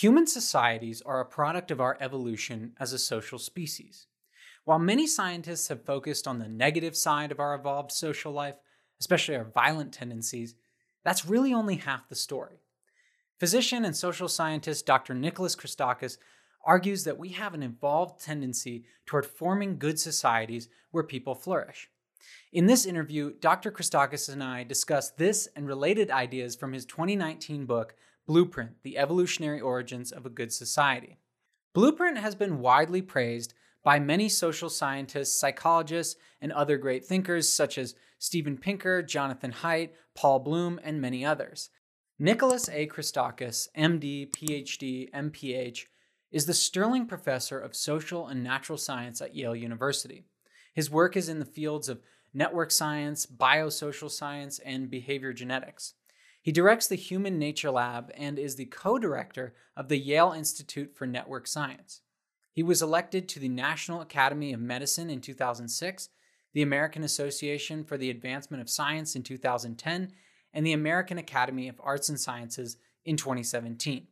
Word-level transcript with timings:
Human 0.00 0.26
societies 0.26 1.00
are 1.06 1.20
a 1.20 1.24
product 1.24 1.70
of 1.70 1.80
our 1.80 1.96
evolution 2.02 2.74
as 2.78 2.92
a 2.92 2.98
social 2.98 3.38
species. 3.38 4.08
While 4.66 4.78
many 4.78 5.06
scientists 5.06 5.68
have 5.68 5.86
focused 5.86 6.28
on 6.28 6.38
the 6.38 6.48
negative 6.48 6.94
side 6.94 7.32
of 7.32 7.40
our 7.40 7.54
evolved 7.54 7.92
social 7.92 8.30
life, 8.30 8.56
especially 9.00 9.36
our 9.36 9.50
violent 9.54 9.94
tendencies, 9.94 10.54
that's 11.02 11.24
really 11.24 11.54
only 11.54 11.76
half 11.76 12.10
the 12.10 12.14
story. 12.14 12.60
Physician 13.40 13.86
and 13.86 13.96
social 13.96 14.28
scientist 14.28 14.84
Dr. 14.84 15.14
Nicholas 15.14 15.56
Christakis 15.56 16.18
argues 16.62 17.04
that 17.04 17.16
we 17.16 17.30
have 17.30 17.54
an 17.54 17.62
evolved 17.62 18.22
tendency 18.22 18.84
toward 19.06 19.24
forming 19.24 19.78
good 19.78 19.98
societies 19.98 20.68
where 20.90 21.04
people 21.04 21.34
flourish. 21.34 21.88
In 22.52 22.66
this 22.66 22.84
interview, 22.84 23.32
Dr. 23.40 23.72
Christakis 23.72 24.28
and 24.30 24.44
I 24.44 24.62
discuss 24.62 25.08
this 25.08 25.48
and 25.56 25.66
related 25.66 26.10
ideas 26.10 26.54
from 26.54 26.74
his 26.74 26.84
2019 26.84 27.64
book, 27.64 27.94
Blueprint 28.26 28.82
The 28.82 28.98
Evolutionary 28.98 29.60
Origins 29.60 30.10
of 30.10 30.26
a 30.26 30.30
Good 30.30 30.52
Society. 30.52 31.18
Blueprint 31.72 32.18
has 32.18 32.34
been 32.34 32.58
widely 32.58 33.00
praised 33.00 33.54
by 33.84 34.00
many 34.00 34.28
social 34.28 34.68
scientists, 34.68 35.38
psychologists, 35.38 36.16
and 36.40 36.50
other 36.50 36.76
great 36.76 37.04
thinkers 37.04 37.48
such 37.48 37.78
as 37.78 37.94
Steven 38.18 38.58
Pinker, 38.58 39.00
Jonathan 39.00 39.52
Haidt, 39.52 39.90
Paul 40.14 40.40
Bloom, 40.40 40.80
and 40.82 41.00
many 41.00 41.24
others. 41.24 41.70
Nicholas 42.18 42.68
A. 42.70 42.88
Christakis, 42.88 43.68
MD, 43.76 44.28
PhD, 44.28 45.08
MPH, 45.12 45.84
is 46.32 46.46
the 46.46 46.54
Sterling 46.54 47.06
Professor 47.06 47.60
of 47.60 47.76
Social 47.76 48.26
and 48.26 48.42
Natural 48.42 48.78
Science 48.78 49.20
at 49.20 49.36
Yale 49.36 49.54
University. 49.54 50.24
His 50.74 50.90
work 50.90 51.16
is 51.16 51.28
in 51.28 51.38
the 51.38 51.44
fields 51.44 51.88
of 51.88 52.02
network 52.34 52.72
science, 52.72 53.24
biosocial 53.24 54.10
science, 54.10 54.58
and 54.58 54.90
behavior 54.90 55.32
genetics. 55.32 55.94
He 56.46 56.52
directs 56.52 56.86
the 56.86 56.94
Human 56.94 57.40
Nature 57.40 57.72
Lab 57.72 58.12
and 58.16 58.38
is 58.38 58.54
the 58.54 58.66
co 58.66 59.00
director 59.00 59.52
of 59.76 59.88
the 59.88 59.98
Yale 59.98 60.30
Institute 60.30 60.94
for 60.94 61.04
Network 61.04 61.48
Science. 61.48 62.02
He 62.52 62.62
was 62.62 62.80
elected 62.80 63.28
to 63.28 63.40
the 63.40 63.48
National 63.48 64.00
Academy 64.00 64.52
of 64.52 64.60
Medicine 64.60 65.10
in 65.10 65.20
2006, 65.20 66.08
the 66.52 66.62
American 66.62 67.02
Association 67.02 67.82
for 67.82 67.98
the 67.98 68.10
Advancement 68.10 68.60
of 68.60 68.70
Science 68.70 69.16
in 69.16 69.24
2010, 69.24 70.12
and 70.54 70.64
the 70.64 70.72
American 70.72 71.18
Academy 71.18 71.66
of 71.66 71.80
Arts 71.82 72.08
and 72.08 72.20
Sciences 72.20 72.76
in 73.04 73.16
2017. 73.16 74.06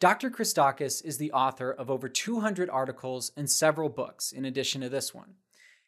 Dr. 0.00 0.30
Christakis 0.30 1.04
is 1.04 1.18
the 1.18 1.30
author 1.30 1.70
of 1.70 1.92
over 1.92 2.08
200 2.08 2.68
articles 2.68 3.30
and 3.36 3.48
several 3.48 3.88
books, 3.88 4.32
in 4.32 4.44
addition 4.44 4.80
to 4.80 4.88
this 4.88 5.14
one. 5.14 5.34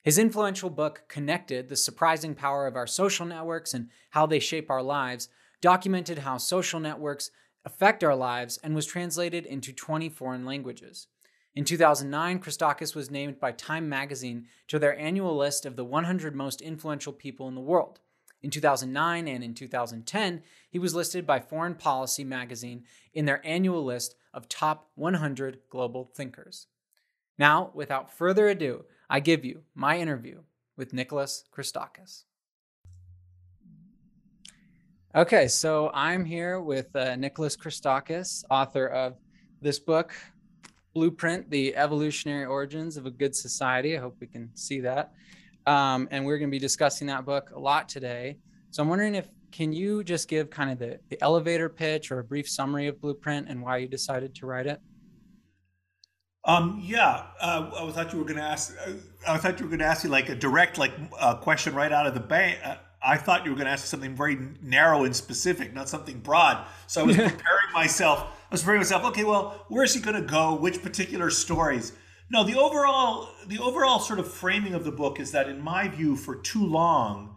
His 0.03 0.19
influential 0.19 0.70
book, 0.70 1.03
Connected 1.09 1.69
The 1.69 1.75
Surprising 1.75 2.37
Power 2.37 2.69
of 2.69 2.77
Our 2.77 2.87
Social 2.87 3.27
Networks 3.27 3.75
and 3.75 3.89
How 4.11 4.27
They 4.27 4.39
Shape 4.39 4.70
Our 4.70 4.84
Lives, 4.84 5.28
documented 5.61 6.19
how 6.19 6.39
social 6.39 6.80
networks 6.80 7.30
affect 7.64 8.03
our 8.03 8.14
lives 8.14 8.58
and 8.62 8.75
was 8.75 8.86
translated 8.86 9.47
into 9.47 9.72
20 9.72 10.08
foreign 10.08 10.44
languages. 10.44 11.08
In 11.55 11.64
2009, 11.64 12.39
Christakis 12.39 12.94
was 12.94 13.11
named 13.11 13.41
by 13.41 13.53
Time 13.53 13.88
magazine 13.88 14.47
to 14.69 14.78
their 14.78 14.98
annual 14.98 15.36
list 15.36 15.66
of 15.66 15.77
the 15.77 15.84
100 15.84 16.34
most 16.34 16.61
influential 16.61 17.12
people 17.12 17.48
in 17.48 17.55
the 17.55 17.61
world. 17.61 18.00
In 18.42 18.50
2009 18.50 19.28
and 19.28 19.44
in 19.44 19.55
2010, 19.55 20.42
he 20.70 20.78
was 20.78 20.94
listed 20.94 21.27
by 21.27 21.41
Foreign 21.41 21.75
Policy 21.75 22.25
magazine 22.25 22.84
in 23.12 23.27
their 23.27 23.44
annual 23.47 23.84
list 23.84 24.14
of 24.33 24.48
top 24.48 24.91
100 24.94 25.58
global 25.69 26.05
thinkers. 26.14 26.69
Now, 27.36 27.70
without 27.75 28.16
further 28.16 28.48
ado, 28.48 28.84
I 29.11 29.20
give 29.20 29.44
you 29.44 29.62
my 29.75 29.98
interview 29.98 30.42
with 30.77 30.92
Nicholas 30.92 31.44
Christakis. 31.55 32.25
Okay, 35.12 35.48
so 35.48 35.91
I'm 35.92 36.25
here 36.25 36.61
with 36.61 36.94
uh, 36.94 37.16
Nicholas 37.16 37.56
Christakis, 37.56 38.44
author 38.48 38.86
of 38.86 39.16
this 39.61 39.80
book, 39.80 40.14
Blueprint 40.94 41.50
The 41.50 41.75
Evolutionary 41.75 42.44
Origins 42.44 42.97
of 42.97 43.06
a 43.06 43.11
Good 43.11 43.34
Society. 43.34 43.97
I 43.97 44.00
hope 44.00 44.16
we 44.20 44.28
can 44.28 44.50
see 44.55 44.78
that. 44.83 45.12
Um, 45.66 46.06
and 46.12 46.25
we're 46.25 46.38
going 46.38 46.48
to 46.48 46.53
be 46.53 46.61
discussing 46.61 47.09
that 47.09 47.25
book 47.25 47.50
a 47.56 47.59
lot 47.59 47.88
today. 47.88 48.38
So 48.70 48.84
I'm 48.84 48.88
wondering 48.88 49.16
if 49.16 49.26
can 49.50 49.72
you 49.72 50.04
just 50.04 50.28
give 50.28 50.49
kind 50.49 50.70
of 50.70 50.78
the, 50.78 51.00
the 51.09 51.20
elevator 51.25 51.69
pitch 51.69 52.12
or 52.12 52.20
a 52.20 52.25
brief 52.25 52.49
summary 52.49 52.87
of 52.87 53.00
Blueprint 53.00 53.49
and 53.49 53.60
why 53.60 53.78
you 53.78 53.88
decided 53.88 54.32
to 54.37 54.47
write 54.47 54.69
it? 54.69 54.81
Um, 56.44 56.81
yeah, 56.84 57.26
uh, 57.41 57.69
I 57.75 57.91
thought 57.91 58.12
you 58.12 58.19
were 58.20 58.25
going 58.25 58.38
to 58.38 58.44
ask. 58.44 58.76
Uh, 58.87 58.93
I 59.26 59.38
thought 59.38 59.59
you 59.59 59.66
were 59.66 59.70
going 59.70 59.81
to 59.81 59.87
ask 59.87 60.04
you 60.04 60.10
like 60.10 60.28
a 60.28 60.37
direct 60.37 60.78
like 60.78 60.93
uh, 61.19 61.34
question 61.34 61.75
right 61.75 61.91
out 61.91 62.06
of 62.06 62.15
the 62.15 62.20
bank, 62.20 62.60
uh, 62.65 62.76
I 63.03 63.16
thought 63.16 63.44
you 63.44 63.50
were 63.50 63.56
going 63.56 63.66
to 63.66 63.72
ask 63.72 63.87
something 63.87 64.15
very 64.15 64.38
narrow 64.62 65.05
and 65.05 65.16
specific, 65.16 65.72
not 65.72 65.88
something 65.88 66.21
broad. 66.21 66.66
So 66.87 67.00
I 67.00 67.05
was 67.05 67.16
preparing 67.16 67.72
myself. 67.72 68.21
I 68.21 68.55
was 68.55 68.61
preparing 68.61 68.81
myself. 68.81 69.05
Okay, 69.06 69.25
well, 69.25 69.65
where 69.69 69.84
is 69.84 69.94
he 69.94 70.00
going 70.00 70.21
to 70.21 70.28
go? 70.28 70.55
Which 70.55 70.83
particular 70.83 71.31
stories? 71.31 71.93
No, 72.31 72.44
the 72.44 72.56
overall 72.56 73.31
the 73.47 73.59
overall 73.59 73.99
sort 73.99 74.19
of 74.19 74.31
framing 74.31 74.75
of 74.75 74.84
the 74.84 74.93
book 74.93 75.19
is 75.19 75.33
that, 75.33 75.49
in 75.49 75.61
my 75.61 75.88
view, 75.88 76.15
for 76.15 76.37
too 76.37 76.65
long, 76.65 77.37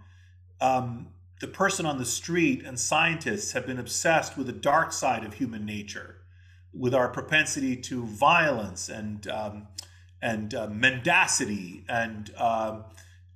um, 0.62 1.08
the 1.40 1.48
person 1.48 1.86
on 1.86 1.98
the 1.98 2.06
street 2.06 2.64
and 2.64 2.80
scientists 2.80 3.54
have 3.54 3.66
been 3.66 3.80
obsessed 3.80 4.38
with 4.38 4.48
the 4.48 4.54
dark 4.54 4.92
side 4.92 5.24
of 5.24 5.36
human 5.36 5.66
nature, 5.66 6.18
with 6.74 6.94
our 6.94 7.10
propensity 7.10 7.76
to 7.78 8.06
violence 8.06 8.88
and 8.88 9.28
um, 9.28 9.68
and 10.22 10.54
uh, 10.54 10.68
mendacity 10.68 11.86
and 11.90 12.32
uh, 12.38 12.82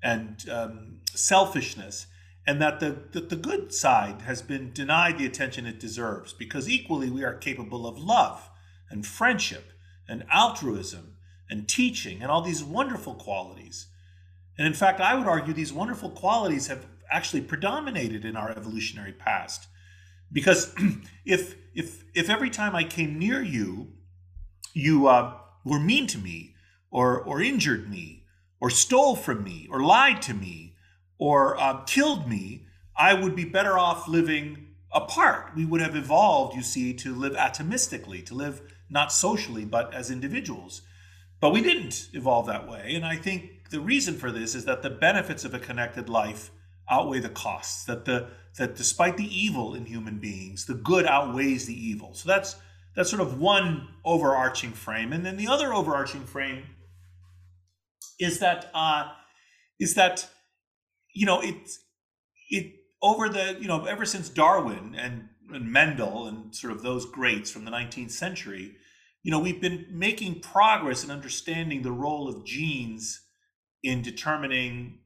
and 0.03 0.47
um, 0.49 0.99
selfishness 1.15 2.05
and 2.47 2.61
that 2.61 2.79
the, 2.79 3.19
the 3.19 3.35
good 3.35 3.73
side 3.73 4.21
has 4.21 4.41
been 4.41 4.71
denied 4.71 5.17
the 5.17 5.25
attention 5.25 5.65
it 5.65 5.81
deserves 5.81 6.31
because 6.31 6.69
equally 6.69 7.09
we 7.09 7.25
are 7.25 7.33
capable 7.33 7.85
of 7.85 7.99
love 7.99 8.49
and 8.89 9.05
friendship 9.05 9.73
and 10.07 10.23
altruism 10.31 11.17
and 11.49 11.67
teaching 11.67 12.21
and 12.21 12.31
all 12.31 12.41
these 12.41 12.63
wonderful 12.63 13.15
qualities. 13.15 13.87
And 14.57 14.65
in 14.65 14.73
fact, 14.73 15.01
I 15.01 15.13
would 15.13 15.27
argue 15.27 15.53
these 15.53 15.73
wonderful 15.73 16.09
qualities 16.09 16.67
have 16.67 16.85
actually 17.11 17.41
predominated 17.41 18.23
in 18.23 18.37
our 18.37 18.49
evolutionary 18.49 19.11
past. 19.11 19.67
Because 20.31 20.73
if 21.25 21.55
if 21.75 22.05
if 22.15 22.29
every 22.29 22.49
time 22.49 22.75
I 22.75 22.83
came 22.83 23.19
near 23.19 23.41
you, 23.41 23.93
you 24.73 25.07
uh, 25.07 25.33
were 25.63 25.79
mean 25.79 26.07
to 26.07 26.17
me, 26.17 26.55
or 26.91 27.19
or 27.21 27.41
injured 27.41 27.89
me, 27.89 28.23
or 28.59 28.69
stole 28.69 29.15
from 29.15 29.43
me, 29.43 29.67
or 29.69 29.81
lied 29.81 30.21
to 30.23 30.33
me, 30.33 30.66
or 31.17 31.59
uh, 31.59 31.83
killed 31.83 32.27
me, 32.27 32.65
I 32.95 33.13
would 33.13 33.35
be 33.35 33.45
better 33.45 33.77
off 33.77 34.07
living 34.07 34.67
apart. 34.91 35.51
We 35.55 35.65
would 35.65 35.81
have 35.81 35.95
evolved, 35.95 36.55
you 36.55 36.63
see, 36.63 36.93
to 36.95 37.13
live 37.13 37.33
atomistically, 37.33 38.25
to 38.25 38.35
live 38.35 38.61
not 38.89 39.11
socially, 39.11 39.65
but 39.65 39.93
as 39.93 40.09
individuals. 40.09 40.81
But 41.39 41.51
we 41.51 41.61
didn't 41.61 42.09
evolve 42.13 42.47
that 42.47 42.67
way. 42.67 42.93
And 42.95 43.05
I 43.05 43.15
think 43.15 43.69
the 43.69 43.79
reason 43.79 44.15
for 44.15 44.31
this 44.31 44.55
is 44.55 44.65
that 44.65 44.81
the 44.81 44.89
benefits 44.89 45.45
of 45.45 45.53
a 45.53 45.59
connected 45.59 46.09
life 46.09 46.51
outweigh 46.89 47.19
the 47.19 47.29
costs, 47.29 47.83
that 47.85 48.05
the 48.05 48.29
that 48.57 48.75
despite 48.75 49.17
the 49.17 49.37
evil 49.37 49.75
in 49.75 49.85
human 49.85 50.17
beings, 50.17 50.65
the 50.65 50.73
good 50.73 51.05
outweighs 51.05 51.67
the 51.67 51.75
evil. 51.75 52.13
So 52.13 52.27
that's 52.27 52.55
that's 52.95 53.09
sort 53.09 53.21
of 53.21 53.39
one 53.39 53.89
overarching 54.03 54.71
frame. 54.71 55.13
And 55.13 55.23
then 55.23 55.37
the 55.37 55.47
other 55.47 55.73
overarching 55.73 56.23
frame 56.23 56.63
is 58.19 58.39
that 58.39 58.71
uh, 58.73 59.11
is 59.79 59.93
that 59.93 60.27
you 61.17 61.25
know, 61.25 61.41
it's 61.41 61.79
it 62.51 62.73
over 63.01 63.27
the 63.27 63.57
you 63.59 63.67
know 63.67 63.85
ever 63.85 64.05
since 64.05 64.29
Darwin 64.29 64.95
and, 64.95 65.29
and 65.51 65.71
Mendel 65.71 66.27
and 66.27 66.55
sort 66.55 66.71
of 66.71 66.83
those 66.83 67.05
greats 67.05 67.49
from 67.49 67.65
the 67.65 67.71
19th 67.71 68.11
century, 68.11 68.75
you 69.23 69.31
know, 69.31 69.39
we've 69.39 69.59
been 69.59 69.87
making 69.91 70.41
progress 70.41 71.03
in 71.03 71.09
understanding 71.09 71.81
the 71.81 71.91
role 71.91 72.29
of 72.29 72.45
genes 72.45 73.21
in 73.83 74.03
determining 74.03 74.99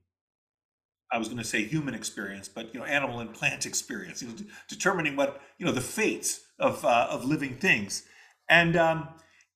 I 1.14 1.18
was 1.18 1.28
going 1.28 1.40
to 1.40 1.46
say 1.46 1.64
human 1.64 1.94
experience, 1.94 2.48
but 2.50 2.74
you 2.74 2.80
know, 2.80 2.86
animal 2.86 3.20
and 3.20 3.34
plant 3.34 3.66
experience, 3.72 4.22
you 4.22 4.28
know, 4.28 4.36
determining 4.68 5.16
what 5.16 5.42
you 5.58 5.66
know 5.66 5.72
the 5.72 5.80
fates 5.80 6.42
of 6.60 6.84
uh, 6.84 7.08
of 7.10 7.24
living 7.24 7.56
things, 7.56 8.04
and 8.50 8.76
um, 8.76 9.08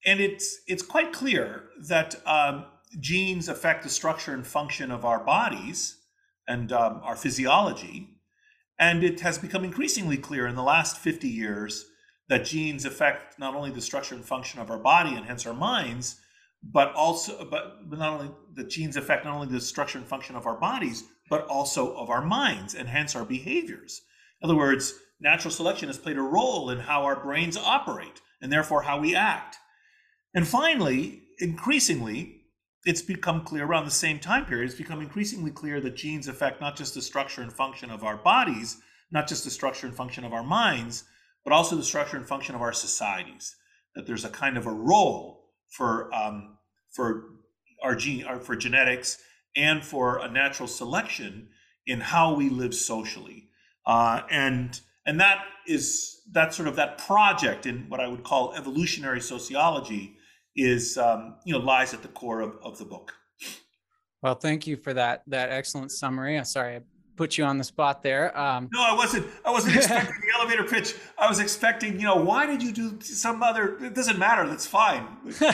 and 0.06 0.22
it's 0.22 0.62
it's 0.68 0.84
quite 0.84 1.12
clear 1.12 1.64
that 1.90 2.16
um, 2.26 2.66
genes 3.02 3.50
affect 3.50 3.84
the 3.84 3.90
structure 3.90 4.34
and 4.34 4.48
function 4.48 4.90
of 4.90 5.04
our 5.04 5.22
bodies, 5.22 5.98
and 6.48 6.72
um, 6.72 7.02
our 7.04 7.16
physiology. 7.16 8.10
And 8.78 9.04
it 9.04 9.22
has 9.22 9.38
become 9.38 9.64
increasingly 9.64 10.18
clear 10.18 10.48
in 10.48 10.56
the 10.56 10.64
last 10.64 10.98
50 10.98 11.28
years 11.28 11.86
that 12.28 12.46
genes 12.46 12.86
affect 12.86 13.40
not 13.40 13.56
only 13.56 13.72
the 13.72 13.82
structure 13.82 14.16
and 14.16 14.26
function 14.26 14.60
of 14.60 14.70
our 14.70 14.78
body 14.78 15.16
and 15.16 15.26
hence 15.26 15.46
our 15.46 15.54
minds, 15.54 16.20
but 16.64 16.94
also, 16.94 17.48
but, 17.50 17.78
not 17.92 18.14
only 18.14 18.32
the 18.54 18.64
genes 18.64 18.98
affect 18.98 19.26
not 19.26 19.36
only 19.36 19.48
the 19.48 19.62
structure 19.62 19.98
and 19.98 20.08
function 20.08 20.36
of 20.36 20.48
our 20.48 20.60
bodies, 20.60 21.04
but 21.30 21.46
also 21.48 21.96
of 21.96 22.10
our 22.10 22.26
minds 22.26 22.74
and 22.74 22.88
hence 22.88 23.16
our 23.16 23.26
behaviors. 23.26 24.02
In 24.42 24.50
other 24.50 24.58
words, 24.58 24.96
natural 25.20 25.52
selection 25.52 25.88
has 25.88 25.98
played 25.98 26.18
a 26.18 26.22
role 26.22 26.70
in 26.70 26.80
how 26.80 27.04
our 27.04 27.16
brains 27.16 27.58
operate 27.58 28.22
and 28.42 28.52
therefore 28.52 28.82
how 28.82 29.00
we 29.00 29.16
act. 29.16 29.58
And 30.34 30.48
finally, 30.48 31.24
increasingly, 31.40 32.35
it's 32.86 33.02
become 33.02 33.44
clear 33.44 33.66
around 33.66 33.86
the 33.86 33.92
same 33.92 34.20
time 34.20 34.46
period, 34.46 34.66
it's 34.66 34.78
become 34.78 35.02
increasingly 35.02 35.52
clear 35.52 35.82
that 35.82 35.96
genes 35.96 36.28
affect 36.28 36.62
not 36.62 36.76
just 36.76 36.94
the 36.94 37.02
structure 37.02 37.42
and 37.42 37.52
function 37.52 37.90
of 37.90 38.04
our 38.04 38.18
bodies, 38.18 38.78
not 39.12 39.28
just 39.28 39.44
the 39.44 39.50
structure 39.50 39.88
and 39.88 39.96
function 39.96 40.24
of 40.24 40.34
our 40.34 40.44
minds, 40.44 41.04
but 41.44 41.54
also 41.54 41.76
the 41.76 41.84
structure 41.84 42.18
and 42.18 42.28
function 42.28 42.56
of 42.56 42.62
our 42.62 42.74
societies. 42.74 43.56
that 43.96 44.06
there's 44.06 44.26
a 44.26 44.30
kind 44.30 44.58
of 44.58 44.66
a 44.66 44.72
role 44.72 45.52
for 45.70 46.14
um, 46.14 46.58
for 46.92 47.30
our 47.82 47.96
gene 47.96 48.26
or 48.26 48.40
for 48.40 48.56
genetics 48.56 49.18
and 49.56 49.84
for 49.84 50.20
a 50.20 50.30
natural 50.30 50.68
selection 50.68 51.48
in 51.88 52.02
how 52.02 52.34
we 52.34 52.50
live 52.50 52.74
socially 52.74 53.50
uh, 53.86 54.22
and 54.30 54.82
and 55.06 55.20
that 55.20 55.46
is 55.68 56.22
that 56.32 56.54
sort 56.54 56.68
of 56.68 56.76
that 56.76 56.98
project 56.98 57.66
in 57.66 57.88
what 57.90 58.00
I 58.00 58.08
would 58.08 58.24
call 58.24 58.54
evolutionary 58.54 59.22
sociology 59.22 60.15
is 60.56 60.98
um, 60.98 61.36
you 61.46 61.54
know 61.54 61.60
lies 61.60 61.94
at 61.94 62.02
the 62.02 62.08
core 62.10 62.42
of, 62.42 62.58
of 62.64 62.78
the 62.78 62.86
book. 62.86 63.14
Well, 64.22 64.36
thank 64.36 64.66
you 64.66 64.78
for 64.78 64.94
that 64.94 65.24
that 65.28 65.52
excellent 65.52 65.92
summary. 65.92 66.38
I'm 66.38 66.46
sorry 66.46 66.78
I 66.78 66.82
put 67.16 67.38
you 67.38 67.44
on 67.44 67.58
the 67.58 67.64
spot 67.64 68.04
there. 68.04 68.38
Um, 68.38 68.70
no, 68.74 68.82
I 68.82 68.94
wasn't. 68.94 69.28
I 69.46 69.52
wasn't 69.52 69.76
expecting 69.78 70.16
the 70.16 70.40
elevator 70.40 70.64
pitch. 70.64 70.96
I 71.18 71.28
was 71.28 71.40
expecting, 71.40 72.00
you 72.00 72.06
know, 72.06 72.16
why 72.16 72.46
did 72.46 72.62
you 72.62 72.72
do 72.72 73.00
some 73.02 73.44
other? 73.44 73.78
It 73.84 73.94
doesn't 73.94 74.20
matter. 74.20 74.48
That's 74.48 74.68
fine. 74.68 75.06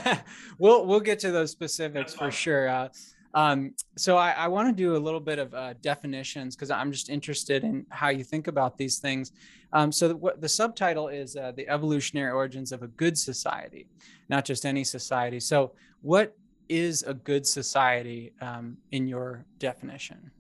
we'll 0.58 0.86
we'll 0.86 1.00
get 1.00 1.20
to 1.20 1.32
those 1.32 1.52
specifics 1.52 2.14
for 2.14 2.32
sure. 2.32 2.70
Uh, 2.70 2.90
um, 3.34 3.74
so 3.98 4.18
I, 4.18 4.32
I 4.32 4.48
want 4.48 4.68
to 4.68 4.74
do 4.74 4.96
a 4.96 4.98
little 5.00 5.20
bit 5.20 5.40
of 5.40 5.54
uh, 5.54 5.74
definitions 5.82 6.56
because 6.56 6.72
I'm 6.72 6.92
just 6.92 7.10
interested 7.10 7.64
in 7.64 7.86
how 7.90 8.10
you 8.10 8.24
think 8.24 8.48
about 8.48 8.78
these 8.78 9.00
things. 9.00 9.32
Um, 9.74 9.92
so 9.92 10.10
the, 10.10 10.34
the 10.40 10.50
subtitle 10.50 11.08
is 11.08 11.36
uh, 11.36 11.54
the 11.56 11.68
evolutionary 11.70 12.32
origins 12.32 12.72
of 12.72 12.84
a 12.84 12.88
good 12.88 13.18
society, 13.18 13.88
not 14.30 14.44
just 14.44 14.66
any 14.66 14.84
society. 14.84 15.40
So 15.40 15.72
what 16.02 16.36
is 16.68 17.04
a 17.04 17.14
good 17.14 17.46
society 17.48 18.34
um, 18.42 18.78
in 18.92 19.08
your 19.08 19.46
definition? 19.60 20.32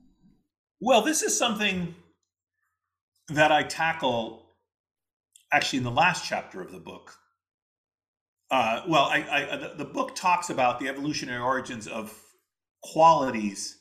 Well, 0.79 1.01
this 1.01 1.21
is 1.21 1.37
something 1.37 1.93
that 3.29 3.51
I 3.51 3.63
tackle 3.63 4.45
actually 5.53 5.77
in 5.77 5.83
the 5.83 5.91
last 5.91 6.25
chapter 6.25 6.61
of 6.61 6.71
the 6.71 6.79
book. 6.79 7.13
Uh, 8.49 8.81
well, 8.87 9.03
I, 9.03 9.25
I, 9.29 9.73
the 9.77 9.85
book 9.85 10.13
talks 10.13 10.49
about 10.49 10.79
the 10.79 10.89
evolutionary 10.89 11.41
origins 11.41 11.87
of 11.87 12.20
qualities 12.83 13.77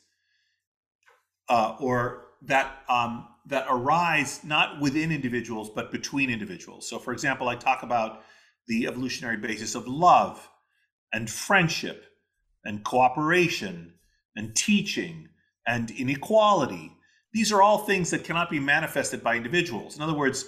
uh, 1.49 1.75
or 1.79 2.27
that 2.43 2.83
um, 2.89 3.27
that 3.47 3.65
arise 3.69 4.41
not 4.43 4.79
within 4.79 5.11
individuals 5.11 5.69
but 5.69 5.91
between 5.91 6.29
individuals. 6.29 6.87
So, 6.87 6.99
for 6.99 7.13
example, 7.13 7.49
I 7.49 7.55
talk 7.55 7.83
about 7.83 8.23
the 8.67 8.87
evolutionary 8.87 9.37
basis 9.37 9.75
of 9.75 9.87
love 9.87 10.47
and 11.13 11.29
friendship 11.29 12.05
and 12.63 12.83
cooperation 12.83 13.93
and 14.35 14.55
teaching 14.55 15.27
and 15.67 15.91
inequality. 15.91 16.91
These 17.33 17.51
are 17.51 17.61
all 17.61 17.79
things 17.79 18.11
that 18.11 18.23
cannot 18.23 18.49
be 18.49 18.59
manifested 18.59 19.23
by 19.23 19.35
individuals. 19.35 19.95
In 19.95 20.01
other 20.01 20.13
words, 20.13 20.45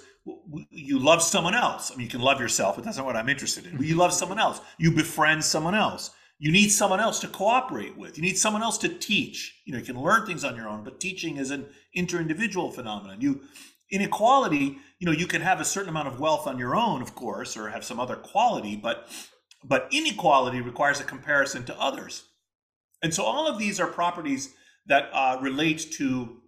you 0.70 0.98
love 0.98 1.22
someone 1.22 1.54
else. 1.54 1.90
I 1.90 1.96
mean, 1.96 2.04
you 2.04 2.10
can 2.10 2.20
love 2.20 2.40
yourself, 2.40 2.76
but 2.76 2.84
that's 2.84 2.96
not 2.96 3.06
what 3.06 3.16
I'm 3.16 3.28
interested 3.28 3.66
in. 3.66 3.82
You 3.82 3.96
love 3.96 4.12
someone 4.12 4.38
else. 4.38 4.60
You 4.78 4.90
befriend 4.90 5.44
someone 5.44 5.74
else 5.74 6.10
you 6.38 6.50
need 6.50 6.68
someone 6.68 7.00
else 7.00 7.20
to 7.20 7.28
cooperate 7.28 7.96
with. 7.96 8.16
You 8.16 8.22
need 8.22 8.36
someone 8.36 8.62
else 8.62 8.78
to 8.78 8.88
teach. 8.88 9.60
You 9.64 9.72
know, 9.72 9.78
you 9.78 9.84
can 9.84 10.00
learn 10.00 10.26
things 10.26 10.44
on 10.44 10.56
your 10.56 10.68
own, 10.68 10.84
but 10.84 11.00
teaching 11.00 11.36
is 11.36 11.50
an 11.50 11.66
inter-individual 11.92 12.72
phenomenon. 12.72 13.20
You 13.20 13.42
inequality, 13.90 14.78
you 14.98 15.06
know, 15.06 15.12
you 15.12 15.26
can 15.26 15.40
have 15.42 15.60
a 15.60 15.64
certain 15.64 15.90
amount 15.90 16.08
of 16.08 16.18
wealth 16.18 16.46
on 16.46 16.58
your 16.58 16.74
own, 16.74 17.02
of 17.02 17.14
course, 17.14 17.56
or 17.56 17.70
have 17.70 17.84
some 17.84 18.00
other 18.00 18.16
quality, 18.16 18.76
but 18.76 19.08
but 19.66 19.88
inequality 19.92 20.60
requires 20.60 21.00
a 21.00 21.04
comparison 21.04 21.64
to 21.64 21.80
others. 21.80 22.24
And 23.02 23.14
so 23.14 23.22
all 23.22 23.46
of 23.46 23.58
these 23.58 23.80
are 23.80 23.86
properties 23.86 24.54
that 24.86 25.08
uh, 25.12 25.38
relate 25.40 25.92
to 25.92 26.40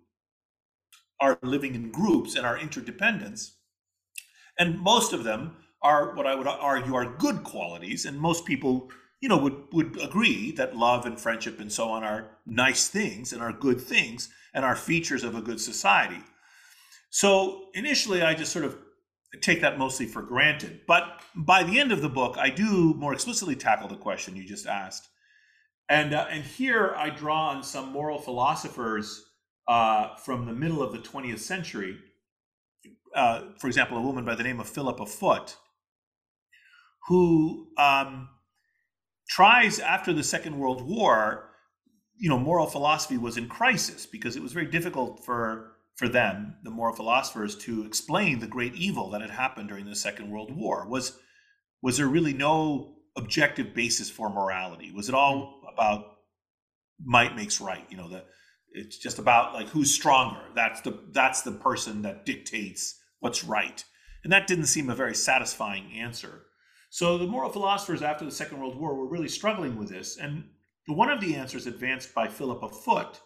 our 1.20 1.38
living 1.42 1.74
in 1.74 1.90
groups 1.90 2.34
and 2.34 2.44
our 2.44 2.58
interdependence. 2.58 3.56
And 4.58 4.78
most 4.78 5.14
of 5.14 5.24
them 5.24 5.56
are 5.82 6.14
what 6.14 6.26
I 6.26 6.34
would 6.34 6.46
argue 6.46 6.94
are 6.94 7.16
good 7.16 7.42
qualities, 7.44 8.04
and 8.04 8.18
most 8.18 8.44
people 8.44 8.90
you 9.20 9.28
know, 9.28 9.38
would, 9.38 9.64
would 9.72 10.00
agree 10.02 10.52
that 10.52 10.76
love 10.76 11.06
and 11.06 11.18
friendship 11.18 11.58
and 11.58 11.72
so 11.72 11.88
on 11.88 12.04
are 12.04 12.38
nice 12.44 12.88
things 12.88 13.32
and 13.32 13.42
are 13.42 13.52
good 13.52 13.80
things 13.80 14.28
and 14.52 14.64
are 14.64 14.76
features 14.76 15.24
of 15.24 15.34
a 15.34 15.40
good 15.40 15.60
society. 15.60 16.22
So 17.10 17.68
initially, 17.74 18.22
I 18.22 18.34
just 18.34 18.52
sort 18.52 18.64
of 18.64 18.76
take 19.40 19.60
that 19.62 19.78
mostly 19.78 20.06
for 20.06 20.22
granted. 20.22 20.80
But 20.86 21.22
by 21.34 21.62
the 21.62 21.78
end 21.78 21.92
of 21.92 22.02
the 22.02 22.08
book, 22.08 22.36
I 22.38 22.50
do 22.50 22.94
more 22.94 23.12
explicitly 23.12 23.56
tackle 23.56 23.88
the 23.88 23.96
question 23.96 24.36
you 24.36 24.44
just 24.44 24.66
asked. 24.66 25.08
And, 25.88 26.14
uh, 26.14 26.26
and 26.30 26.44
here 26.44 26.94
I 26.96 27.10
draw 27.10 27.48
on 27.50 27.62
some 27.62 27.92
moral 27.92 28.18
philosophers 28.18 29.24
uh, 29.68 30.16
from 30.16 30.46
the 30.46 30.52
middle 30.52 30.82
of 30.82 30.92
the 30.92 30.98
20th 30.98 31.38
century. 31.38 31.96
Uh, 33.14 33.42
for 33.58 33.66
example, 33.66 33.96
a 33.96 34.02
woman 34.02 34.24
by 34.24 34.34
the 34.34 34.42
name 34.42 34.60
of 34.60 34.68
Philippa 34.68 35.06
Foot, 35.06 35.56
who 37.08 37.68
um, 37.78 38.28
tries 39.28 39.78
after 39.78 40.12
the 40.12 40.22
Second 40.22 40.58
World 40.58 40.86
War, 40.86 41.50
you 42.18 42.28
know, 42.28 42.38
moral 42.38 42.66
philosophy 42.66 43.16
was 43.16 43.36
in 43.36 43.48
crisis 43.48 44.06
because 44.06 44.36
it 44.36 44.42
was 44.42 44.52
very 44.52 44.66
difficult 44.66 45.24
for 45.24 45.72
for 45.96 46.08
them, 46.08 46.56
the 46.62 46.70
moral 46.70 46.94
philosophers, 46.94 47.56
to 47.56 47.86
explain 47.86 48.38
the 48.38 48.46
great 48.46 48.74
evil 48.74 49.10
that 49.10 49.22
had 49.22 49.30
happened 49.30 49.68
during 49.68 49.86
the 49.86 49.96
Second 49.96 50.30
World 50.30 50.54
War. 50.54 50.86
Was 50.88 51.18
was 51.82 51.96
there 51.96 52.08
really 52.08 52.34
no 52.34 52.96
objective 53.16 53.74
basis 53.74 54.10
for 54.10 54.28
morality? 54.28 54.92
Was 54.92 55.08
it 55.08 55.14
all 55.14 55.62
mm. 55.64 55.72
about 55.72 56.04
might 57.02 57.34
makes 57.34 57.60
right? 57.60 57.86
You 57.90 57.96
know, 57.96 58.08
the 58.08 58.24
it's 58.72 58.98
just 58.98 59.18
about 59.18 59.54
like 59.54 59.68
who's 59.68 59.92
stronger. 59.92 60.40
That's 60.54 60.82
the 60.82 61.00
that's 61.12 61.42
the 61.42 61.52
person 61.52 62.02
that 62.02 62.26
dictates 62.26 63.00
what's 63.20 63.42
right. 63.42 63.82
And 64.22 64.32
that 64.32 64.46
didn't 64.46 64.66
seem 64.66 64.90
a 64.90 64.94
very 64.94 65.14
satisfying 65.14 65.92
answer. 65.92 66.42
So 66.96 67.18
the 67.18 67.26
moral 67.26 67.50
philosophers 67.50 68.00
after 68.00 68.24
the 68.24 68.30
Second 68.30 68.58
World 68.58 68.80
War 68.80 68.94
were 68.94 69.06
really 69.06 69.28
struggling 69.28 69.76
with 69.76 69.90
this. 69.90 70.16
And 70.16 70.44
one 70.88 71.10
of 71.10 71.20
the 71.20 71.36
answers 71.36 71.66
advanced 71.66 72.14
by 72.14 72.26
Philippa 72.26 72.70
Foot 72.70 73.20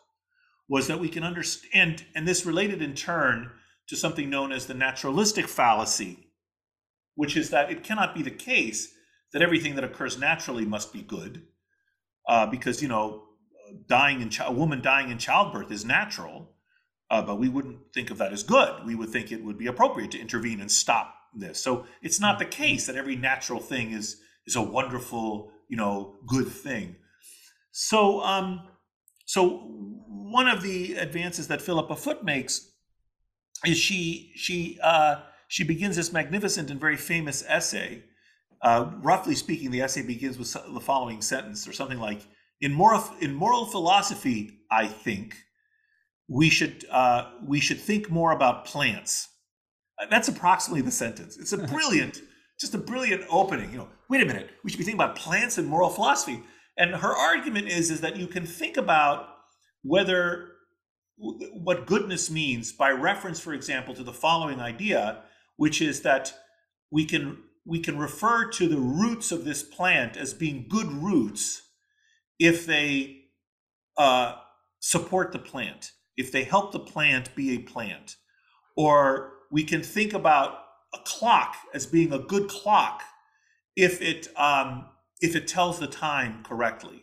was 0.69 0.89
that 0.89 0.99
we 0.99 1.09
can 1.09 1.23
understand, 1.23 2.05
and 2.17 2.27
this 2.27 2.45
related 2.45 2.83
in 2.83 2.97
turn 2.97 3.53
to 3.87 3.95
something 3.95 4.29
known 4.29 4.51
as 4.51 4.67
the 4.67 4.75
naturalistic 4.75 5.47
fallacy, 5.47 6.33
which 7.15 7.37
is 7.37 7.51
that 7.51 7.71
it 7.71 7.85
cannot 7.85 8.13
be 8.13 8.23
the 8.25 8.31
case 8.33 8.93
that 9.33 9.41
everything 9.41 9.77
that 9.77 9.85
occurs 9.85 10.19
naturally 10.19 10.65
must 10.65 10.93
be 10.93 11.03
good, 11.03 11.45
uh, 12.29 12.47
because 12.47 12.83
you 12.83 12.89
know, 12.89 13.23
dying 13.87 14.21
in 14.21 14.33
a 14.41 14.51
woman 14.51 14.83
dying 14.83 15.11
in 15.11 15.19
childbirth 15.19 15.71
is 15.71 15.85
natural, 15.85 16.57
uh, 17.09 17.23
but 17.23 17.39
we 17.39 17.49
wouldn't 17.49 17.79
think 17.95 18.11
of 18.11 18.19
that 18.19 18.33
as 18.33 18.43
good. 18.43 18.85
We 18.85 18.97
would 18.97 19.11
think 19.11 19.31
it 19.31 19.45
would 19.45 19.59
be 19.59 19.69
appropriate 19.69 20.11
to 20.11 20.21
intervene 20.21 20.61
and 20.61 20.73
stop 20.73 21.15
this. 21.35 21.63
So 21.63 21.87
it's 22.03 22.21
not 22.21 22.39
the 22.39 22.45
case 22.45 22.87
that 22.87 22.97
every 22.97 23.17
natural 23.17 23.61
thing 23.61 23.93
is 23.93 24.21
is 24.47 24.57
a 24.57 24.63
wonderful, 24.63 25.51
you 25.69 25.77
know, 25.77 26.17
good 26.27 26.49
thing. 26.49 26.97
So 27.73 28.21
um, 28.23 28.69
so 29.27 29.49
one 30.09 30.49
of 30.49 30.63
the 30.63 30.95
advances 30.95 31.49
that 31.49 31.63
Philippa 31.63 31.97
Foot 31.97 32.25
makes 32.25 32.71
is 33.65 33.79
she 33.79 34.33
she 34.35 34.79
uh, 34.83 35.23
she 35.49 35.65
begins 35.65 35.97
this 35.97 36.13
magnificent 36.13 36.71
and 36.71 36.81
very 36.81 36.97
famous 36.97 37.45
essay. 37.47 38.05
Uh, 38.63 38.91
roughly 39.03 39.35
speaking, 39.35 39.71
the 39.71 39.81
essay 39.81 40.03
begins 40.03 40.39
with 40.39 40.53
the 40.53 40.81
following 40.81 41.23
sentence, 41.23 41.67
or 41.67 41.73
something 41.73 41.99
like, 41.99 42.27
"In 42.61 42.73
moral 42.73 43.05
in 43.21 43.35
moral 43.35 43.67
philosophy, 43.67 44.61
I 44.71 44.87
think 44.87 45.37
we 46.29 46.51
should 46.51 46.85
uh, 46.91 47.31
we 47.45 47.61
should 47.61 47.81
think 47.81 48.11
more 48.11 48.33
about 48.33 48.65
plants 48.65 49.29
that's 50.09 50.29
approximately 50.29 50.83
the 50.83 50.91
sentence. 50.91 51.37
It's 51.37 51.53
a 51.53 51.59
brilliant, 51.67 52.23
just 52.59 52.75
a 52.75 52.79
brilliant 52.79 53.25
opening. 53.31 53.71
You 53.71 53.79
know, 53.79 53.89
wait 54.09 54.23
a 54.23 54.27
minute, 54.27 54.51
we 54.65 54.71
should 54.71 54.79
be 54.79 54.85
thinking 54.85 55.01
about 55.01 55.17
plants 55.17 55.59
and 55.59 55.69
moral 55.69 55.91
philosophy. 55.91 56.43
And 56.79 56.95
her 56.95 57.15
argument 57.15 57.69
is 57.69 57.91
is 57.91 58.01
that 58.01 58.17
you 58.17 58.27
can 58.27 58.47
think 58.47 58.77
about 58.77 59.29
whether 59.83 60.49
what 61.17 61.87
goodness 61.87 62.31
means 62.31 62.73
by 62.73 62.91
reference, 62.91 63.41
for 63.41 63.53
example, 63.53 63.95
to 63.95 64.03
the 64.03 64.13
following 64.13 64.61
idea, 64.61 65.23
which 65.57 65.83
is 65.83 66.01
that 66.03 66.33
we 66.91 67.05
can 67.05 67.39
we 67.67 67.79
can 67.81 67.99
refer 67.99 68.49
to 68.49 68.67
the 68.69 68.79
roots 68.79 69.31
of 69.31 69.45
this 69.45 69.63
plant 69.63 70.17
as 70.17 70.33
being 70.33 70.67
good 70.69 70.91
roots 70.91 71.63
if 72.39 72.65
they 72.65 73.25
uh, 73.99 74.37
support 74.81 75.33
the 75.33 75.39
plant, 75.39 75.93
if 76.17 76.33
they 76.33 76.45
help 76.45 76.73
the 76.73 76.81
plant 76.81 77.35
be 77.35 77.55
a 77.55 77.59
plant, 77.59 78.17
or 78.77 79.35
we 79.51 79.65
can 79.65 79.83
think 79.83 80.13
about 80.13 80.65
a 80.95 80.99
clock 81.05 81.57
as 81.75 81.87
being 81.87 82.13
a 82.13 82.19
good 82.19 82.49
clock 82.49 83.03
if 83.77 84.01
it 84.01 84.29
um, 84.37 84.87
if 85.21 85.37
it 85.37 85.47
tells 85.47 85.79
the 85.79 85.87
time 85.87 86.43
correctly. 86.43 87.03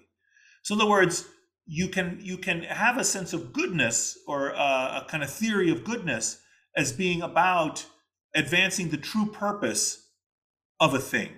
So 0.63 0.75
in 0.75 0.81
other 0.81 0.89
words, 0.89 1.27
you 1.65 1.87
can 1.87 2.19
you 2.21 2.37
can 2.37 2.63
have 2.63 2.97
a 2.97 3.03
sense 3.03 3.33
of 3.33 3.53
goodness 3.53 4.17
or 4.27 4.49
a, 4.49 5.03
a 5.03 5.07
kind 5.07 5.23
of 5.23 5.29
theory 5.29 5.69
of 5.69 5.83
goodness 5.83 6.41
as 6.75 6.91
being 6.91 7.21
about 7.21 7.85
advancing 8.35 8.89
the 8.89 8.97
true 8.97 9.25
purpose 9.25 10.09
of 10.79 10.93
a 10.93 10.99
thing. 10.99 11.31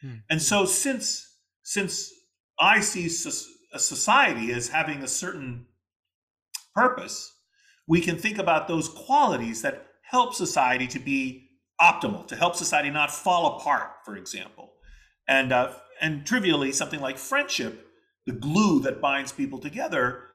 Hmm. 0.00 0.14
And 0.30 0.42
so 0.42 0.64
since 0.64 1.36
since 1.62 2.12
I 2.58 2.80
see 2.80 3.06
a 3.72 3.78
society 3.78 4.52
as 4.52 4.68
having 4.68 5.02
a 5.02 5.08
certain 5.08 5.66
purpose, 6.74 7.32
we 7.86 8.00
can 8.00 8.16
think 8.16 8.38
about 8.38 8.68
those 8.68 8.88
qualities 8.88 9.62
that 9.62 9.87
help 10.10 10.34
society 10.34 10.86
to 10.88 10.98
be 10.98 11.48
optimal, 11.80 12.26
to 12.26 12.36
help 12.36 12.54
society 12.56 12.90
not 12.90 13.10
fall 13.10 13.56
apart, 13.56 13.90
for 14.04 14.16
example. 14.16 14.72
and 15.28 15.52
uh, 15.52 15.72
and 16.00 16.24
trivially 16.26 16.72
something 16.72 17.00
like 17.00 17.18
friendship, 17.18 17.86
the 18.26 18.32
glue 18.32 18.80
that 18.80 19.00
binds 19.00 19.32
people 19.32 19.58
together, 19.58 20.30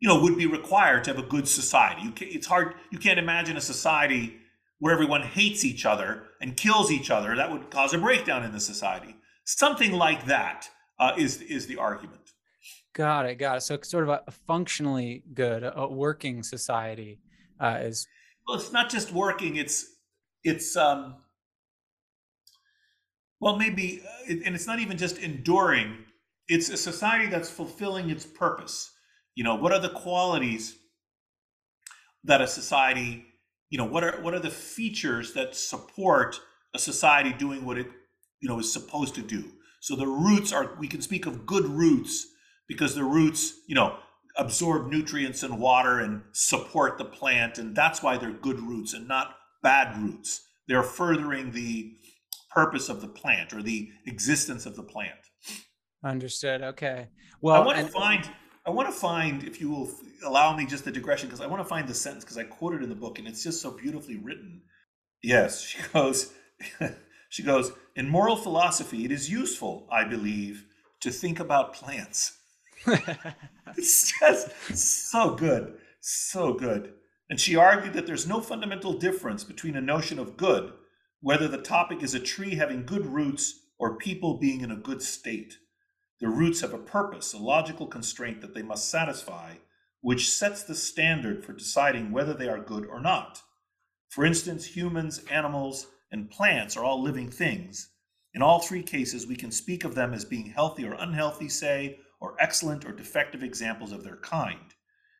you 0.00 0.08
know, 0.08 0.20
would 0.20 0.36
be 0.36 0.46
required 0.46 1.04
to 1.04 1.10
have 1.14 1.18
a 1.18 1.26
good 1.26 1.48
society. 1.48 2.02
You 2.02 2.10
can, 2.10 2.28
it's 2.28 2.46
hard. 2.46 2.74
You 2.90 2.98
can't 2.98 3.18
imagine 3.18 3.56
a 3.56 3.60
society 3.60 4.36
where 4.80 4.92
everyone 4.92 5.22
hates 5.22 5.64
each 5.64 5.86
other 5.86 6.24
and 6.40 6.56
kills 6.56 6.90
each 6.90 7.10
other. 7.10 7.34
That 7.36 7.50
would 7.50 7.70
cause 7.70 7.94
a 7.94 7.98
breakdown 7.98 8.44
in 8.44 8.52
the 8.52 8.60
society. 8.60 9.16
Something 9.44 9.92
like 9.92 10.26
that 10.26 10.68
uh, 10.98 11.12
is 11.16 11.40
is 11.42 11.66
the 11.66 11.78
argument. 11.78 12.32
Got 12.92 13.26
it. 13.26 13.36
Got 13.36 13.58
it. 13.58 13.60
So 13.62 13.78
sort 13.82 14.08
of 14.08 14.20
a 14.26 14.30
functionally 14.46 15.24
good, 15.32 15.64
a 15.64 15.88
working 15.88 16.42
society 16.42 17.20
uh, 17.58 17.78
is. 17.80 18.06
Well, 18.46 18.58
it's 18.58 18.72
not 18.72 18.90
just 18.90 19.12
working. 19.12 19.56
It's 19.56 19.86
it's 20.44 20.76
um. 20.76 21.16
Well, 23.40 23.56
maybe, 23.56 24.02
uh, 24.04 24.32
and 24.46 24.54
it's 24.54 24.66
not 24.66 24.80
even 24.80 24.96
just 24.98 25.18
enduring. 25.18 25.98
It's 26.48 26.68
a 26.70 26.76
society 26.76 27.26
that's 27.28 27.50
fulfilling 27.50 28.10
its 28.10 28.24
purpose. 28.26 28.90
You 29.34 29.44
know, 29.44 29.56
what 29.56 29.72
are 29.72 29.80
the 29.80 29.90
qualities 29.90 30.76
that 32.24 32.40
a 32.40 32.46
society, 32.46 33.26
you 33.70 33.78
know, 33.78 33.84
what 33.84 34.04
are 34.04 34.20
what 34.22 34.34
are 34.34 34.40
the 34.40 34.50
features 34.50 35.34
that 35.34 35.56
support 35.56 36.40
a 36.74 36.78
society 36.78 37.32
doing 37.32 37.64
what 37.64 37.78
it, 37.78 37.88
you 38.40 38.48
know, 38.48 38.58
is 38.58 38.72
supposed 38.72 39.14
to 39.16 39.22
do? 39.22 39.44
So 39.80 39.96
the 39.96 40.06
roots 40.06 40.52
are. 40.52 40.76
We 40.78 40.88
can 40.88 41.02
speak 41.02 41.26
of 41.26 41.46
good 41.46 41.64
roots 41.66 42.26
because 42.68 42.94
the 42.94 43.04
roots, 43.04 43.54
you 43.68 43.74
know, 43.74 43.96
absorb 44.36 44.88
nutrients 44.88 45.42
and 45.42 45.58
water 45.58 46.00
and 46.00 46.22
support 46.32 46.98
the 46.98 47.04
plant. 47.04 47.58
And 47.58 47.74
that's 47.74 48.02
why 48.02 48.16
they're 48.16 48.32
good 48.32 48.60
roots 48.60 48.92
and 48.92 49.06
not 49.06 49.36
bad 49.62 49.96
roots. 50.00 50.42
They're 50.66 50.82
furthering 50.82 51.52
the 51.52 51.92
purpose 52.50 52.88
of 52.88 53.00
the 53.00 53.08
plant 53.08 53.52
or 53.52 53.62
the 53.62 53.90
existence 54.06 54.66
of 54.66 54.76
the 54.76 54.82
plant. 54.82 55.18
Understood. 56.04 56.62
Okay. 56.62 57.08
Well, 57.40 57.60
I 57.60 57.64
want 57.64 57.78
to 57.78 57.86
find, 57.86 58.30
I 58.66 58.70
want 58.70 58.88
to 58.88 58.94
find, 58.94 59.44
if 59.44 59.60
you 59.60 59.70
will 59.70 59.90
allow 60.24 60.56
me 60.56 60.66
just 60.66 60.86
a 60.86 60.90
digression, 60.90 61.28
because 61.28 61.40
I 61.40 61.46
want 61.46 61.62
to 61.62 61.68
find 61.68 61.88
the 61.88 61.94
sentence 61.94 62.24
because 62.24 62.38
I 62.38 62.44
quoted 62.44 62.82
in 62.82 62.88
the 62.88 62.94
book 62.94 63.18
and 63.18 63.28
it's 63.28 63.42
just 63.42 63.60
so 63.60 63.70
beautifully 63.70 64.16
written. 64.16 64.62
Yes, 65.22 65.62
she 65.62 65.78
goes, 65.92 66.32
she 67.28 67.42
goes, 67.42 67.72
in 67.96 68.08
moral 68.08 68.36
philosophy, 68.36 69.04
it 69.04 69.12
is 69.12 69.30
useful, 69.30 69.86
I 69.90 70.04
believe, 70.04 70.64
to 71.00 71.10
think 71.10 71.40
about 71.40 71.74
plants 71.74 72.38
it's 73.76 74.12
just 74.18 74.50
so 74.76 75.34
good, 75.34 75.78
so 76.00 76.54
good. 76.54 76.94
And 77.30 77.40
she 77.40 77.56
argued 77.56 77.94
that 77.94 78.06
there's 78.06 78.26
no 78.26 78.40
fundamental 78.40 78.92
difference 78.98 79.44
between 79.44 79.76
a 79.76 79.80
notion 79.80 80.18
of 80.18 80.36
good, 80.36 80.72
whether 81.20 81.48
the 81.48 81.58
topic 81.58 82.02
is 82.02 82.14
a 82.14 82.20
tree 82.20 82.56
having 82.56 82.84
good 82.84 83.06
roots 83.06 83.60
or 83.78 83.96
people 83.96 84.38
being 84.38 84.60
in 84.60 84.70
a 84.70 84.76
good 84.76 85.02
state. 85.02 85.56
The 86.20 86.28
roots 86.28 86.60
have 86.60 86.74
a 86.74 86.78
purpose, 86.78 87.32
a 87.32 87.38
logical 87.38 87.86
constraint 87.86 88.40
that 88.42 88.54
they 88.54 88.62
must 88.62 88.90
satisfy, 88.90 89.54
which 90.00 90.30
sets 90.30 90.62
the 90.62 90.74
standard 90.74 91.44
for 91.44 91.52
deciding 91.54 92.12
whether 92.12 92.34
they 92.34 92.48
are 92.48 92.60
good 92.60 92.86
or 92.86 93.00
not. 93.00 93.40
For 94.10 94.24
instance, 94.24 94.66
humans, 94.66 95.24
animals, 95.30 95.86
and 96.12 96.30
plants 96.30 96.76
are 96.76 96.84
all 96.84 97.02
living 97.02 97.30
things. 97.30 97.90
In 98.34 98.42
all 98.42 98.60
three 98.60 98.82
cases, 98.82 99.26
we 99.26 99.36
can 99.36 99.50
speak 99.50 99.84
of 99.84 99.94
them 99.94 100.12
as 100.12 100.24
being 100.24 100.46
healthy 100.46 100.84
or 100.84 100.94
unhealthy, 100.94 101.48
say, 101.48 101.98
or 102.24 102.34
excellent 102.40 102.86
or 102.86 102.92
defective 102.92 103.42
examples 103.42 103.92
of 103.92 104.02
their 104.02 104.16
kind. 104.16 104.72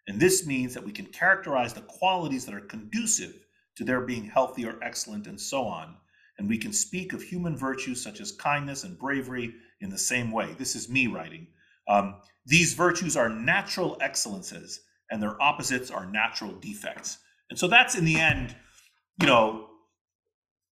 And 0.08 0.18
this 0.18 0.46
means 0.46 0.72
that 0.72 0.84
we 0.84 0.90
can 0.90 1.04
characterize 1.06 1.74
the 1.74 1.82
qualities 1.82 2.46
that 2.46 2.54
are 2.54 2.60
conducive 2.60 3.44
to 3.76 3.84
their 3.84 4.00
being 4.00 4.24
healthy 4.24 4.64
or 4.64 4.82
excellent 4.82 5.26
and 5.26 5.38
so 5.38 5.64
on. 5.64 5.96
And 6.38 6.48
we 6.48 6.56
can 6.56 6.72
speak 6.72 7.12
of 7.12 7.22
human 7.22 7.58
virtues 7.58 8.02
such 8.02 8.20
as 8.20 8.32
kindness 8.32 8.84
and 8.84 8.98
bravery 8.98 9.54
in 9.82 9.90
the 9.90 9.98
same 9.98 10.30
way. 10.30 10.54
This 10.58 10.74
is 10.74 10.88
me 10.88 11.06
writing. 11.06 11.46
Um, 11.88 12.16
these 12.46 12.72
virtues 12.72 13.18
are 13.18 13.28
natural 13.28 13.98
excellences, 14.00 14.80
and 15.10 15.22
their 15.22 15.40
opposites 15.42 15.90
are 15.90 16.06
natural 16.06 16.52
defects. 16.52 17.18
And 17.50 17.58
so 17.58 17.68
that's 17.68 17.94
in 17.94 18.06
the 18.06 18.18
end, 18.18 18.56
you 19.20 19.26
know, 19.26 19.66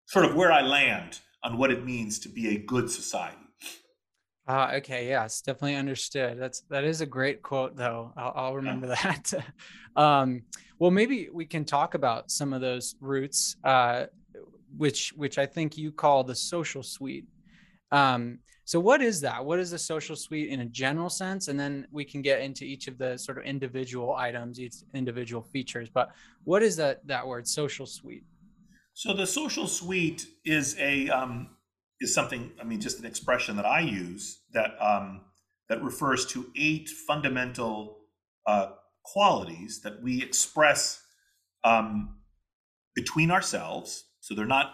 sort 0.06 0.26
of 0.26 0.36
where 0.36 0.52
I 0.52 0.62
land 0.62 1.20
on 1.44 1.58
what 1.58 1.72
it 1.72 1.86
means 1.86 2.20
to 2.20 2.30
be 2.30 2.56
a 2.56 2.60
good 2.60 2.90
society. 2.90 3.41
Ah, 4.54 4.74
okay, 4.74 5.08
yes, 5.08 5.40
definitely 5.40 5.78
understood. 5.78 6.38
That's 6.38 6.60
that 6.70 6.84
is 6.84 7.00
a 7.00 7.06
great 7.06 7.42
quote, 7.42 7.78
though. 7.78 8.12
I'll, 8.18 8.34
I'll 8.36 8.56
remember 8.56 8.88
that. 9.04 9.34
um, 9.96 10.42
well, 10.78 10.92
maybe 10.92 11.30
we 11.32 11.46
can 11.46 11.64
talk 11.64 11.94
about 11.94 12.30
some 12.30 12.52
of 12.52 12.60
those 12.60 12.96
roots, 13.00 13.56
uh, 13.64 14.08
which 14.76 15.14
which 15.16 15.38
I 15.38 15.46
think 15.46 15.78
you 15.78 15.90
call 15.94 16.26
the 16.26 16.36
social 16.36 16.84
suite. 16.84 17.28
Um, 17.94 18.40
so, 18.66 18.78
what 18.78 19.02
is 19.02 19.22
that? 19.22 19.46
What 19.46 19.58
is 19.58 19.72
the 19.72 19.80
social 19.80 20.18
suite 20.18 20.50
in 20.50 20.60
a 20.60 20.66
general 20.66 21.10
sense? 21.10 21.48
And 21.48 21.58
then 21.58 21.88
we 21.90 22.04
can 22.04 22.22
get 22.22 22.42
into 22.42 22.66
each 22.66 22.90
of 22.90 22.98
the 22.98 23.16
sort 23.16 23.38
of 23.38 23.46
individual 23.46 24.16
items, 24.16 24.60
each 24.60 24.76
individual 24.94 25.44
features. 25.44 25.88
But 25.88 26.10
what 26.44 26.62
is 26.62 26.76
that 26.76 27.08
that 27.08 27.26
word, 27.26 27.48
social 27.48 27.86
suite? 27.86 28.26
So, 28.96 29.14
the 29.14 29.28
social 29.28 29.68
suite 29.68 30.28
is 30.44 30.76
a 30.78 31.08
um, 31.08 31.52
is 32.02 32.14
something, 32.14 32.52
I 32.60 32.64
mean, 32.66 32.82
just 32.82 33.00
an 33.00 33.06
expression 33.06 33.56
that 33.56 33.66
I 33.66 33.80
use 33.80 34.42
that 34.54 34.72
um, 34.82 35.22
that 35.70 35.82
refers 35.82 36.26
to 36.26 36.48
eight 36.58 36.90
fundamental 36.90 38.00
uh, 38.46 38.72
qualities 39.04 39.82
that 39.84 40.02
we 40.02 40.22
express 40.22 41.02
um, 41.64 42.18
between 42.94 43.32
ourselves. 43.32 44.04
So 44.20 44.36
they're 44.36 44.46
not 44.46 44.74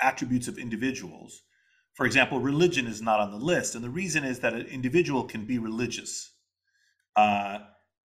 attributes 0.00 0.48
of 0.48 0.58
individuals. 0.58 1.42
For 1.94 2.06
example, 2.06 2.40
religion 2.40 2.86
is 2.86 3.02
not 3.02 3.20
on 3.20 3.30
the 3.30 3.36
list, 3.36 3.74
and 3.74 3.84
the 3.84 3.90
reason 3.90 4.24
is 4.24 4.40
that 4.40 4.54
an 4.54 4.66
individual 4.66 5.24
can 5.24 5.44
be 5.44 5.58
religious. 5.58 6.32
Uh, 7.14 7.58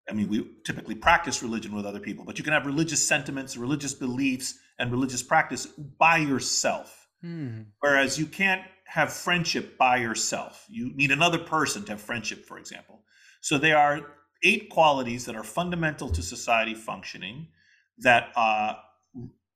I 0.10 0.14
mean, 0.14 0.28
we 0.30 0.48
typically 0.66 0.96
practice 0.96 1.42
religion 1.42 1.74
with 1.74 1.86
other 1.86 2.00
people, 2.00 2.26
but 2.26 2.38
you 2.38 2.44
can 2.44 2.54
have 2.54 2.66
religious 2.66 3.06
sentiments, 3.06 3.58
religious 3.58 3.94
beliefs, 3.94 4.56
and 4.78 4.92
religious 4.92 5.24
practice 5.24 5.66
by 5.66 6.18
yourself. 6.18 7.07
Hmm. 7.22 7.62
Whereas 7.80 8.20
you 8.20 8.26
can't 8.26 8.62
have 8.86 9.12
friendship 9.12 9.78
by 9.78 9.98
yourself. 9.98 10.66
You 10.70 10.94
need 10.96 11.12
another 11.12 11.40
person 11.40 11.84
to 11.86 11.94
have 11.94 12.02
friendship, 12.02 12.46
for 12.46 12.58
example. 12.58 13.04
So 13.42 13.58
there 13.58 13.78
are 13.78 14.02
eight 14.44 14.70
qualities 14.70 15.26
that 15.26 15.36
are 15.36 15.44
fundamental 15.44 16.10
to 16.10 16.22
society 16.22 16.74
functioning 16.74 17.48
that 18.00 18.30
uh, 18.36 18.76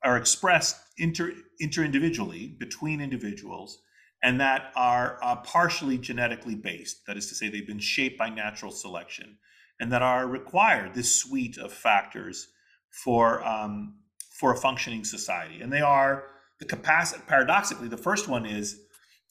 are 0.04 0.18
expressed 0.18 0.78
inter 0.98 1.34
interindividually 1.62 2.58
between 2.58 3.00
individuals 3.00 3.82
and 4.24 4.40
that 4.40 4.72
are 4.76 5.20
uh, 5.24 5.36
partially 5.38 5.98
genetically 5.98 6.56
based. 6.56 7.06
That 7.08 7.18
is 7.18 7.28
to 7.30 7.36
say, 7.36 7.50
they've 7.50 7.66
been 7.66 7.80
shaped 7.80 8.18
by 8.18 8.30
natural 8.30 8.72
selection 8.72 9.38
and 9.80 9.92
that 9.92 10.02
are 10.02 10.28
required, 10.28 10.94
this 10.94 11.16
suite 11.16 11.58
of 11.58 11.74
factors 11.74 12.50
for, 12.90 13.44
um, 13.44 13.96
for 14.32 14.54
a 14.54 14.58
functioning 14.58 15.04
society. 15.04 15.62
And 15.62 15.72
they 15.74 15.82
are 15.82 16.26
the 16.62 16.68
capacity, 16.68 17.24
paradoxically, 17.28 17.88
the 17.88 17.98
first 17.98 18.28
one 18.28 18.46
is 18.46 18.82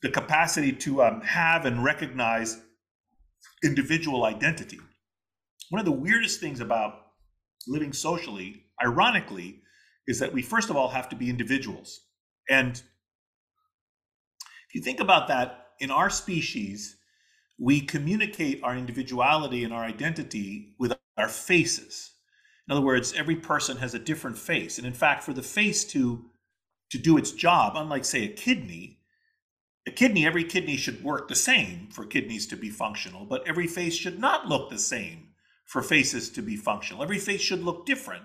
the 0.03 0.11
capacity 0.11 0.73
to 0.73 1.03
um, 1.03 1.21
have 1.21 1.65
and 1.65 1.85
recognize 1.85 2.61
individual 3.63 4.25
identity. 4.25 4.81
One 5.71 5.79
of 5.79 5.85
the 5.85 5.93
weirdest 5.93 6.41
things 6.41 6.59
about 6.59 6.95
living 7.69 7.93
socially, 7.93 8.65
ironically, 8.85 9.61
is 10.09 10.19
that 10.19 10.33
we 10.33 10.43
first 10.43 10.71
of 10.71 10.77
all 10.77 10.89
have 10.89 11.09
to 11.11 11.17
be 11.17 11.31
individuals. 11.31 12.01
And 12.49 12.73
if 12.73 14.75
you 14.75 14.83
think 14.83 14.99
about 14.99 15.29
that, 15.29 15.69
in 15.79 15.93
our 15.93 16.11
species, 16.11 16.97
we 17.61 17.81
communicate 17.81 18.61
our 18.65 18.77
individuality 18.77 19.63
and 19.63 19.73
our 19.73 19.85
identity 19.85 20.75
with 20.81 20.93
our 21.17 21.29
faces. 21.29 22.11
In 22.69 22.73
other 22.73 22.85
words, 22.85 23.15
every 23.17 23.37
person 23.37 23.77
has 23.77 23.95
a 23.95 24.01
different 24.01 24.37
face. 24.37 24.79
And 24.79 24.87
in 24.87 24.93
fact, 24.93 25.23
for 25.23 25.33
the 25.33 25.43
face 25.43 25.85
to 25.93 26.25
to 26.91 26.99
do 26.99 27.17
its 27.17 27.33
job, 27.33 27.75
unlike, 27.77 28.05
say, 28.05 28.25
a 28.25 28.29
kidney. 28.29 28.99
A 29.87 29.91
kidney, 29.91 30.27
every 30.27 30.45
kidney 30.45 30.77
should 30.77 31.03
work 31.03 31.29
the 31.29 31.35
same 31.35 31.89
for 31.91 32.05
kidneys 32.05 32.47
to 32.49 32.57
be 32.57 32.69
functional, 32.69 33.25
but 33.25 33.47
every 33.49 33.67
face 33.67 33.95
should 33.95 34.19
not 34.19 34.47
look 34.47 34.69
the 34.69 34.79
same 34.79 35.29
for 35.65 35.83
faces 35.83 36.31
to 36.31 36.43
be 36.43 36.57
functional. 36.57 37.03
Every 37.03 37.19
face 37.19 37.41
should 37.41 37.63
look 37.63 37.87
different. 37.87 38.25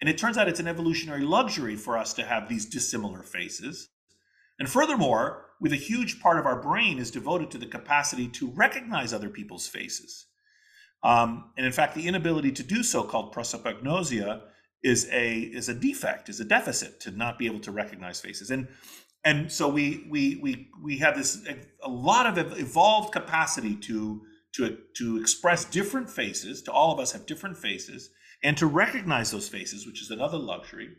And 0.00 0.08
it 0.08 0.16
turns 0.18 0.38
out 0.38 0.48
it's 0.48 0.60
an 0.60 0.68
evolutionary 0.68 1.22
luxury 1.22 1.76
for 1.76 1.98
us 1.98 2.14
to 2.14 2.24
have 2.24 2.48
these 2.48 2.66
dissimilar 2.66 3.22
faces. 3.22 3.88
And 4.58 4.68
furthermore, 4.68 5.46
with 5.60 5.72
a 5.72 5.76
huge 5.76 6.20
part 6.20 6.38
of 6.38 6.46
our 6.46 6.60
brain 6.60 6.98
is 6.98 7.10
devoted 7.10 7.50
to 7.50 7.58
the 7.58 7.66
capacity 7.66 8.28
to 8.28 8.50
recognize 8.50 9.12
other 9.12 9.28
people's 9.28 9.66
faces. 9.66 10.26
Um, 11.02 11.50
and 11.56 11.66
in 11.66 11.72
fact, 11.72 11.94
the 11.94 12.06
inability 12.06 12.52
to 12.52 12.62
do 12.62 12.82
so, 12.82 13.02
called 13.02 13.34
prosopagnosia, 13.34 14.42
is 14.84 15.08
a 15.10 15.38
is 15.38 15.68
a 15.68 15.74
defect, 15.74 16.28
is 16.28 16.38
a 16.38 16.44
deficit 16.44 17.00
to 17.00 17.10
not 17.10 17.38
be 17.38 17.46
able 17.46 17.60
to 17.60 17.72
recognize 17.72 18.20
faces. 18.20 18.50
And 18.50 18.68
and 19.24 19.50
so 19.50 19.66
we 19.68 20.06
we 20.08 20.36
we 20.42 20.68
we 20.80 20.98
have 20.98 21.16
this 21.16 21.44
a 21.82 21.88
lot 21.88 22.26
of 22.26 22.58
evolved 22.60 23.12
capacity 23.12 23.74
to 23.76 24.20
to 24.56 24.78
to 24.96 25.18
express 25.18 25.64
different 25.64 26.10
faces. 26.10 26.62
To 26.62 26.72
all 26.72 26.92
of 26.92 27.00
us 27.00 27.12
have 27.12 27.24
different 27.24 27.56
faces, 27.56 28.10
and 28.42 28.56
to 28.58 28.66
recognize 28.66 29.30
those 29.30 29.48
faces, 29.48 29.86
which 29.86 30.02
is 30.02 30.10
another 30.10 30.38
luxury. 30.38 30.90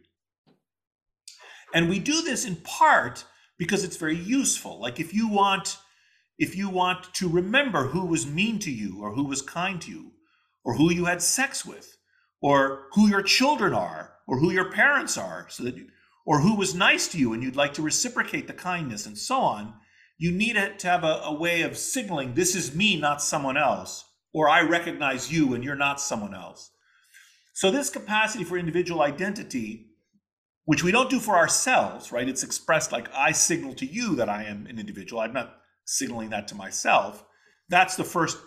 And 1.73 1.87
we 1.87 1.99
do 1.99 2.23
this 2.23 2.45
in 2.45 2.55
part 2.57 3.25
because 3.57 3.83
it's 3.83 3.97
very 3.97 4.17
useful. 4.17 4.81
Like 4.81 4.99
if 4.99 5.13
you 5.13 5.27
want 5.27 5.77
if 6.39 6.55
you 6.55 6.69
want 6.69 7.13
to 7.13 7.29
remember 7.29 7.87
who 7.87 8.05
was 8.05 8.25
mean 8.25 8.57
to 8.59 8.71
you 8.71 9.01
or 9.01 9.13
who 9.13 9.25
was 9.25 9.43
kind 9.43 9.79
to 9.81 9.91
you 9.91 10.11
or 10.63 10.73
who 10.73 10.91
you 10.91 11.05
had 11.05 11.21
sex 11.21 11.63
with 11.63 11.95
or 12.41 12.87
who 12.93 13.07
your 13.07 13.21
children 13.21 13.73
are 13.73 14.13
or 14.27 14.39
who 14.39 14.51
your 14.51 14.71
parents 14.71 15.17
are 15.17 15.47
so 15.49 15.63
that 15.63 15.77
you, 15.77 15.87
or 16.25 16.41
who 16.41 16.55
was 16.55 16.73
nice 16.73 17.07
to 17.09 17.17
you 17.17 17.33
and 17.33 17.43
you'd 17.43 17.55
like 17.55 17.73
to 17.73 17.81
reciprocate 17.81 18.47
the 18.47 18.53
kindness 18.53 19.05
and 19.05 19.17
so 19.17 19.39
on 19.39 19.73
you 20.17 20.31
need 20.31 20.55
to 20.79 20.87
have 20.87 21.03
a, 21.03 21.21
a 21.25 21.33
way 21.33 21.61
of 21.61 21.77
signaling 21.77 22.33
this 22.33 22.55
is 22.55 22.75
me 22.75 22.99
not 22.99 23.21
someone 23.21 23.57
else 23.57 24.05
or 24.33 24.49
i 24.49 24.61
recognize 24.61 25.31
you 25.31 25.53
and 25.53 25.63
you're 25.63 25.75
not 25.75 26.01
someone 26.01 26.33
else. 26.33 26.71
So 27.53 27.71
this 27.71 27.89
capacity 27.89 28.43
for 28.43 28.57
individual 28.57 29.01
identity 29.01 29.87
which 30.65 30.83
we 30.83 30.91
don't 30.91 31.09
do 31.11 31.19
for 31.19 31.35
ourselves 31.35 32.11
right? 32.11 32.27
It's 32.29 32.43
expressed 32.43 32.91
like 32.91 33.09
i 33.13 33.31
signal 33.31 33.73
to 33.75 33.85
you 33.85 34.15
that 34.15 34.29
i 34.29 34.43
am 34.43 34.67
an 34.67 34.79
individual. 34.79 35.21
I'm 35.21 35.33
not 35.33 35.57
signaling 35.85 36.29
that 36.31 36.47
to 36.49 36.55
myself. 36.55 37.23
That's 37.69 37.95
the 37.95 38.03
first 38.03 38.37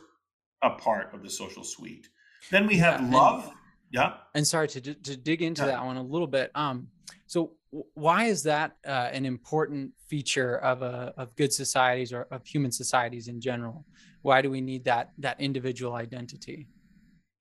a 0.63 0.71
part 0.71 1.15
of 1.15 1.23
the 1.23 1.31
social 1.31 1.65
suite. 1.65 2.09
Then 2.51 2.67
we 2.67 2.79
have 2.79 3.01
Yeah, 3.01 3.09
love 3.11 3.53
yeah 3.91 4.15
and 4.35 4.47
sorry 4.47 4.69
to 4.69 4.81
to 4.81 5.17
dig 5.17 5.43
into 5.43 5.63
yeah 5.63 5.69
that 5.73 5.85
one 5.85 5.97
a 5.97 6.03
little 6.03 6.27
bit. 6.27 6.51
Um, 6.55 6.89
so 7.27 7.53
why 7.95 8.25
is 8.25 8.43
that 8.45 8.77
uh, 8.87 9.11
an 9.13 9.27
important 9.27 9.93
feature 10.09 10.57
of 10.57 10.83
a 10.83 11.13
of 11.17 11.35
good 11.37 11.53
societies 11.53 12.13
or 12.13 12.23
of 12.31 12.47
human 12.47 12.73
societies 12.73 13.29
in 13.29 13.41
general? 13.41 13.85
Why 14.23 14.43
do 14.43 14.51
we 14.51 14.61
need 14.61 14.85
that 14.85 15.13
that 15.19 15.41
individual 15.41 15.95
identity? 15.95 16.69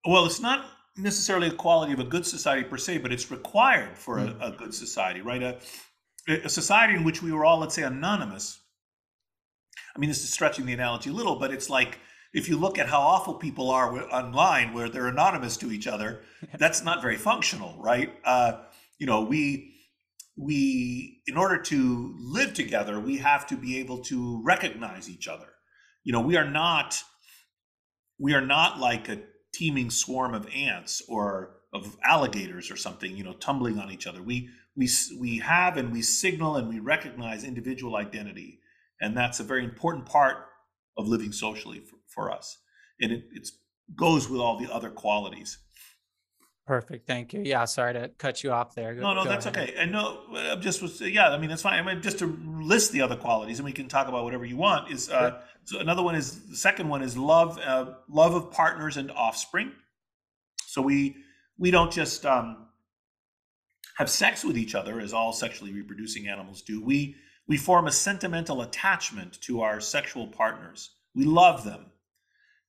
Well, 0.06 0.26
it's 0.26 0.40
not 0.40 0.66
necessarily 0.96 1.48
a 1.48 1.52
quality 1.52 1.92
of 1.92 2.00
a 2.00 2.04
good 2.04 2.26
society 2.26 2.64
per 2.68 2.76
se, 2.76 2.98
but 2.98 3.12
it's 3.12 3.30
required 3.30 3.96
for 3.96 4.18
a, 4.18 4.26
Mm. 4.26 4.54
a 4.54 4.56
good 4.56 4.74
society, 4.74 5.20
right? 5.20 5.42
A, 5.42 5.58
a 6.44 6.48
society 6.48 6.94
in 6.94 7.04
which 7.04 7.22
we 7.22 7.32
were 7.32 7.44
all, 7.44 7.58
let's 7.58 7.74
say, 7.74 7.82
anonymous. 7.82 8.60
I 9.94 9.98
mean, 9.98 10.08
this 10.10 10.22
is 10.22 10.30
stretching 10.32 10.66
the 10.66 10.72
analogy 10.72 11.10
a 11.10 11.12
little, 11.12 11.36
but 11.36 11.52
it's 11.52 11.70
like 11.70 11.98
if 12.34 12.48
you 12.48 12.58
look 12.58 12.78
at 12.78 12.88
how 12.88 13.00
awful 13.00 13.34
people 13.34 13.70
are 13.70 13.98
online, 14.12 14.74
where 14.74 14.88
they're 14.88 15.08
anonymous 15.08 15.56
to 15.58 15.72
each 15.72 15.86
other, 15.86 16.22
that's 16.58 16.82
not 16.82 17.02
very 17.02 17.16
functional, 17.16 17.76
right? 17.80 18.12
Uh, 18.24 18.60
you 18.98 19.06
know, 19.06 19.22
we 19.22 19.74
we 20.36 21.20
in 21.26 21.36
order 21.36 21.60
to 21.60 22.14
live 22.18 22.54
together, 22.54 23.00
we 23.00 23.18
have 23.18 23.46
to 23.48 23.56
be 23.56 23.78
able 23.78 23.98
to 24.04 24.40
recognize 24.44 25.08
each 25.08 25.26
other. 25.26 25.48
You 26.04 26.12
know, 26.12 26.20
we 26.20 26.36
are 26.36 26.48
not 26.48 27.02
we 28.18 28.34
are 28.34 28.44
not 28.44 28.78
like 28.78 29.08
a 29.08 29.20
teeming 29.54 29.90
swarm 29.90 30.34
of 30.34 30.46
ants 30.54 31.02
or 31.08 31.56
of 31.72 31.96
alligators 32.04 32.70
or 32.70 32.76
something 32.76 33.16
you 33.16 33.24
know 33.24 33.34
tumbling 33.34 33.78
on 33.78 33.90
each 33.90 34.06
other 34.06 34.22
we 34.22 34.48
we 34.76 34.88
we 35.18 35.38
have 35.38 35.76
and 35.76 35.92
we 35.92 36.00
signal 36.02 36.56
and 36.56 36.68
we 36.68 36.78
recognize 36.78 37.44
individual 37.44 37.96
identity 37.96 38.60
and 39.00 39.16
that's 39.16 39.40
a 39.40 39.44
very 39.44 39.64
important 39.64 40.06
part 40.06 40.36
of 40.96 41.06
living 41.06 41.32
socially 41.32 41.80
for, 41.80 41.96
for 42.08 42.30
us 42.30 42.58
and 43.00 43.12
it 43.12 43.24
it's, 43.32 43.52
goes 43.96 44.28
with 44.28 44.40
all 44.40 44.58
the 44.58 44.72
other 44.72 44.90
qualities 44.90 45.58
Perfect. 46.66 47.06
Thank 47.06 47.32
you. 47.32 47.40
Yeah. 47.46 47.64
Sorry 47.64 47.94
to 47.94 48.10
cut 48.18 48.44
you 48.44 48.52
off 48.52 48.74
there. 48.74 48.94
Go, 48.94 49.00
no 49.00 49.14
no 49.14 49.24
that's 49.24 49.46
ahead. 49.46 49.70
okay 49.70 49.74
and 49.78 49.90
no 49.90 50.20
i 50.36 50.54
just 50.56 50.82
was 50.82 51.00
yeah 51.00 51.30
i 51.30 51.38
mean 51.38 51.48
that's 51.48 51.62
fine 51.62 51.78
i 51.78 51.82
mean 51.94 52.02
just 52.02 52.18
to 52.18 52.26
list 52.60 52.92
the 52.92 53.00
other 53.00 53.16
qualities 53.16 53.58
and 53.58 53.64
we 53.64 53.72
can 53.72 53.88
talk 53.88 54.06
about 54.06 54.22
whatever 54.24 54.44
you 54.44 54.58
want 54.58 54.92
is 54.92 55.06
Sure. 55.06 55.16
uh 55.16 55.40
so 55.64 55.78
another 55.80 56.02
one 56.02 56.14
is 56.14 56.46
the 56.50 56.56
second 56.56 56.88
one 56.90 57.00
is 57.02 57.16
love 57.16 57.58
uh, 57.58 57.94
love 58.10 58.34
of 58.34 58.50
partners 58.50 58.98
and 58.98 59.10
offspring 59.12 59.72
So 60.66 60.82
we 60.82 61.16
we 61.56 61.70
don't 61.70 61.90
just 61.90 62.26
um, 62.26 62.68
have 63.96 64.10
sex 64.10 64.44
with 64.44 64.56
each 64.58 64.74
other 64.74 65.00
as 65.00 65.12
all 65.14 65.32
sexually 65.32 65.72
reproducing 65.72 66.28
animals 66.28 66.60
do. 66.62 66.84
We 66.84 67.16
we 67.46 67.56
form 67.56 67.86
a 67.86 67.92
sentimental 67.92 68.60
attachment 68.60 69.40
to 69.42 69.62
our 69.62 69.80
sexual 69.80 70.26
partners. 70.28 70.90
We 71.14 71.24
love 71.24 71.64
them, 71.64 71.86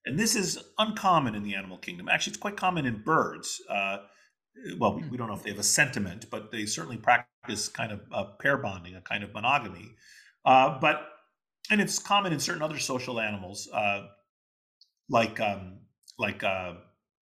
and 0.06 0.18
this 0.18 0.34
is 0.34 0.58
uncommon 0.78 1.34
in 1.34 1.42
the 1.42 1.54
animal 1.54 1.78
kingdom. 1.78 2.08
Actually, 2.08 2.32
it's 2.32 2.40
quite 2.40 2.56
common 2.56 2.86
in 2.86 3.02
birds. 3.02 3.60
Uh, 3.68 3.98
well, 4.78 4.96
we, 4.96 5.08
we 5.08 5.16
don't 5.16 5.28
know 5.28 5.34
if 5.34 5.42
they 5.42 5.50
have 5.50 5.58
a 5.58 5.64
sentiment, 5.64 6.26
but 6.30 6.50
they 6.50 6.66
certainly 6.66 6.96
practice 6.96 7.68
kind 7.68 7.92
of 7.92 8.00
uh, 8.12 8.24
pair 8.40 8.56
bonding, 8.56 8.94
a 8.94 9.00
kind 9.00 9.22
of 9.22 9.32
monogamy. 9.32 9.90
Uh, 10.44 10.78
but 10.80 11.06
and 11.70 11.80
it's 11.80 11.98
common 11.98 12.32
in 12.32 12.40
certain 12.40 12.62
other 12.62 12.78
social 12.78 13.20
animals, 13.20 13.68
uh, 13.72 14.06
like 15.08 15.38
um, 15.40 15.80
like 16.18 16.42
uh, 16.42 16.74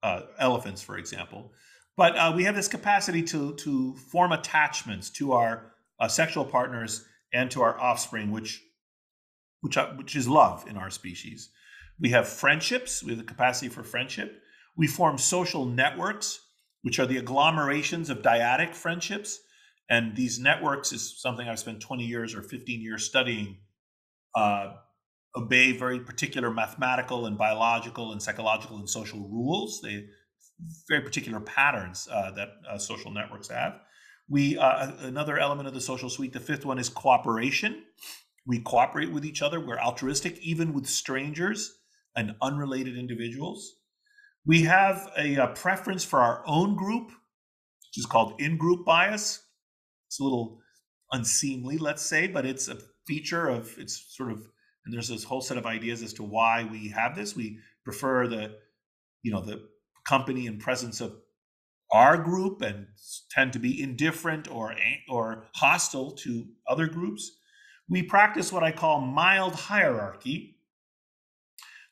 uh, 0.03 0.23
elephants, 0.38 0.81
for 0.81 0.97
example. 0.97 1.53
But 1.97 2.37
we 2.37 2.45
have 2.45 2.55
this 2.55 2.69
capacity 2.69 3.23
to 3.25 3.55
to 3.57 3.95
form 3.97 4.31
attachments 4.31 5.11
to 5.11 5.33
our 5.33 5.73
sexual 6.07 6.45
partners 6.45 7.05
and 7.33 7.51
to 7.51 7.62
our 7.62 7.79
offspring, 7.79 8.31
which 8.31 8.62
which 9.62 9.77
which 9.97 10.14
is 10.14 10.29
love 10.29 10.64
in 10.69 10.77
our 10.77 10.91
species. 10.91 11.51
We 12.01 12.11
have 12.11 12.29
friendships. 12.29 13.03
We 13.03 13.11
have 13.11 13.19
the 13.19 13.25
capacity 13.25 13.69
for 13.69 13.83
friendship. 13.83 14.43
We 14.77 14.87
form 14.87 15.19
social 15.19 15.65
networks, 15.65 16.41
which 16.83 16.99
are 16.99 17.07
the 17.07 17.21
agglomerations 17.21 18.11
of 18.11 18.23
dyadic 18.23 18.75
friendships. 18.75 19.41
And 19.91 20.15
these 20.15 20.39
networks 20.39 20.93
is 20.93 21.21
something 21.21 21.49
I've 21.49 21.59
spent 21.59 21.81
20 21.81 22.05
years 22.05 22.35
or 22.35 22.43
15 22.43 22.81
years 22.81 23.05
studying. 23.05 23.59
Uh, 24.35 24.75
obey 25.37 25.73
very 25.73 26.01
particular 26.01 26.51
mathematical 26.51 27.27
and 27.27 27.37
biological 27.39 28.13
and 28.13 28.23
psychological 28.23 28.79
and 28.79 28.89
social 28.89 29.21
rules. 29.29 29.81
They 29.83 30.07
very 30.89 31.03
particular 31.03 31.41
patterns 31.41 32.09
uh, 32.11 32.33
that 32.33 32.49
uh, 32.69 32.79
social 32.79 33.13
networks 33.13 33.49
have. 33.49 33.81
We 34.29 34.59
uh, 34.59 34.93
another 35.01 35.39
element 35.39 35.69
of 35.69 35.75
the 35.75 35.81
social 35.81 36.11
suite. 36.11 36.33
The 36.33 36.41
fifth 36.41 36.65
one 36.65 36.79
is 36.79 36.89
cooperation. 36.89 37.85
We 38.47 38.61
cooperate 38.61 39.13
with 39.13 39.25
each 39.25 39.43
other. 39.43 39.61
We're 39.61 39.79
altruistic, 39.79 40.39
even 40.39 40.73
with 40.73 40.87
strangers 40.87 41.78
and 42.19 42.35
unrelated 42.43 42.99
individuals. 42.99 43.77
We 44.45 44.63
have 44.63 45.09
a, 45.17 45.37
a 45.37 45.47
preference 45.49 46.05
for 46.05 46.21
our 46.21 46.43
own 46.47 46.75
group, 46.75 47.07
which 47.07 47.99
is 47.99 48.07
called 48.07 48.41
in-group 48.41 48.85
bias. 48.85 49.45
It's 50.09 50.19
a 50.19 50.25
little 50.25 50.59
unseemly, 51.13 51.79
let's 51.79 52.03
say, 52.03 52.27
but 52.27 52.45
it's 52.45 52.67
a 52.69 52.79
feature 53.07 53.49
of 53.49 53.75
it's 53.79 54.15
sort 54.17 54.33
of 54.33 54.49
and 54.85 54.95
there's 54.95 55.09
this 55.09 55.25
whole 55.25 55.43
set 55.43 55.59
of 55.59 55.67
ideas 55.67 56.03
as 56.03 56.15
to 56.15 56.23
why 56.23 56.67
we 56.71 56.89
have 56.89 57.15
this. 57.15 57.37
We 57.37 57.59
prefer 57.85 58.27
the, 58.27 58.55
you 59.23 59.31
know, 59.31 59.43
the 59.43 59.69
company 60.07 60.47
and 60.47 60.59
presence 60.59 61.03
of 61.03 61.15
our 61.93 62.17
group 62.17 62.63
and 62.63 62.87
tend 63.31 63.53
to 63.53 63.59
be 63.59 63.83
indifferent 63.83 64.51
or 64.51 64.75
or 65.09 65.45
hostile 65.55 66.13
to 66.13 66.47
other 66.67 66.87
groups. 66.87 67.31
We 67.89 68.03
practice 68.03 68.53
what 68.53 68.65
I 68.65 68.73
call 68.73 69.03
mild 69.03 69.55
hierarchy. 69.55 70.58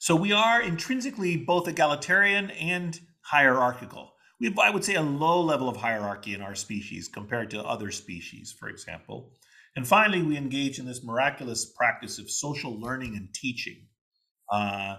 So 0.06 0.14
we 0.14 0.30
are 0.30 0.62
intrinsically 0.62 1.36
both 1.36 1.66
egalitarian 1.66 2.52
and 2.52 2.96
hierarchical. 3.22 4.12
We 4.38 4.46
have, 4.46 4.56
I 4.56 4.70
would 4.70 4.84
say, 4.84 4.94
a 4.94 5.02
low 5.02 5.40
level 5.40 5.68
of 5.68 5.76
hierarchy 5.76 6.32
in 6.32 6.42
our 6.42 6.54
species 6.54 7.08
compared 7.08 7.50
to 7.50 7.64
other 7.64 7.90
species, 7.90 8.54
for 8.56 8.68
example. 8.68 9.32
And 9.74 9.84
finally, 9.84 10.22
we 10.22 10.36
engage 10.36 10.78
in 10.78 10.86
this 10.86 11.02
miraculous 11.02 11.64
practice 11.64 12.20
of 12.20 12.30
social 12.30 12.80
learning 12.80 13.16
and 13.16 13.34
teaching. 13.34 13.88
Uh, 14.48 14.98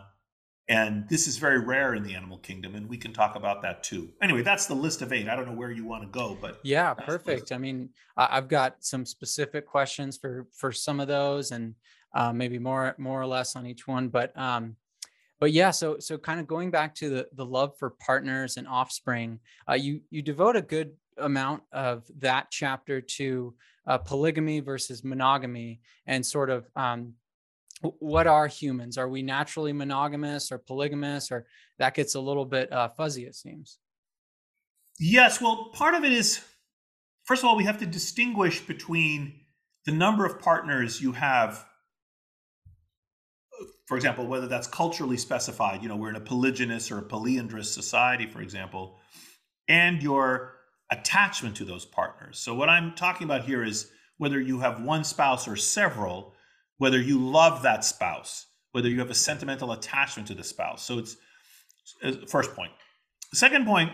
and 0.67 1.08
this 1.08 1.26
is 1.26 1.38
very 1.38 1.62
rare 1.62 1.93
in 1.93 2.04
the 2.04 2.13
animal 2.13 2.39
kingdom, 2.39 2.76
and 2.76 2.89
we 2.89 2.98
can 2.98 3.13
talk 3.13 3.38
about 3.38 3.62
that 3.62 3.86
too. 3.86 4.10
Anyway, 4.22 4.41
that's 4.41 4.65
the 4.65 4.76
list 4.76 5.02
of 5.02 5.13
eight. 5.13 5.30
I 5.30 5.38
don't 5.38 5.48
know 5.48 5.56
where 5.56 5.72
you 5.72 5.86
want 5.86 6.04
to 6.04 6.10
go, 6.10 6.38
but 6.41 6.60
Yeah, 6.63 6.93
that's 6.93 7.06
the 7.06 7.13
list. 7.13 7.26
perfect. 7.26 7.52
I 7.54 7.58
mean, 7.58 7.91
I've 8.17 8.50
got 8.50 8.84
some 8.84 9.06
specific 9.06 9.67
questions 9.67 10.17
for 10.17 10.48
for 10.52 10.74
some 10.74 11.00
of 11.00 11.08
those, 11.08 11.52
and 11.52 11.76
uh, 12.13 12.34
maybe 12.34 12.60
more 12.60 12.93
more 12.98 13.22
or 13.22 13.26
less 13.26 13.56
on 13.56 13.65
each 13.65 13.88
one. 13.88 14.10
But 14.10 14.38
um, 14.38 14.76
but 15.39 15.52
yeah, 15.52 15.71
so 15.71 16.00
so 16.00 16.17
kind 16.17 16.39
of 16.39 16.47
going 16.47 16.71
back 16.71 16.95
to 16.95 17.10
the 17.10 17.28
the 17.34 17.45
love 17.45 17.78
for 17.78 17.91
partners 17.91 18.58
and 18.58 18.67
offspring, 18.67 19.39
uh, 19.69 19.73
you 19.73 20.02
you 20.10 20.21
devote 20.21 20.56
a 20.56 20.62
good 20.62 20.93
amount 21.17 21.63
of 21.71 22.06
that 22.19 22.47
chapter 22.52 23.02
to 23.02 23.54
uh, 23.88 23.97
polygamy 23.97 24.60
versus 24.60 25.04
monogamy, 25.04 25.82
and 26.06 26.26
sort 26.26 26.50
of 26.50 26.67
um, 26.76 27.13
what 27.82 28.28
are 28.28 28.47
humans? 28.47 28.97
Are 28.97 29.10
we 29.10 29.21
naturally 29.21 29.73
monogamous 29.73 30.52
or 30.52 30.58
polygamous, 30.58 31.32
or 31.32 31.45
that 31.78 31.93
gets 31.93 32.15
a 32.15 32.19
little 32.19 32.45
bit 32.45 32.71
uh, 32.71 32.89
fuzzy? 32.89 33.26
It 33.26 33.36
seems. 33.36 33.78
Yes, 35.00 35.39
well, 35.39 35.69
part 35.73 35.93
of 35.93 36.04
it 36.04 36.12
is 36.12 36.41
first 37.26 37.43
of 37.43 37.50
all, 37.50 37.56
we 37.56 37.65
have 37.65 37.78
to 37.80 37.86
distinguish 37.86 38.62
between 38.62 39.41
the 39.86 39.91
number 39.91 40.26
of 40.26 40.39
partners 40.39 41.00
you 41.02 41.12
have. 41.12 41.63
For 43.88 43.95
example, 43.95 44.28
whether 44.28 44.47
that's 44.47 44.67
culturally 44.67 45.15
specified, 45.15 45.82
you 45.82 45.88
know, 45.88 45.95
we're 45.95 46.10
in 46.10 46.17
a 46.17 46.21
polygynous 46.21 46.91
or 46.91 46.97
a 47.00 47.04
polyandrous 47.04 47.73
society, 47.73 48.28
for 48.28 48.41
example, 48.41 49.00
and 49.69 50.04
your 50.04 50.56
attachment 50.91 51.56
to 51.56 51.65
those 51.65 51.86
partners. 51.86 52.38
So, 52.38 52.54
what 52.54 52.67
I'm 52.69 52.95
talking 52.95 53.23
about 53.23 53.45
here 53.45 53.63
is 53.63 53.89
whether 54.17 54.41
you 54.41 54.60
have 54.60 54.82
one 54.82 55.06
spouse 55.06 55.47
or 55.47 55.56
several, 55.56 56.34
whether 56.80 57.00
you 57.00 57.17
love 57.17 57.63
that 57.63 57.86
spouse, 57.86 58.47
whether 58.73 58.89
you 58.89 59.00
have 59.00 59.10
a 59.10 59.15
sentimental 59.15 59.71
attachment 59.71 60.28
to 60.28 60.36
the 60.36 60.43
spouse. 60.43 60.84
So, 60.84 61.00
it's 61.00 61.15
uh, 62.04 62.12
first 62.28 62.54
point. 62.54 62.71
Second 63.34 63.65
point, 63.65 63.91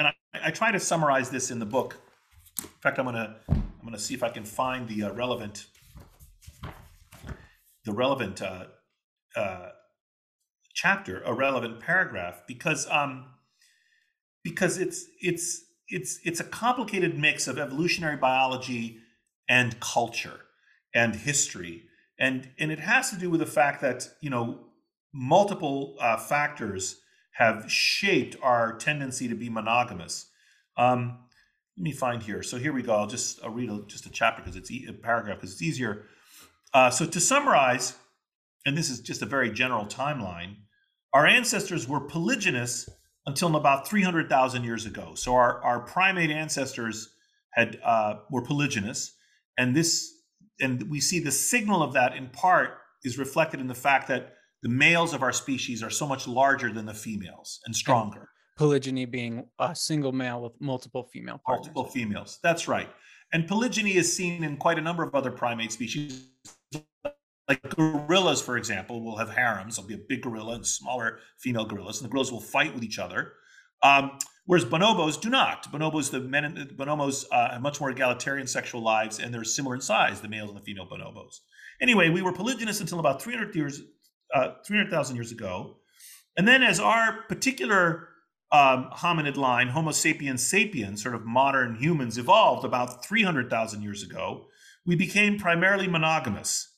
and 0.00 0.08
I, 0.08 0.14
I 0.44 0.50
try 0.50 0.72
to 0.72 0.80
summarize 0.80 1.30
this 1.30 1.52
in 1.52 1.60
the 1.60 1.66
book. 1.66 1.96
In 2.58 2.68
fact, 2.80 2.98
I'm 2.98 3.04
gonna 3.04 3.36
I'm 3.48 3.84
gonna 3.84 3.96
see 3.96 4.14
if 4.14 4.24
I 4.24 4.28
can 4.28 4.44
find 4.44 4.88
the 4.88 5.04
uh, 5.04 5.12
relevant 5.12 5.66
the 7.84 7.92
relevant 7.92 8.42
uh, 8.42 8.64
uh, 9.36 9.70
chapter, 10.74 11.22
a 11.22 11.32
relevant 11.32 11.80
paragraph, 11.80 12.42
because 12.46 12.88
um, 12.90 13.26
because 14.42 14.78
it's 14.78 15.06
it's 15.20 15.64
it's 15.88 16.20
it's 16.24 16.40
a 16.40 16.44
complicated 16.44 17.18
mix 17.18 17.46
of 17.46 17.58
evolutionary 17.58 18.16
biology 18.16 18.98
and 19.48 19.78
culture 19.80 20.40
and 20.94 21.16
history, 21.16 21.84
and 22.18 22.50
and 22.58 22.70
it 22.70 22.80
has 22.80 23.10
to 23.10 23.16
do 23.16 23.30
with 23.30 23.40
the 23.40 23.46
fact 23.46 23.80
that 23.82 24.08
you 24.20 24.30
know 24.30 24.58
multiple 25.12 25.96
uh, 26.00 26.16
factors 26.16 27.00
have 27.32 27.70
shaped 27.70 28.36
our 28.42 28.76
tendency 28.76 29.28
to 29.28 29.34
be 29.34 29.48
monogamous. 29.48 30.26
Um, 30.76 31.18
let 31.76 31.84
me 31.84 31.92
find 31.92 32.22
here. 32.22 32.42
So 32.42 32.58
here 32.58 32.72
we 32.72 32.82
go. 32.82 32.94
I'll 32.94 33.06
just 33.06 33.42
I'll 33.42 33.50
read 33.50 33.70
a, 33.70 33.82
just 33.86 34.06
a 34.06 34.10
chapter 34.10 34.42
because 34.42 34.56
it's 34.56 34.70
e- 34.70 34.86
a 34.88 34.92
paragraph 34.92 35.38
because 35.38 35.52
it's 35.52 35.62
easier. 35.62 36.04
Uh, 36.72 36.90
so 36.90 37.06
to 37.06 37.20
summarize, 37.20 37.94
and 38.66 38.76
this 38.76 38.90
is 38.90 39.00
just 39.00 39.22
a 39.22 39.26
very 39.26 39.50
general 39.50 39.86
timeline, 39.86 40.56
our 41.12 41.26
ancestors 41.26 41.88
were 41.88 42.00
polygynous 42.00 42.88
until 43.26 43.54
about 43.56 43.88
300,000 43.88 44.64
years 44.64 44.86
ago. 44.86 45.14
So 45.14 45.34
our, 45.34 45.62
our 45.62 45.80
primate 45.80 46.30
ancestors 46.30 47.08
had 47.52 47.78
uh, 47.84 48.16
were 48.30 48.42
polygynous, 48.42 49.10
and 49.58 49.74
this 49.74 50.12
and 50.60 50.90
we 50.90 51.00
see 51.00 51.20
the 51.20 51.32
signal 51.32 51.82
of 51.82 51.94
that 51.94 52.14
in 52.14 52.28
part 52.28 52.78
is 53.02 53.18
reflected 53.18 53.60
in 53.60 53.66
the 53.66 53.74
fact 53.74 54.08
that 54.08 54.34
the 54.62 54.68
males 54.68 55.14
of 55.14 55.22
our 55.22 55.32
species 55.32 55.82
are 55.82 55.90
so 55.90 56.06
much 56.06 56.28
larger 56.28 56.70
than 56.72 56.86
the 56.86 56.94
females 56.94 57.60
and 57.64 57.74
stronger. 57.74 58.28
Polygyny 58.58 59.06
being 59.06 59.46
a 59.58 59.74
single 59.74 60.12
male 60.12 60.42
with 60.42 60.52
multiple 60.60 61.08
female 61.12 61.40
partners. 61.44 61.66
Multiple 61.74 61.84
females. 61.90 62.38
That's 62.42 62.68
right. 62.68 62.90
And 63.32 63.48
polygyny 63.48 63.96
is 63.96 64.14
seen 64.14 64.44
in 64.44 64.58
quite 64.58 64.78
a 64.78 64.82
number 64.82 65.02
of 65.02 65.14
other 65.14 65.30
primate 65.30 65.72
species. 65.72 66.26
Like 67.50 67.68
gorillas, 67.74 68.40
for 68.40 68.56
example, 68.56 69.02
will 69.02 69.16
have 69.16 69.30
harems. 69.30 69.74
There'll 69.74 69.88
be 69.88 69.94
a 69.94 70.06
big 70.08 70.22
gorilla 70.22 70.54
and 70.54 70.64
smaller 70.64 71.18
female 71.36 71.64
gorillas, 71.64 72.00
and 72.00 72.04
the 72.04 72.08
gorillas 72.08 72.30
will 72.30 72.40
fight 72.40 72.72
with 72.72 72.84
each 72.84 73.00
other. 73.00 73.32
Um, 73.82 74.20
whereas 74.46 74.64
bonobos 74.64 75.20
do 75.20 75.30
not. 75.30 75.66
Bonobos, 75.72 76.12
the 76.12 76.20
men, 76.20 76.70
bonobos 76.76 77.24
uh, 77.32 77.50
have 77.50 77.60
much 77.60 77.80
more 77.80 77.90
egalitarian 77.90 78.46
sexual 78.46 78.82
lives, 78.82 79.18
and 79.18 79.34
they're 79.34 79.42
similar 79.42 79.74
in 79.74 79.80
size, 79.80 80.20
the 80.20 80.28
males 80.28 80.50
and 80.50 80.60
the 80.60 80.62
female 80.62 80.86
bonobos. 80.86 81.40
Anyway, 81.82 82.08
we 82.08 82.22
were 82.22 82.32
polygynous 82.32 82.80
until 82.80 83.00
about 83.00 83.20
300 83.20 83.52
years, 83.56 83.80
uh, 84.32 84.52
300,000 84.64 85.16
years 85.16 85.32
ago, 85.32 85.78
and 86.36 86.46
then 86.46 86.62
as 86.62 86.78
our 86.78 87.22
particular 87.22 88.10
um, 88.52 88.90
hominid 88.94 89.36
line, 89.36 89.66
Homo 89.66 89.90
sapiens 89.90 90.48
sapiens, 90.48 91.02
sort 91.02 91.16
of 91.16 91.24
modern 91.24 91.74
humans, 91.74 92.16
evolved 92.16 92.64
about 92.64 93.04
300,000 93.04 93.82
years 93.82 94.04
ago, 94.04 94.46
we 94.86 94.94
became 94.94 95.36
primarily 95.36 95.88
monogamous. 95.88 96.69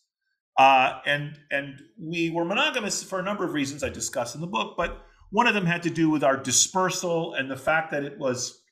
Uh, 0.57 1.01
and 1.07 1.39
and 1.51 1.81
we 1.99 2.31
were 2.31 2.45
monogamous 2.45 3.03
for 3.03 3.19
a 3.19 3.23
number 3.23 3.45
of 3.45 3.53
reasons 3.55 3.83
I 3.83 3.89
discuss 3.89 4.35
in 4.35 4.41
the 4.41 4.47
book, 4.47 4.75
but 4.77 5.03
one 5.31 5.47
of 5.47 5.55
them 5.55 5.65
had 5.65 5.83
to 5.85 5.91
do 5.91 6.11
with 6.11 6.23
our 6.23 6.37
dispersal 6.37 7.33
and 7.33 7.51
the 7.51 7.57
fact 7.57 7.91
that 7.91 8.05
it 8.05 8.19
was 8.19 8.63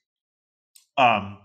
um, 0.98 1.38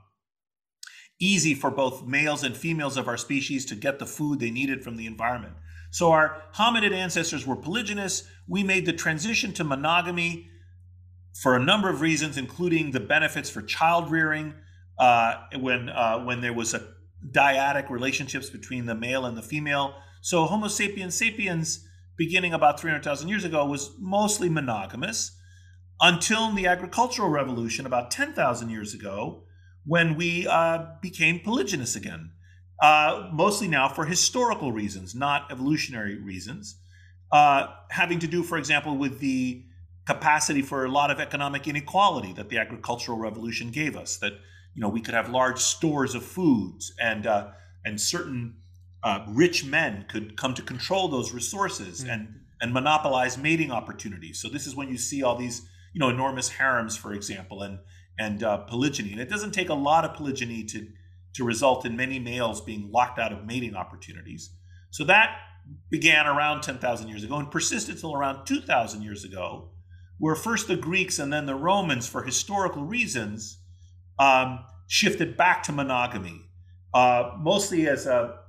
easy 1.20 1.54
for 1.54 1.72
both 1.72 2.06
males 2.06 2.44
and 2.44 2.56
females 2.56 2.98
of 2.98 3.08
our 3.08 3.16
species 3.16 3.66
to 3.68 3.76
get 3.76 4.00
the 4.00 4.06
food 4.06 4.40
they 4.40 4.52
needed 4.52 4.84
from 4.84 4.98
the 4.98 5.06
environment. 5.06 5.54
So 5.92 6.12
our 6.12 6.44
hominid 6.56 6.92
ancestors 6.92 7.48
were 7.48 7.56
polygynous. 7.56 8.28
We 8.48 8.64
made 8.64 8.86
the 8.86 8.92
transition 8.92 9.54
to 9.54 9.64
monogamy 9.64 10.50
for 11.42 11.56
a 11.56 11.60
number 11.60 11.90
of 11.90 12.02
reasons, 12.02 12.38
including 12.38 12.92
the 12.92 13.00
benefits 13.00 13.50
for 13.50 13.62
child 13.62 14.12
rearing 14.12 14.54
uh, 15.00 15.36
when 15.60 15.88
uh, 15.88 16.20
when 16.20 16.42
there 16.42 16.54
was 16.54 16.74
a 16.74 16.86
dyadic 17.32 17.90
relationships 17.90 18.50
between 18.50 18.86
the 18.86 18.96
male 18.96 19.26
and 19.26 19.38
the 19.38 19.42
female. 19.42 19.96
So 20.26 20.46
Homo 20.48 20.70
sapiens 20.70 21.16
sapiens, 21.16 21.88
beginning 22.18 22.52
about 22.52 22.80
300,000 22.80 23.30
years 23.30 23.44
ago, 23.44 23.64
was 23.64 23.92
mostly 24.00 24.50
monogamous 24.50 25.38
until 26.02 26.52
the 26.52 26.66
agricultural 26.66 27.30
revolution 27.30 27.86
about 27.86 28.10
10,000 28.10 28.72
years 28.72 28.96
ago, 28.96 29.44
when 29.86 30.16
we 30.16 30.48
uh, 30.48 30.88
became 31.00 31.42
polygynous 31.42 31.96
again. 31.96 32.32
Uh, 32.82 33.30
mostly 33.32 33.68
now 33.68 33.88
for 33.88 34.06
historical 34.06 34.72
reasons, 34.72 35.14
not 35.14 35.52
evolutionary 35.52 36.18
reasons, 36.18 36.80
uh, 37.32 37.68
having 37.92 38.18
to 38.18 38.26
do, 38.26 38.42
for 38.42 38.58
example, 38.58 38.98
with 38.98 39.20
the 39.20 39.64
capacity 40.08 40.64
for 40.64 40.86
a 40.86 40.90
lot 40.90 41.12
of 41.12 41.20
economic 41.20 41.68
inequality 41.68 42.34
that 42.34 42.50
the 42.50 42.58
agricultural 42.58 43.20
revolution 43.20 43.70
gave 43.70 43.96
us. 43.96 44.18
That 44.18 44.34
you 44.74 44.82
know 44.82 44.90
we 44.90 45.02
could 45.02 45.14
have 45.14 45.30
large 45.30 45.60
stores 45.60 46.16
of 46.16 46.24
foods, 46.24 46.96
and 47.00 47.28
uh, 47.28 47.52
and 47.86 48.02
certain 48.02 48.56
uh, 49.06 49.24
rich 49.30 49.64
men 49.64 50.04
could 50.10 50.36
come 50.36 50.54
to 50.56 50.62
control 50.62 51.08
those 51.08 51.34
resources 51.34 52.02
mm-hmm. 52.02 52.10
and 52.10 52.40
and 52.62 52.74
monopolize 52.74 53.38
mating 53.38 53.72
opportunities. 53.72 54.42
So 54.42 54.50
this 54.50 54.66
is 54.66 54.76
when 54.76 54.88
you 54.90 54.98
see 54.98 55.24
all 55.24 55.38
these 55.38 55.62
you 55.94 56.00
know 56.00 56.10
enormous 56.10 56.50
harems, 56.50 56.98
for 56.98 57.14
example, 57.14 57.62
and 57.62 57.80
and 58.20 58.44
uh, 58.44 58.58
polygyny. 58.66 59.12
And 59.12 59.22
it 59.22 59.30
doesn't 59.30 59.52
take 59.52 59.70
a 59.70 59.74
lot 59.76 60.04
of 60.04 60.16
polygyny 60.16 60.66
to 60.66 60.88
to 61.36 61.44
result 61.44 61.86
in 61.86 61.96
many 61.96 62.18
males 62.18 62.62
being 62.62 62.90
locked 62.92 63.20
out 63.20 63.32
of 63.32 63.46
mating 63.46 63.76
opportunities. 63.76 64.52
So 64.90 65.04
that 65.06 65.38
began 65.90 66.28
around 66.28 66.62
10,000 66.62 67.08
years 67.10 67.24
ago 67.24 67.36
and 67.36 67.52
persisted 67.52 67.96
until 67.96 68.16
around 68.16 68.46
2,000 68.46 69.02
years 69.02 69.26
ago 69.26 69.72
where 70.18 70.36
first 70.36 70.68
the 70.68 70.78
Greeks 70.78 71.20
and 71.20 71.34
then 71.34 71.46
the 71.46 71.56
Romans, 71.56 72.08
for 72.08 72.24
historical 72.24 72.84
reasons, 72.84 73.60
um, 74.18 74.60
shifted 74.88 75.36
back 75.36 75.64
to 75.64 75.72
monogamy, 75.74 76.50
uh, 76.94 77.32
mostly 77.38 77.88
as 77.88 78.06
a 78.06 78.40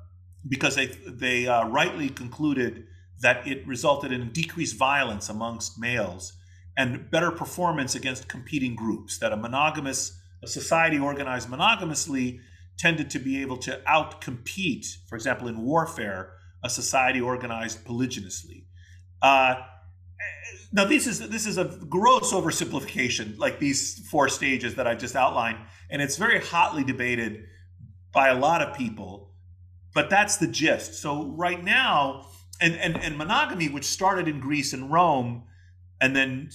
because 0.49 0.77
they 0.77 0.87
they 1.07 1.47
uh, 1.47 1.67
rightly 1.69 2.09
concluded 2.09 2.85
that 3.21 3.47
it 3.47 3.67
resulted 3.67 4.13
in 4.13 4.31
decreased 4.33 4.77
violence 4.77 5.29
amongst 5.29 5.79
males 5.79 6.35
and 6.77 7.11
better 7.11 7.31
performance 7.31 7.95
against 7.95 8.29
competing 8.29 8.77
groups. 8.77 9.19
That 9.19 9.33
a 9.33 9.37
monogamous 9.37 10.21
a 10.43 10.47
society 10.47 10.99
organized 10.99 11.49
monogamously 11.49 12.41
tended 12.79 13.09
to 13.11 13.19
be 13.19 13.41
able 13.41 13.57
to 13.57 13.81
outcompete, 13.89 14.87
for 15.09 15.17
example, 15.17 15.49
in 15.49 15.63
warfare, 15.63 16.35
a 16.63 16.69
society 16.69 17.21
organized 17.21 17.85
polygynously. 17.85 18.65
Uh, 19.23 19.55
now 20.73 20.85
this 20.85 21.07
is 21.07 21.29
this 21.29 21.47
is 21.47 21.59
a 21.59 21.65
gross 21.89 22.33
oversimplification 22.33 23.39
like 23.39 23.59
these 23.59 24.07
four 24.09 24.29
stages 24.29 24.75
that 24.75 24.87
i 24.87 24.95
just 24.95 25.15
outlined 25.15 25.59
and 25.91 26.01
it's 26.01 26.17
very 26.17 26.41
hotly 26.41 26.83
debated 26.83 27.45
by 28.13 28.29
a 28.29 28.35
lot 28.35 28.63
of 28.63 28.77
people 28.77 29.31
but 29.97 30.09
that's 30.11 30.37
the 30.37 30.47
gist 30.47 30.95
so 30.95 31.25
right 31.33 31.65
now 31.65 32.27
and 32.61 32.75
and, 32.75 32.97
and 33.03 33.17
monogamy 33.19 33.69
which 33.69 33.85
started 33.85 34.29
in 34.29 34.39
greece 34.39 34.73
and 34.73 34.93
rome 34.93 35.43
and 36.01 36.15
then 36.15 36.49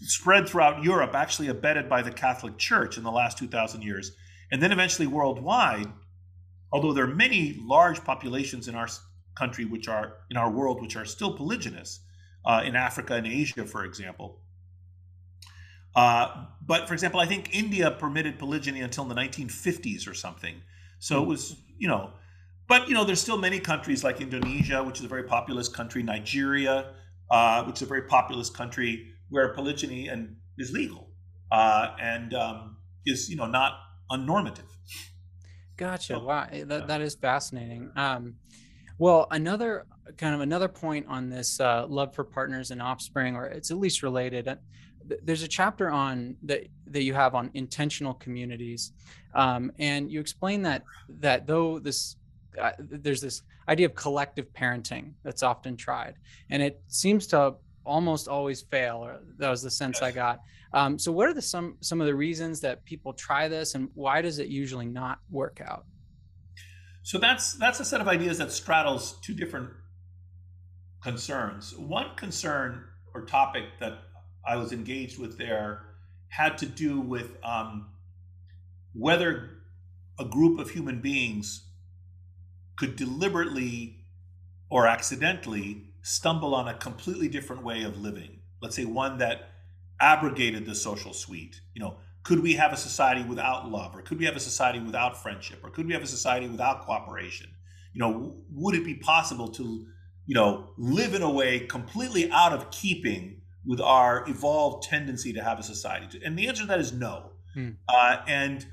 spread 0.00 0.48
throughout 0.48 0.84
europe 0.84 1.14
actually 1.14 1.48
abetted 1.48 1.88
by 1.88 2.02
the 2.02 2.12
catholic 2.12 2.56
church 2.58 2.96
in 2.96 3.02
the 3.02 3.10
last 3.10 3.38
2000 3.38 3.82
years 3.82 4.12
and 4.52 4.62
then 4.62 4.70
eventually 4.70 5.08
worldwide 5.08 5.88
although 6.70 6.92
there 6.92 7.04
are 7.04 7.14
many 7.14 7.58
large 7.60 8.04
populations 8.04 8.68
in 8.68 8.74
our 8.74 8.88
country 9.34 9.64
which 9.64 9.88
are 9.88 10.18
in 10.30 10.36
our 10.36 10.50
world 10.50 10.80
which 10.82 10.96
are 10.96 11.04
still 11.04 11.36
polygynous 11.36 11.98
uh, 12.48 12.62
in 12.64 12.74
Africa 12.74 13.14
and 13.14 13.26
Asia, 13.26 13.64
for 13.64 13.84
example. 13.84 14.40
Uh, 15.94 16.46
but 16.64 16.88
for 16.88 16.94
example, 16.94 17.20
I 17.20 17.26
think 17.26 17.54
India 17.54 17.90
permitted 17.90 18.38
polygyny 18.38 18.80
until 18.80 19.04
the 19.04 19.14
1950s 19.14 20.08
or 20.08 20.14
something. 20.14 20.62
So 20.98 21.22
it 21.22 21.26
was, 21.26 21.56
you 21.78 21.88
know, 21.88 22.12
but 22.68 22.88
you 22.88 22.94
know, 22.94 23.04
there's 23.04 23.20
still 23.20 23.38
many 23.38 23.58
countries 23.58 24.04
like 24.04 24.20
Indonesia, 24.20 24.82
which 24.84 24.98
is 24.98 25.04
a 25.04 25.08
very 25.08 25.24
populous 25.24 25.68
country, 25.68 26.02
Nigeria, 26.02 26.92
uh, 27.30 27.64
which 27.64 27.76
is 27.76 27.82
a 27.82 27.86
very 27.86 28.02
populous 28.02 28.50
country 28.50 29.12
where 29.30 29.52
polygyny 29.54 30.08
and 30.08 30.36
is 30.58 30.72
legal 30.72 31.10
uh, 31.50 31.94
and 32.00 32.34
um, 32.34 32.76
is, 33.06 33.28
you 33.28 33.36
know, 33.36 33.46
not 33.46 33.72
unnormative. 34.10 34.68
Gotcha. 35.76 36.14
So, 36.14 36.24
wow, 36.24 36.46
eh, 36.50 36.64
that, 36.64 36.88
that 36.88 37.00
is 37.00 37.14
fascinating. 37.14 37.90
Um, 37.96 38.34
well, 38.98 39.28
another 39.30 39.86
kind 40.16 40.34
of 40.34 40.40
another 40.40 40.68
point 40.68 41.06
on 41.08 41.30
this 41.30 41.60
uh, 41.60 41.86
love 41.88 42.14
for 42.14 42.24
partners 42.24 42.70
and 42.70 42.82
offspring, 42.82 43.36
or 43.36 43.46
it's 43.46 43.70
at 43.70 43.78
least 43.78 44.02
related. 44.02 44.48
Uh, 44.48 44.56
there's 45.22 45.42
a 45.42 45.48
chapter 45.48 45.88
on 45.88 46.36
that 46.42 46.66
that 46.88 47.02
you 47.04 47.14
have 47.14 47.34
on 47.34 47.50
intentional 47.54 48.14
communities, 48.14 48.92
um, 49.34 49.70
and 49.78 50.10
you 50.10 50.20
explain 50.20 50.62
that 50.62 50.82
that 51.20 51.46
though 51.46 51.78
this 51.78 52.16
uh, 52.60 52.72
there's 52.78 53.20
this 53.20 53.42
idea 53.68 53.86
of 53.86 53.94
collective 53.94 54.52
parenting 54.52 55.12
that's 55.22 55.42
often 55.42 55.76
tried, 55.76 56.14
and 56.50 56.62
it 56.62 56.80
seems 56.88 57.26
to 57.28 57.54
almost 57.84 58.28
always 58.28 58.62
fail. 58.62 58.96
Or 58.98 59.20
that 59.38 59.50
was 59.50 59.62
the 59.62 59.70
sense 59.70 60.02
I 60.02 60.12
got. 60.12 60.40
Um, 60.72 60.98
so, 60.98 61.12
what 61.12 61.28
are 61.28 61.34
the 61.34 61.42
some 61.42 61.76
some 61.80 62.00
of 62.00 62.06
the 62.06 62.14
reasons 62.14 62.60
that 62.60 62.84
people 62.84 63.12
try 63.12 63.48
this, 63.48 63.74
and 63.74 63.88
why 63.94 64.22
does 64.22 64.38
it 64.38 64.48
usually 64.48 64.86
not 64.86 65.18
work 65.30 65.60
out? 65.64 65.84
So 67.08 67.16
that's 67.16 67.54
that's 67.54 67.80
a 67.80 67.86
set 67.86 68.02
of 68.02 68.08
ideas 68.08 68.36
that 68.36 68.52
straddles 68.52 69.18
two 69.22 69.32
different 69.32 69.70
concerns. 71.02 71.74
One 71.74 72.14
concern 72.16 72.84
or 73.14 73.24
topic 73.24 73.64
that 73.80 73.94
I 74.46 74.56
was 74.56 74.72
engaged 74.72 75.18
with 75.18 75.38
there 75.38 75.86
had 76.28 76.58
to 76.58 76.66
do 76.66 77.00
with 77.00 77.30
um, 77.42 77.88
whether 78.92 79.62
a 80.18 80.26
group 80.26 80.58
of 80.58 80.68
human 80.68 81.00
beings 81.00 81.67
could 82.78 82.96
deliberately 82.96 84.04
or 84.70 84.86
accidentally 84.86 85.84
stumble 86.02 86.54
on 86.54 86.68
a 86.68 86.74
completely 86.74 87.28
different 87.28 87.62
way 87.62 87.82
of 87.82 87.98
living? 87.98 88.38
Let's 88.62 88.76
say 88.76 88.84
one 88.84 89.18
that 89.18 89.50
abrogated 90.00 90.64
the 90.64 90.74
social 90.74 91.12
suite. 91.12 91.60
You 91.74 91.82
know, 91.82 91.96
could 92.22 92.40
we 92.40 92.54
have 92.54 92.72
a 92.72 92.76
society 92.76 93.24
without 93.24 93.70
love, 93.70 93.96
or 93.96 94.02
could 94.02 94.18
we 94.18 94.26
have 94.26 94.36
a 94.36 94.40
society 94.40 94.78
without 94.78 95.20
friendship, 95.20 95.60
or 95.64 95.70
could 95.70 95.86
we 95.86 95.92
have 95.92 96.02
a 96.02 96.06
society 96.06 96.48
without 96.48 96.82
cooperation? 96.82 97.48
You 97.92 98.00
know, 98.00 98.36
would 98.52 98.74
it 98.74 98.84
be 98.84 98.94
possible 98.94 99.48
to, 99.48 99.86
you 100.26 100.34
know, 100.34 100.70
live 100.76 101.14
in 101.14 101.22
a 101.22 101.30
way 101.30 101.60
completely 101.60 102.30
out 102.30 102.52
of 102.52 102.70
keeping 102.70 103.40
with 103.66 103.80
our 103.80 104.28
evolved 104.28 104.84
tendency 104.84 105.32
to 105.32 105.42
have 105.42 105.58
a 105.58 105.62
society? 105.62 106.20
And 106.24 106.38
the 106.38 106.46
answer 106.46 106.62
to 106.62 106.68
that 106.68 106.78
is 106.78 106.92
no. 106.92 107.32
Hmm. 107.54 107.70
Uh, 107.88 108.18
and 108.28 108.66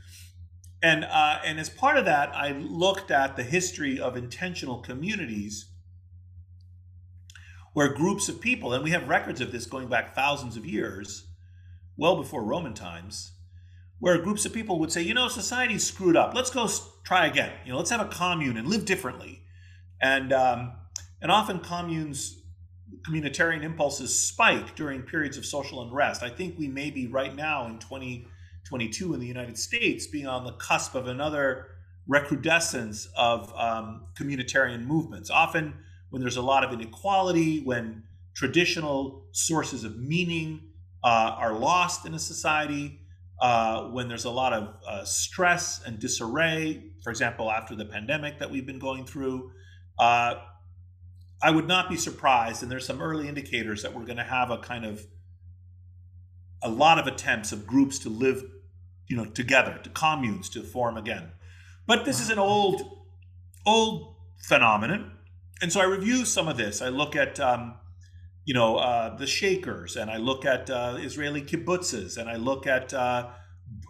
and 0.85 1.03
uh, 1.03 1.39
and 1.43 1.59
as 1.59 1.67
part 1.67 1.97
of 1.97 2.05
that, 2.05 2.29
I 2.35 2.51
looked 2.51 3.09
at 3.09 3.35
the 3.35 3.41
history 3.41 3.99
of 3.99 4.15
intentional 4.15 4.81
communities 4.81 5.65
where 7.73 7.91
groups 7.91 8.29
of 8.29 8.39
people, 8.39 8.71
and 8.71 8.83
we 8.83 8.91
have 8.91 9.09
records 9.09 9.41
of 9.41 9.51
this 9.51 9.65
going 9.65 9.87
back 9.87 10.13
thousands 10.13 10.55
of 10.55 10.63
years, 10.63 11.25
well 11.97 12.15
before 12.15 12.43
Roman 12.43 12.75
times, 12.75 13.31
where 13.97 14.21
groups 14.21 14.45
of 14.45 14.53
people 14.53 14.77
would 14.77 14.91
say, 14.91 15.01
you 15.01 15.15
know, 15.15 15.27
society's 15.27 15.83
screwed 15.87 16.15
up. 16.15 16.35
Let's 16.35 16.51
go 16.51 16.69
try 17.03 17.25
again. 17.25 17.51
You 17.65 17.71
know, 17.71 17.79
let's 17.79 17.89
have 17.89 18.01
a 18.01 18.07
commune 18.07 18.55
and 18.55 18.67
live 18.67 18.85
differently. 18.85 19.41
And 19.99 20.31
um, 20.31 20.73
and 21.19 21.31
often 21.31 21.61
communes, 21.61 22.43
communitarian 23.09 23.63
impulses 23.63 24.13
spike 24.17 24.75
during 24.75 25.01
periods 25.01 25.35
of 25.35 25.47
social 25.47 25.81
unrest. 25.81 26.21
I 26.21 26.29
think 26.29 26.59
we 26.59 26.67
may 26.67 26.91
be 26.91 27.07
right 27.07 27.35
now 27.35 27.65
in 27.65 27.79
2022 28.65 29.13
in 29.13 29.19
the 29.19 29.27
United 29.27 29.57
States 29.57 30.07
being 30.07 30.27
on 30.27 30.43
the 30.43 30.53
cusp 30.53 30.95
of 30.95 31.07
another 31.07 31.67
recrudescence 32.07 33.07
of 33.15 33.53
um, 33.55 34.07
communitarian 34.19 34.85
movements. 34.85 35.29
Often 35.29 35.75
when 36.09 36.21
there's 36.21 36.37
a 36.37 36.41
lot 36.41 36.63
of 36.63 36.73
inequality, 36.73 37.61
when 37.63 38.03
traditional 38.35 39.25
sources 39.31 39.83
of 39.83 39.97
meaning 39.97 40.61
uh, 41.03 41.35
are 41.37 41.53
lost 41.53 42.05
in 42.05 42.13
a 42.13 42.19
society, 42.19 42.99
uh, 43.39 43.89
when 43.89 44.07
there's 44.07 44.25
a 44.25 44.29
lot 44.29 44.53
of 44.53 44.75
uh, 44.87 45.03
stress 45.03 45.81
and 45.85 45.99
disarray, 45.99 46.91
for 47.03 47.09
example, 47.09 47.51
after 47.51 47.75
the 47.75 47.85
pandemic 47.85 48.39
that 48.39 48.49
we've 48.49 48.65
been 48.65 48.79
going 48.79 49.05
through, 49.05 49.51
uh, 49.99 50.35
I 51.41 51.51
would 51.51 51.67
not 51.67 51.89
be 51.89 51.97
surprised, 51.97 52.63
and 52.63 52.71
there's 52.71 52.85
some 52.85 53.01
early 53.01 53.27
indicators 53.27 53.83
that 53.83 53.93
we're 53.93 54.05
going 54.05 54.17
to 54.17 54.23
have 54.23 54.51
a 54.51 54.57
kind 54.57 54.85
of 54.85 55.05
a 56.63 56.69
lot 56.69 56.97
of 56.97 57.07
attempts 57.07 57.51
of 57.51 57.67
groups 57.67 57.99
to 57.99 58.09
live, 58.09 58.43
you 59.07 59.15
know, 59.15 59.25
together, 59.25 59.79
to 59.83 59.89
communes 59.89 60.49
to 60.49 60.63
form 60.63 60.97
again. 60.97 61.31
But 61.87 62.05
this 62.05 62.19
is 62.19 62.29
an 62.29 62.39
old, 62.39 62.81
old 63.65 64.15
phenomenon 64.37 65.15
and 65.61 65.71
so 65.71 65.79
I 65.79 65.85
review 65.85 66.25
some 66.25 66.47
of 66.47 66.57
this. 66.57 66.81
I 66.81 66.89
look 66.89 67.15
at, 67.15 67.39
um, 67.39 67.75
you 68.43 68.53
know, 68.53 68.77
uh, 68.77 69.15
the 69.15 69.25
Shakers, 69.27 69.95
and 69.95 70.11
I 70.11 70.17
look 70.17 70.45
at 70.45 70.69
uh, 70.69 70.97
Israeli 70.99 71.41
kibbutzes, 71.41 72.17
and 72.17 72.29
I 72.29 72.35
look 72.35 72.67
at 72.67 72.93
uh, 72.93 73.29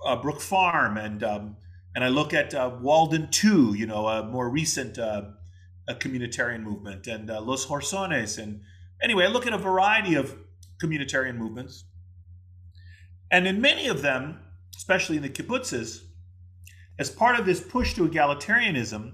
uh 0.05 0.15
Brook 0.21 0.41
Farm, 0.41 0.97
and 0.97 1.23
um, 1.23 1.57
and 1.95 2.03
I 2.03 2.09
look 2.09 2.33
at 2.33 2.53
uh, 2.53 2.77
Walden 2.79 3.29
Two, 3.31 3.73
you 3.73 3.87
know, 3.87 4.07
a 4.07 4.23
more 4.23 4.49
recent 4.49 4.99
uh, 4.99 5.23
communitarian 5.89 6.61
movement, 6.61 7.07
and 7.07 7.27
Los 7.27 7.65
Horcones, 7.65 8.37
and 8.37 8.61
anyway, 9.01 9.25
I 9.25 9.27
look 9.27 9.47
at 9.47 9.53
a 9.53 9.57
variety 9.57 10.15
of 10.15 10.37
communitarian 10.81 11.35
movements, 11.35 11.85
and 13.31 13.47
in 13.47 13.59
many 13.59 13.87
of 13.87 14.01
them, 14.01 14.39
especially 14.77 15.17
in 15.17 15.23
the 15.23 15.29
kibbutzes, 15.29 16.01
as 16.97 17.09
part 17.09 17.39
of 17.39 17.45
this 17.45 17.59
push 17.59 17.93
to 17.93 18.07
egalitarianism 18.07 19.13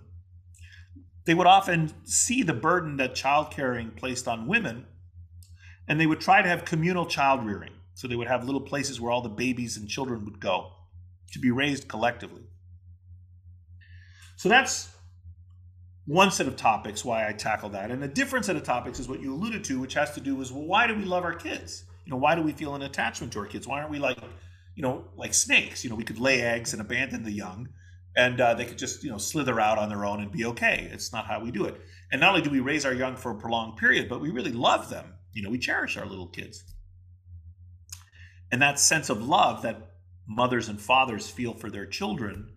they 1.26 1.34
would 1.34 1.48
often 1.48 1.94
see 2.06 2.44
the 2.44 2.54
burden 2.54 2.98
that 2.98 3.16
child 3.16 3.52
caring 3.52 3.92
placed 3.92 4.28
on 4.28 4.48
women, 4.48 4.86
and 5.88 6.00
they 6.00 6.08
would 6.08 6.20
try 6.20 6.42
to 6.42 6.50
have 6.50 6.66
communal 6.66 7.06
child 7.06 7.46
rearing. 7.46 7.74
So 7.94 8.08
they 8.08 8.16
would 8.16 8.28
have 8.28 8.46
little 8.46 8.62
places 8.62 9.00
where 9.00 9.12
all 9.12 9.22
the 9.22 9.30
babies 9.30 9.78
and 9.78 9.88
children 9.88 10.26
would 10.26 10.40
go 10.40 10.72
to 11.34 11.40
be 11.40 11.52
raised 11.52 11.88
collectively. 11.88 12.44
So 14.38 14.50
that's 14.50 14.90
one 16.08 16.32
set 16.32 16.48
of 16.48 16.56
topics 16.56 17.06
why 17.06 17.28
I 17.28 17.34
tackle 17.34 17.70
that. 17.70 17.92
And 17.92 18.04
a 18.04 18.08
different 18.08 18.46
set 18.46 18.56
of 18.56 18.64
topics 18.64 19.00
is 19.00 19.08
what 19.08 19.22
you 19.22 19.36
alluded 19.36 19.64
to, 19.66 19.80
which 19.80 19.94
has 19.94 20.16
to 20.16 20.20
do 20.20 20.36
with 20.36 20.52
well, 20.52 20.64
why 20.64 20.88
do 20.88 20.96
we 20.96 21.04
love 21.04 21.24
our 21.24 21.36
kids? 21.36 21.84
You 22.06 22.12
know, 22.12 22.18
why 22.18 22.34
do 22.34 22.42
we 22.42 22.54
feel 22.54 22.74
an 22.74 22.82
attachment 22.82 23.32
to 23.34 23.40
our 23.40 23.46
kids? 23.46 23.68
Why 23.68 23.80
aren't 23.80 23.92
we 23.92 24.00
like, 24.00 24.18
you 24.82 24.88
know, 24.88 25.06
like 25.16 25.36
snakes? 25.36 25.84
You 25.84 25.92
know, 25.92 25.96
we 25.96 26.04
could 26.04 26.20
lay 26.20 26.42
eggs 26.42 26.74
and 26.74 26.82
abandon 26.82 27.22
the 27.24 27.32
young 27.32 27.70
and 28.18 28.42
uh, 28.42 28.56
they 28.56 28.66
could 28.66 28.80
just 28.80 29.04
you 29.04 29.12
know 29.12 29.20
slither 29.20 29.60
out 29.60 29.78
on 29.78 29.90
their 29.90 30.06
own 30.06 30.22
and 30.22 30.32
be 30.32 30.46
okay. 30.46 30.90
It's 30.92 31.14
not 31.14 31.28
how 31.28 31.40
we 31.40 31.52
do 31.52 31.66
it. 31.66 31.80
And 32.12 32.20
not 32.20 32.32
only 32.32 32.42
do 32.42 32.50
we 32.50 32.62
raise 32.62 32.84
our 32.84 32.94
young 32.94 33.16
for 33.16 33.30
a 33.30 33.36
prolonged 33.36 33.78
period, 33.78 34.10
but 34.10 34.20
we 34.20 34.32
really 34.32 34.52
love 34.52 34.90
them. 34.90 35.14
You 35.34 35.44
know, 35.44 35.52
we 35.52 35.60
cherish 35.60 35.98
our 35.98 36.08
little 36.08 36.28
kids. 36.28 36.64
And 38.52 38.60
that 38.64 38.80
sense 38.80 39.12
of 39.12 39.24
love 39.24 39.62
that 39.62 39.92
mothers 40.28 40.68
and 40.68 40.82
fathers 40.82 41.30
feel 41.30 41.54
for 41.54 41.70
their 41.70 41.86
children 41.86 42.50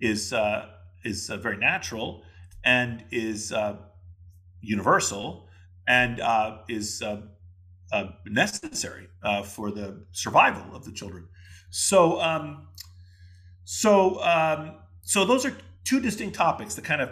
is 0.00 0.32
uh, 0.32 0.66
is 1.02 1.28
uh, 1.28 1.38
very 1.38 1.56
natural 1.56 2.22
and 2.64 3.04
is 3.10 3.52
uh, 3.52 3.78
universal 4.60 5.48
and 5.88 6.20
uh, 6.20 6.58
is 6.68 7.02
uh, 7.02 7.20
necessary 8.26 9.08
for 9.44 9.72
the 9.72 10.06
survival 10.12 10.76
of 10.76 10.84
the 10.84 10.92
children. 10.92 11.26
So. 11.74 12.20
Um, 12.20 12.68
so 13.64 14.22
um, 14.22 14.76
so 15.02 15.24
those 15.24 15.44
are 15.44 15.56
two 15.84 16.00
distinct 16.00 16.36
topics: 16.36 16.74
the 16.74 16.82
kind 16.82 17.00
of 17.00 17.10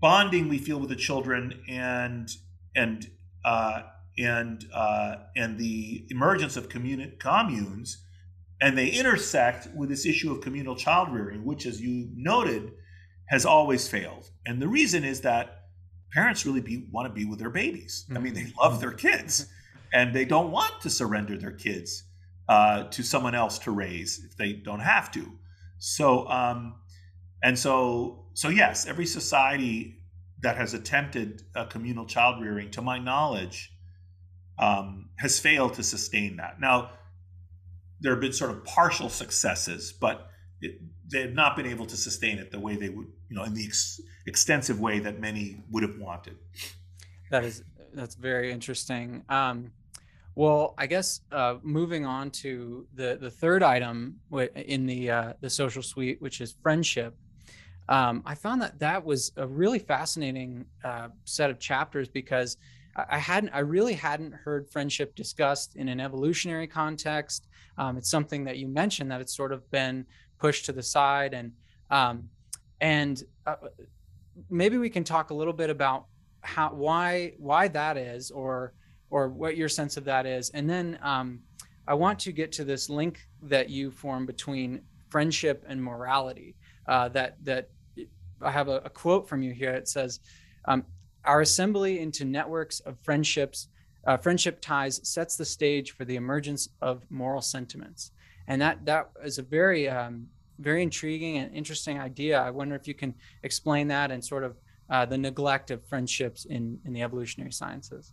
bonding 0.00 0.48
we 0.48 0.58
feel 0.58 0.78
with 0.78 0.90
the 0.90 0.96
children, 0.96 1.60
and 1.68 2.30
and 2.74 3.10
uh, 3.44 3.82
and 4.18 4.64
uh, 4.72 5.16
and 5.34 5.58
the 5.58 6.06
emergence 6.10 6.56
of 6.56 6.68
communi- 6.68 7.18
communes, 7.18 8.04
and 8.60 8.76
they 8.76 8.88
intersect 8.88 9.68
with 9.74 9.88
this 9.88 10.06
issue 10.06 10.30
of 10.32 10.42
communal 10.42 10.76
child 10.76 11.12
rearing, 11.12 11.44
which, 11.44 11.66
as 11.66 11.80
you 11.80 12.08
noted, 12.14 12.72
has 13.26 13.46
always 13.46 13.88
failed. 13.88 14.30
And 14.44 14.60
the 14.60 14.68
reason 14.68 15.02
is 15.02 15.22
that 15.22 15.62
parents 16.12 16.46
really 16.46 16.60
be, 16.60 16.86
want 16.92 17.08
to 17.08 17.12
be 17.12 17.24
with 17.24 17.38
their 17.38 17.50
babies. 17.50 18.06
I 18.14 18.18
mean, 18.18 18.34
they 18.34 18.42
mm-hmm. 18.42 18.60
love 18.60 18.80
their 18.80 18.92
kids, 18.92 19.46
and 19.92 20.14
they 20.14 20.24
don't 20.26 20.50
want 20.50 20.80
to 20.82 20.90
surrender 20.90 21.38
their 21.38 21.52
kids 21.52 22.04
uh, 22.48 22.84
to 22.84 23.02
someone 23.02 23.34
else 23.34 23.58
to 23.60 23.70
raise 23.70 24.24
if 24.24 24.36
they 24.36 24.52
don't 24.52 24.80
have 24.80 25.10
to. 25.12 25.32
So 25.78 26.28
um, 26.28 26.76
and 27.42 27.58
so, 27.58 28.24
so 28.34 28.48
yes, 28.48 28.86
every 28.86 29.06
society 29.06 30.00
that 30.40 30.56
has 30.56 30.74
attempted 30.74 31.42
a 31.54 31.66
communal 31.66 32.06
child 32.06 32.42
rearing, 32.42 32.70
to 32.72 32.82
my 32.82 32.98
knowledge, 32.98 33.72
um, 34.58 35.10
has 35.18 35.38
failed 35.38 35.74
to 35.74 35.82
sustain 35.82 36.36
that. 36.36 36.60
Now, 36.60 36.90
there 38.00 38.12
have 38.12 38.20
been 38.20 38.32
sort 38.32 38.50
of 38.50 38.64
partial 38.64 39.08
successes, 39.08 39.92
but 39.92 40.28
it, 40.60 40.80
they 41.10 41.22
have 41.22 41.34
not 41.34 41.56
been 41.56 41.66
able 41.66 41.86
to 41.86 41.96
sustain 41.96 42.38
it 42.38 42.50
the 42.50 42.58
way 42.58 42.76
they 42.76 42.88
would, 42.88 43.06
you 43.28 43.36
know, 43.36 43.44
in 43.44 43.54
the 43.54 43.64
ex- 43.64 44.00
extensive 44.26 44.80
way 44.80 44.98
that 44.98 45.20
many 45.20 45.62
would 45.70 45.82
have 45.82 45.98
wanted. 45.98 46.36
That 47.30 47.44
is 47.44 47.62
that's 47.94 48.14
very 48.14 48.52
interesting. 48.52 49.24
Um, 49.28 49.72
well, 50.36 50.74
I 50.78 50.86
guess 50.86 51.22
uh, 51.32 51.56
moving 51.62 52.06
on 52.06 52.30
to 52.42 52.86
the 52.94 53.18
the 53.20 53.30
third 53.30 53.64
item 53.64 54.20
in 54.54 54.86
the 54.86 55.10
uh, 55.10 55.32
the 55.40 55.50
social 55.50 55.82
suite, 55.82 56.22
which 56.22 56.40
is 56.40 56.54
friendship 56.62 57.16
um, 57.88 58.22
I 58.26 58.34
found 58.34 58.62
that 58.62 58.78
that 58.80 59.04
was 59.04 59.32
a 59.36 59.46
really 59.46 59.78
fascinating 59.78 60.66
uh, 60.84 61.08
set 61.24 61.50
of 61.50 61.58
chapters 61.58 62.08
because 62.08 62.56
I 62.96 63.18
hadn't, 63.18 63.50
I 63.50 63.60
really 63.60 63.92
hadn't 63.92 64.32
heard 64.32 64.68
friendship 64.70 65.14
discussed 65.14 65.76
in 65.76 65.88
an 65.88 66.00
evolutionary 66.00 66.66
context. 66.66 67.46
Um, 67.78 67.96
it's 67.98 68.10
something 68.10 68.44
that 68.44 68.56
you 68.56 68.68
mentioned 68.68 69.10
that 69.10 69.20
it's 69.20 69.36
sort 69.36 69.52
of 69.52 69.70
been 69.70 70.06
pushed 70.38 70.64
to 70.66 70.72
the 70.72 70.82
side, 70.82 71.34
and 71.34 71.52
um, 71.90 72.30
and 72.80 73.22
uh, 73.46 73.56
maybe 74.48 74.78
we 74.78 74.88
can 74.88 75.04
talk 75.04 75.28
a 75.28 75.34
little 75.34 75.52
bit 75.52 75.68
about 75.68 76.06
how 76.40 76.72
why 76.72 77.34
why 77.38 77.68
that 77.68 77.98
is, 77.98 78.30
or 78.30 78.72
or 79.16 79.30
what 79.30 79.56
your 79.56 79.70
sense 79.70 79.96
of 79.96 80.04
that 80.04 80.26
is, 80.26 80.50
and 80.50 80.68
then 80.68 80.98
um, 81.00 81.40
I 81.88 81.94
want 81.94 82.18
to 82.18 82.32
get 82.32 82.52
to 82.52 82.64
this 82.64 82.90
link 82.90 83.26
that 83.44 83.70
you 83.70 83.90
form 83.90 84.26
between 84.26 84.82
friendship 85.08 85.64
and 85.66 85.82
morality. 85.82 86.54
Uh, 86.86 87.08
that 87.16 87.42
that 87.42 87.70
I 88.42 88.50
have 88.50 88.68
a, 88.68 88.78
a 88.84 88.90
quote 88.90 89.26
from 89.26 89.42
you 89.42 89.52
here. 89.54 89.72
It 89.72 89.88
says, 89.88 90.20
um, 90.66 90.84
"Our 91.24 91.40
assembly 91.40 92.00
into 92.00 92.26
networks 92.26 92.80
of 92.80 92.98
friendships, 93.02 93.68
uh, 94.06 94.18
friendship 94.18 94.60
ties, 94.60 95.00
sets 95.08 95.34
the 95.36 95.46
stage 95.46 95.92
for 95.96 96.04
the 96.04 96.16
emergence 96.16 96.68
of 96.82 96.94
moral 97.08 97.40
sentiments." 97.40 98.10
And 98.48 98.60
that 98.60 98.84
that 98.84 99.08
is 99.24 99.38
a 99.38 99.42
very 99.42 99.88
um, 99.88 100.26
very 100.58 100.82
intriguing 100.82 101.38
and 101.38 101.54
interesting 101.54 101.98
idea. 101.98 102.38
I 102.38 102.50
wonder 102.50 102.74
if 102.76 102.86
you 102.86 102.94
can 103.02 103.14
explain 103.42 103.88
that 103.88 104.10
and 104.10 104.22
sort 104.22 104.44
of 104.44 104.52
uh, 104.90 105.06
the 105.06 105.16
neglect 105.16 105.70
of 105.70 105.78
friendships 105.86 106.44
in 106.44 106.78
in 106.84 106.92
the 106.92 107.02
evolutionary 107.02 107.52
sciences. 107.52 108.12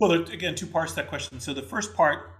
Well, 0.00 0.10
there, 0.10 0.22
again, 0.22 0.56
two 0.56 0.66
parts 0.66 0.92
to 0.92 0.96
that 0.96 1.08
question. 1.10 1.40
So 1.40 1.54
the 1.54 1.62
first 1.62 1.94
part, 1.94 2.32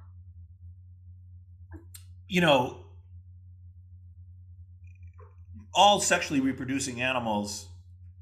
you 2.28 2.40
know, 2.40 2.86
all 5.74 6.00
sexually 6.00 6.40
reproducing 6.40 7.02
animals, 7.02 7.68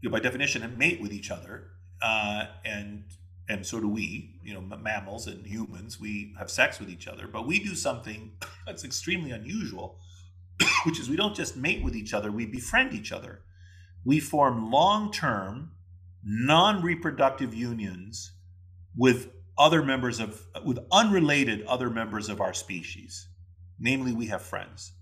you 0.02 0.10
know, 0.10 0.12
by 0.12 0.20
definition, 0.20 0.76
mate 0.78 1.00
with 1.02 1.12
each 1.12 1.30
other. 1.30 1.70
uh, 2.02 2.46
and 2.64 3.04
and 3.48 3.66
so 3.66 3.80
do 3.80 3.88
we. 3.88 4.36
You 4.44 4.54
know, 4.54 4.62
mammals 4.62 5.26
and 5.28 5.46
humans. 5.46 6.00
We 6.00 6.34
have 6.38 6.50
sex 6.50 6.80
with 6.80 6.90
each 6.90 7.08
other, 7.08 7.28
but 7.28 7.46
we 7.46 7.60
do 7.60 7.74
something 7.76 8.32
that's 8.66 8.84
extremely 8.84 9.32
unusual, 9.32 9.98
which 10.86 11.00
is 11.00 11.10
we 11.10 11.16
don't 11.16 11.36
just 11.36 11.56
mate 11.56 11.82
with 11.84 11.96
each 11.96 12.14
other; 12.14 12.32
we 12.32 12.46
befriend 12.46 12.94
each 12.94 13.12
other. 13.12 13.42
We 14.04 14.20
form 14.20 14.70
long-term, 14.70 15.72
non-reproductive 16.24 17.54
unions 17.54 18.32
with 18.98 19.30
other 19.56 19.82
members 19.82 20.20
of 20.20 20.42
with 20.62 20.78
unrelated 20.92 21.64
other 21.64 21.88
members 21.88 22.28
of 22.28 22.42
our 22.42 22.52
species. 22.52 23.28
Namely, 23.78 24.12
we 24.12 24.26
have 24.26 24.42
friends 24.42 24.92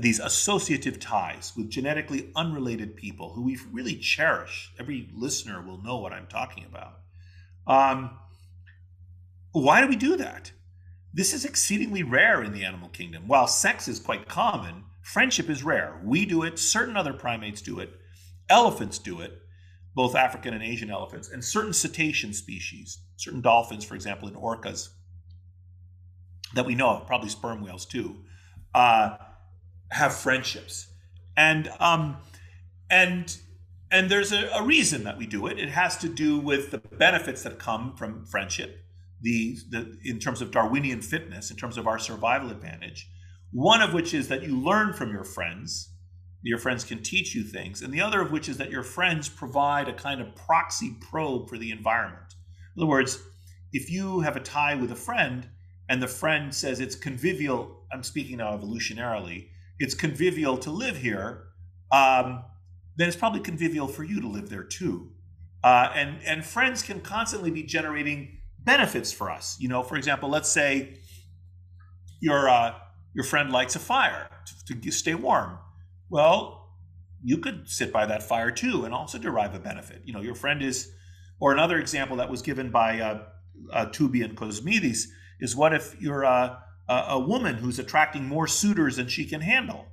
these 0.00 0.20
associative 0.20 1.00
ties 1.00 1.52
with 1.56 1.70
genetically 1.70 2.30
unrelated 2.36 2.96
people 2.96 3.32
who 3.32 3.42
we 3.42 3.58
really 3.72 3.96
cherish. 3.96 4.72
Every 4.78 5.08
listener 5.14 5.62
will 5.62 5.82
know 5.82 5.98
what 5.98 6.12
I'm 6.12 6.26
talking 6.26 6.64
about. 6.64 6.98
Um, 7.66 8.10
why 9.52 9.80
do 9.80 9.88
we 9.88 9.96
do 9.96 10.16
that? 10.16 10.52
This 11.12 11.32
is 11.32 11.44
exceedingly 11.44 12.02
rare 12.02 12.42
in 12.42 12.52
the 12.52 12.64
animal 12.64 12.90
kingdom. 12.90 13.26
While 13.26 13.46
sex 13.46 13.88
is 13.88 13.98
quite 13.98 14.28
common, 14.28 14.84
friendship 15.02 15.48
is 15.48 15.64
rare. 15.64 15.98
We 16.04 16.26
do 16.26 16.42
it, 16.42 16.58
certain 16.58 16.96
other 16.96 17.14
primates 17.14 17.62
do 17.62 17.78
it, 17.80 17.90
elephants 18.50 18.98
do 18.98 19.20
it, 19.20 19.40
both 19.96 20.14
African 20.14 20.52
and 20.52 20.62
Asian 20.62 20.90
elephants, 20.90 21.30
and 21.30 21.42
certain 21.42 21.72
cetacean 21.72 22.34
species, 22.34 22.98
certain 23.16 23.40
dolphins, 23.40 23.82
for 23.82 23.94
example, 23.94 24.28
and 24.28 24.36
orcas 24.36 24.90
that 26.54 26.66
we 26.66 26.74
know 26.74 26.90
of, 26.90 27.06
probably 27.06 27.30
sperm 27.30 27.64
whales 27.64 27.86
too. 27.86 28.16
Uh, 28.74 29.16
have 29.90 30.14
friendships, 30.14 30.88
and 31.34 31.70
um, 31.80 32.18
and 32.90 33.38
and 33.90 34.10
there's 34.10 34.32
a, 34.32 34.48
a, 34.48 34.62
reason 34.62 35.04
that 35.04 35.16
we 35.16 35.26
do 35.26 35.46
it. 35.46 35.58
It 35.58 35.70
has 35.70 35.96
to 35.98 36.08
do 36.08 36.38
with 36.38 36.72
the 36.72 36.78
benefits 36.78 37.42
that 37.44 37.58
come 37.58 37.96
from 37.96 38.26
friendship, 38.26 38.84
the, 39.22 39.56
the 39.70 39.96
in 40.04 40.18
terms 40.18 40.42
of 40.42 40.50
Darwinian 40.50 41.00
fitness, 41.00 41.50
in 41.50 41.56
terms 41.56 41.78
of 41.78 41.86
our 41.86 41.98
survival 41.98 42.50
advantage. 42.50 43.08
One 43.52 43.80
of 43.80 43.94
which 43.94 44.12
is 44.12 44.28
that 44.28 44.42
you 44.42 44.60
learn 44.60 44.92
from 44.92 45.10
your 45.10 45.24
friends. 45.24 45.94
Your 46.46 46.58
friends 46.58 46.84
can 46.84 47.02
teach 47.02 47.34
you 47.34 47.42
things, 47.42 47.82
and 47.82 47.92
the 47.92 48.00
other 48.00 48.20
of 48.20 48.30
which 48.30 48.48
is 48.48 48.56
that 48.58 48.70
your 48.70 48.84
friends 48.84 49.28
provide 49.28 49.88
a 49.88 49.92
kind 49.92 50.20
of 50.20 50.34
proxy 50.36 50.96
probe 51.00 51.48
for 51.48 51.58
the 51.58 51.72
environment. 51.72 52.34
In 52.76 52.82
other 52.82 52.88
words, 52.88 53.20
if 53.72 53.90
you 53.90 54.20
have 54.20 54.36
a 54.36 54.40
tie 54.40 54.76
with 54.76 54.92
a 54.92 54.96
friend 54.96 55.48
and 55.88 56.00
the 56.00 56.06
friend 56.06 56.54
says 56.54 56.78
it's 56.78 56.94
convivial, 56.94 57.84
I'm 57.92 58.04
speaking 58.04 58.36
now 58.36 58.56
evolutionarily, 58.56 59.48
it's 59.80 59.94
convivial 59.94 60.56
to 60.58 60.70
live 60.70 60.96
here, 60.96 61.48
um, 61.90 62.44
then 62.96 63.08
it's 63.08 63.16
probably 63.16 63.40
convivial 63.40 63.88
for 63.88 64.04
you 64.04 64.20
to 64.20 64.28
live 64.28 64.48
there 64.48 64.62
too. 64.62 65.10
Uh, 65.64 65.90
and 65.96 66.20
and 66.24 66.44
friends 66.44 66.80
can 66.80 67.00
constantly 67.00 67.50
be 67.50 67.64
generating 67.64 68.38
benefits 68.58 69.10
for 69.10 69.32
us. 69.32 69.56
You 69.58 69.68
know, 69.68 69.82
for 69.82 69.96
example, 69.96 70.28
let's 70.28 70.48
say 70.48 70.98
your 72.20 72.48
uh, 72.48 72.74
your 73.14 73.24
friend 73.24 73.50
lights 73.50 73.74
a 73.74 73.80
fire 73.80 74.28
to, 74.66 74.74
to 74.76 74.90
stay 74.92 75.14
warm. 75.14 75.58
Well, 76.08 76.74
you 77.22 77.38
could 77.38 77.68
sit 77.68 77.92
by 77.92 78.06
that 78.06 78.22
fire 78.22 78.50
too 78.50 78.84
and 78.84 78.94
also 78.94 79.18
derive 79.18 79.54
a 79.54 79.58
benefit. 79.58 80.02
You 80.04 80.12
know, 80.12 80.20
your 80.20 80.34
friend 80.34 80.62
is, 80.62 80.92
or 81.40 81.52
another 81.52 81.78
example 81.78 82.16
that 82.18 82.30
was 82.30 82.42
given 82.42 82.70
by 82.70 83.00
uh, 83.00 83.22
uh, 83.72 83.86
Tooby 83.86 84.24
and 84.24 84.38
is 85.40 85.56
what 85.56 85.74
if 85.74 86.00
you're 86.00 86.24
uh, 86.24 86.56
a, 86.88 86.94
a 87.10 87.18
woman 87.18 87.56
who's 87.56 87.78
attracting 87.78 88.26
more 88.26 88.46
suitors 88.46 88.96
than 88.96 89.08
she 89.08 89.24
can 89.24 89.40
handle. 89.40 89.86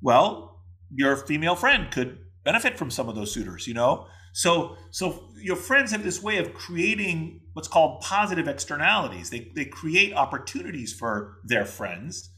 Well, 0.00 0.60
your 0.94 1.16
female 1.16 1.56
friend 1.56 1.90
could 1.90 2.18
benefit 2.44 2.76
from 2.76 2.90
some 2.90 3.08
of 3.08 3.14
those 3.14 3.32
suitors, 3.32 3.66
you 3.66 3.74
know? 3.74 4.06
So 4.32 4.76
so 4.90 5.28
your 5.36 5.56
friends 5.56 5.92
have 5.92 6.02
this 6.02 6.22
way 6.22 6.38
of 6.38 6.54
creating 6.54 7.42
what's 7.52 7.68
called 7.68 8.00
positive 8.00 8.48
externalities. 8.48 9.30
They, 9.30 9.52
they 9.54 9.66
create 9.66 10.14
opportunities 10.14 10.92
for 10.92 11.38
their 11.44 11.66
friends, 11.66 12.30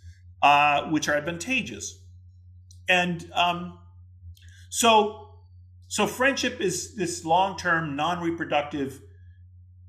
uh, 0.42 0.90
which 0.90 1.08
are 1.08 1.14
advantageous. 1.14 2.03
And 2.88 3.30
um, 3.34 3.78
so 4.68 5.24
so 5.88 6.06
friendship 6.06 6.60
is 6.60 6.96
this 6.96 7.24
long-term 7.24 7.94
non-reproductive 7.94 9.00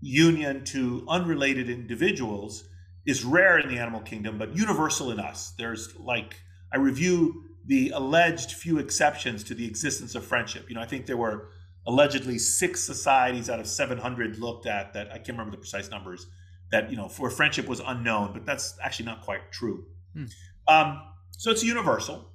union 0.02 0.64
to 0.66 1.04
unrelated 1.10 1.70
individuals 1.70 2.66
is 3.06 3.24
rare 3.24 3.58
in 3.58 3.70
the 3.70 3.80
animal 3.80 4.02
kingdom, 4.02 4.38
but 4.38 4.56
universal 4.56 5.12
in 5.12 5.20
us. 5.20 5.54
There's 5.58 5.96
like, 6.00 6.36
I 6.72 6.78
review 6.78 7.46
the 7.66 7.90
alleged 7.90 8.52
few 8.52 8.78
exceptions 8.78 9.44
to 9.46 9.56
the 9.56 9.66
existence 9.66 10.14
of 10.16 10.24
friendship. 10.24 10.70
You 10.70 10.76
know, 10.76 10.82
I 10.82 10.86
think 10.86 11.08
there 11.08 11.18
were 11.18 11.50
allegedly 11.88 12.38
six 12.38 12.84
societies 12.84 13.50
out 13.50 13.60
of 13.60 13.68
700 13.68 14.38
looked 14.38 14.66
at 14.66 14.94
that, 14.94 15.12
I 15.12 15.18
can't 15.18 15.30
remember 15.30 15.52
the 15.52 15.58
precise 15.58 15.90
numbers, 15.90 16.28
that, 16.72 16.90
you 16.92 16.98
know, 16.98 17.08
for 17.08 17.30
friendship 17.30 17.68
was 17.68 17.82
unknown, 17.86 18.34
but 18.34 18.46
that's 18.46 18.78
actually 18.84 19.06
not 19.06 19.22
quite 19.24 19.52
true. 19.52 19.86
Hmm. 20.14 20.26
Um, 20.68 21.02
so 21.32 21.52
it's 21.52 21.64
universal. 21.64 22.32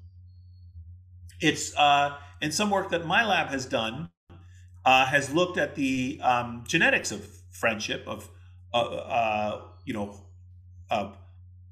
It's, 1.40 1.76
uh, 1.76 2.16
and 2.42 2.52
some 2.52 2.70
work 2.70 2.90
that 2.90 3.06
my 3.06 3.24
lab 3.24 3.48
has 3.48 3.66
done 3.66 4.10
uh, 4.84 5.06
has 5.06 5.32
looked 5.32 5.58
at 5.58 5.74
the 5.74 6.20
um, 6.22 6.64
genetics 6.66 7.12
of 7.12 7.26
friendship, 7.50 8.04
of, 8.06 8.30
uh, 8.72 8.76
uh 8.76 9.62
you 9.84 9.94
know, 9.94 10.20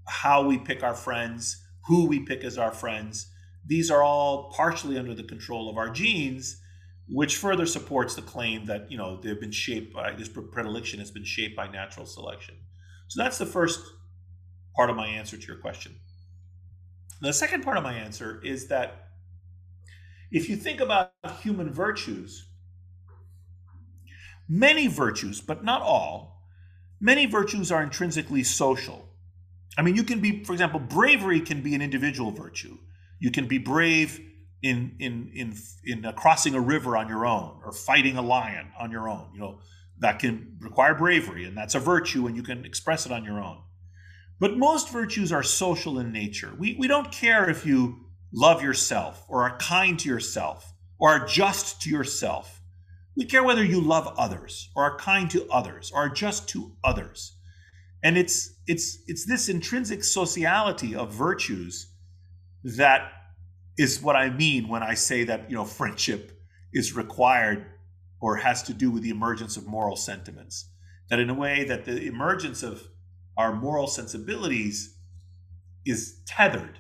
how 0.09 0.43
we 0.47 0.59
pick 0.59 0.83
our 0.83 0.95
friends, 0.95 1.65
who 1.87 2.07
we 2.07 2.21
pick 2.21 2.45
as 2.45 2.59
our 2.59 2.73
friends. 2.73 3.31
These 3.67 3.91
are 3.91 4.03
all 4.03 4.51
partially 4.51 4.99
under 4.99 5.15
the 5.15 5.23
control 5.23 5.69
of 5.69 5.77
our 5.77 5.91
genes, 5.91 6.61
which 7.09 7.37
further 7.37 7.67
supports 7.67 8.15
the 8.15 8.23
claim 8.23 8.67
that 8.67 8.91
you 8.91 8.99
know 8.99 9.21
they've 9.21 9.41
been 9.41 9.51
shaped 9.53 9.95
by 9.95 10.13
this 10.13 10.29
predilection 10.29 10.99
has 10.99 11.11
been 11.11 11.25
shaped 11.25 11.57
by 11.57 11.69
natural 11.69 12.07
selection. 12.07 12.57
So 13.09 13.23
that's 13.23 13.39
the 13.39 13.47
first 13.47 13.81
part 14.75 14.91
of 14.91 14.97
my 14.97 15.07
answer 15.07 15.37
to 15.37 15.47
your 15.47 15.59
question. 15.59 15.97
The 17.21 17.33
second 17.33 17.63
part 17.63 17.77
of 17.77 17.83
my 17.83 17.95
answer 17.95 18.41
is 18.45 18.69
that 18.69 19.08
if 20.31 20.49
you 20.49 20.57
think 20.57 20.81
about 20.81 21.13
human 21.43 21.73
virtues, 21.73 22.47
many 24.49 24.87
virtues, 24.87 25.41
but 25.41 25.65
not 25.65 25.83
all, 25.83 26.43
many 27.01 27.27
virtues 27.27 27.73
are 27.73 27.83
intrinsically 27.83 28.45
social. 28.45 29.09
I 29.79 29.83
mean, 29.83 29.97
you 29.97 30.05
can 30.05 30.21
be, 30.21 30.45
for 30.45 30.53
example, 30.53 30.81
bravery 30.81 31.41
can 31.41 31.63
be 31.63 31.75
an 31.75 31.83
individual 31.83 32.31
virtue. 32.33 32.79
You 33.21 33.31
can 33.31 33.47
be 33.49 33.59
brave 33.59 34.21
in 34.63 34.97
in 34.99 35.31
in 35.35 35.55
in 35.85 36.05
uh, 36.05 36.13
crossing 36.13 36.55
a 36.55 36.61
river 36.61 36.97
on 36.97 37.09
your 37.09 37.27
own 37.27 37.61
or 37.65 37.73
fighting 37.73 38.17
a 38.17 38.23
lion 38.23 38.69
on 38.81 38.91
your 38.91 39.09
own. 39.09 39.31
You 39.35 39.41
know, 39.41 39.59
that 40.01 40.19
can 40.19 40.57
require 40.61 40.95
bravery, 40.95 41.45
and 41.45 41.57
that's 41.57 41.75
a 41.75 41.81
virtue, 41.81 42.27
and 42.27 42.37
you 42.37 42.43
can 42.43 42.65
express 42.65 43.07
it 43.07 43.13
on 43.13 43.25
your 43.25 43.41
own. 43.43 43.59
But 44.41 44.57
most 44.57 44.91
virtues 44.91 45.33
are 45.33 45.43
social 45.43 45.99
in 45.99 46.13
nature. 46.13 46.53
We 46.59 46.77
we 46.79 46.89
don't 46.89 47.13
care 47.13 47.49
if 47.49 47.67
you 47.67 48.07
love 48.33 48.63
yourself 48.63 49.25
or 49.29 49.43
are 49.49 49.57
kind 49.59 49.99
to 50.01 50.09
yourself 50.09 50.75
or 50.99 51.11
are 51.11 51.27
just 51.27 51.83
to 51.83 51.91
yourself. 51.91 52.61
We 53.17 53.25
care 53.25 53.43
whether 53.43 53.65
you 53.65 53.81
love 53.81 54.15
others 54.17 54.71
or 54.77 54.85
are 54.85 54.99
kind 54.99 55.31
to 55.31 55.49
others 55.49 55.91
or 55.93 56.07
are 56.07 56.09
just 56.09 56.49
to 56.51 56.73
others. 56.85 57.37
And 58.03 58.17
it's 58.17 58.55
it's 58.67 58.99
it's 59.09 59.27
this 59.27 59.49
intrinsic 59.49 60.05
sociality 60.05 60.95
of 60.95 61.13
virtues 61.13 61.93
that 62.63 63.11
is 63.77 64.01
what 64.01 64.17
I 64.17 64.31
mean 64.31 64.69
when 64.69 64.83
I 64.83 64.95
say 64.95 65.25
that 65.25 65.51
you 65.51 65.57
know 65.57 65.65
friendship 65.65 66.33
is 66.73 66.95
required 66.95 67.67
or 68.21 68.37
has 68.37 68.63
to 68.65 68.75
do 68.75 68.91
with 68.91 69.03
the 69.03 69.11
emergence 69.11 69.57
of 69.57 69.67
moral 69.67 69.97
sentiments. 69.97 70.71
That 71.11 71.19
in 71.19 71.31
a 71.31 71.35
way 71.35 71.65
that 71.65 71.87
the 71.87 72.07
emergence 72.07 72.63
of 72.63 72.87
our 73.37 73.53
moral 73.53 73.87
sensibilities 73.87 74.97
is 75.85 76.21
tethered 76.27 76.79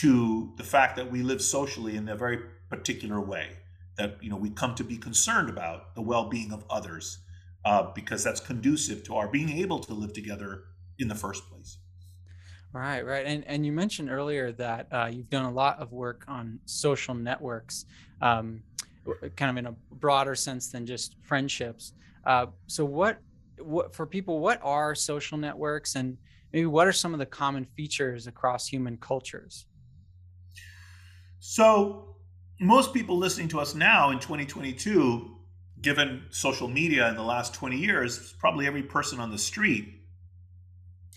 to 0.00 0.52
the 0.56 0.62
fact 0.62 0.96
that 0.96 1.10
we 1.10 1.22
live 1.22 1.42
socially 1.42 1.96
in 1.96 2.08
a 2.08 2.16
very 2.16 2.38
particular 2.68 3.20
way. 3.20 3.48
That 3.96 4.16
you 4.22 4.30
know 4.30 4.36
we 4.36 4.50
come 4.50 4.74
to 4.76 4.84
be 4.84 4.96
concerned 4.96 5.50
about 5.50 5.94
the 5.96 6.02
well-being 6.02 6.52
of 6.52 6.64
others 6.70 7.18
uh, 7.64 7.90
because 7.94 8.22
that's 8.22 8.40
conducive 8.40 9.02
to 9.04 9.16
our 9.16 9.26
being 9.28 9.50
able 9.50 9.80
to 9.80 9.94
live 9.94 10.12
together 10.12 10.64
in 11.00 11.08
the 11.08 11.16
first 11.16 11.48
place. 11.50 11.78
Right, 12.72 13.04
right, 13.04 13.26
and 13.26 13.44
and 13.46 13.66
you 13.66 13.72
mentioned 13.72 14.10
earlier 14.10 14.52
that 14.52 14.86
uh, 14.92 15.10
you've 15.10 15.30
done 15.30 15.46
a 15.46 15.50
lot 15.50 15.80
of 15.80 15.90
work 15.90 16.24
on 16.28 16.60
social 16.64 17.14
networks, 17.14 17.86
um, 18.20 18.62
kind 19.34 19.50
of 19.50 19.56
in 19.56 19.66
a 19.66 19.74
broader 19.96 20.36
sense 20.36 20.68
than 20.68 20.86
just 20.86 21.16
friendships. 21.22 21.94
Uh, 22.24 22.46
so, 22.66 22.84
what, 22.84 23.18
what 23.58 23.94
for 23.94 24.06
people? 24.06 24.38
What 24.38 24.60
are 24.62 24.94
social 24.94 25.38
networks, 25.38 25.96
and 25.96 26.18
maybe 26.52 26.66
what 26.66 26.86
are 26.86 26.92
some 26.92 27.14
of 27.14 27.18
the 27.18 27.26
common 27.26 27.64
features 27.64 28.28
across 28.28 28.68
human 28.68 28.96
cultures? 28.98 29.66
So, 31.40 32.16
most 32.60 32.92
people 32.92 33.16
listening 33.16 33.48
to 33.48 33.60
us 33.60 33.74
now 33.74 34.10
in 34.10 34.18
2022 34.18 35.36
given 35.80 36.24
social 36.30 36.66
media 36.68 37.08
in 37.08 37.14
the 37.14 37.22
last 37.22 37.54
20 37.54 37.76
years, 37.76 38.34
probably 38.40 38.66
every 38.66 38.82
person 38.82 39.20
on 39.20 39.30
the 39.30 39.38
street 39.38 39.94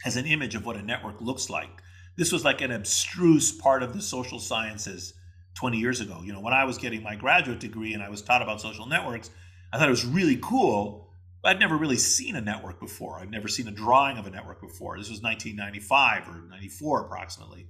has 0.04 0.18
an 0.18 0.26
image 0.26 0.56
of 0.56 0.66
what 0.66 0.76
a 0.76 0.82
network 0.82 1.20
looks 1.22 1.50
like. 1.50 1.70
This 2.18 2.32
was 2.32 2.46
like 2.46 2.62
an 2.62 2.72
abstruse 2.72 3.52
part 3.52 3.84
of 3.84 3.94
the 3.94 4.02
social 4.02 4.40
sciences 4.40 5.14
20 5.56 5.78
years 5.78 6.02
ago. 6.02 6.22
You 6.24 6.34
know, 6.34 6.42
when 6.42 6.54
I 6.54 6.66
was 6.66 6.78
getting 6.78 7.02
my 7.02 7.16
graduate 7.16 7.60
degree 7.60 7.94
and 7.94 8.04
I 8.04 8.10
was 8.10 8.22
taught 8.22 8.42
about 8.42 8.62
social 8.62 8.86
networks, 8.86 9.30
I 9.74 9.78
thought 9.78 9.88
it 9.88 9.92
was 9.92 10.06
really 10.06 10.38
cool. 10.42 11.10
I'd 11.44 11.60
never 11.60 11.76
really 11.76 11.98
seen 11.98 12.36
a 12.36 12.42
network 12.42 12.80
before. 12.80 13.20
I'd 13.20 13.32
never 13.32 13.48
seen 13.48 13.68
a 13.68 13.72
drawing 13.72 14.18
of 14.18 14.28
a 14.28 14.30
network 14.30 14.62
before. 14.62 14.98
This 14.98 15.10
was 15.10 15.22
1995 15.22 16.28
or 16.28 16.42
94 16.50 17.06
approximately. 17.06 17.68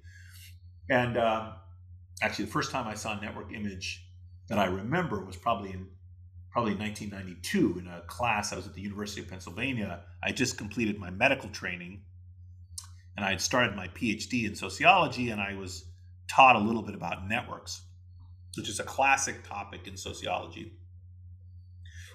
And 0.90 1.16
uh, 1.16 1.54
actually, 2.22 2.46
the 2.46 2.52
first 2.52 2.72
time 2.72 2.88
I 2.88 2.94
saw 2.94 3.18
a 3.18 3.22
network 3.22 3.54
image 3.54 4.06
that 4.48 4.60
I 4.60 4.66
remember 4.66 5.24
was 5.24 5.36
probably 5.36 5.72
in 5.72 5.88
probably 6.52 6.76
1992 6.76 7.80
in 7.80 7.88
a 7.88 8.02
class. 8.08 8.52
I 8.52 8.58
was 8.58 8.68
at 8.68 8.74
the 8.74 8.82
University 8.82 9.22
of 9.22 9.30
Pennsylvania. 9.30 10.02
I 10.22 10.32
just 10.32 10.58
completed 10.58 11.00
my 11.00 11.10
medical 11.10 11.50
training, 11.50 12.02
and 13.16 13.26
I 13.26 13.30
had 13.30 13.42
started 13.42 13.76
my 13.76 13.88
PhD 13.90 14.46
in 14.46 14.56
sociology, 14.56 15.30
and 15.30 15.40
I 15.40 15.56
was 15.56 15.86
taught 16.28 16.56
a 16.56 16.60
little 16.60 16.82
bit 16.82 16.94
about 16.94 17.28
networks, 17.28 17.82
which 18.58 18.68
is 18.68 18.80
a 18.80 18.84
classic 18.84 19.48
topic 19.48 19.88
in 19.88 19.96
sociology. 19.96 20.74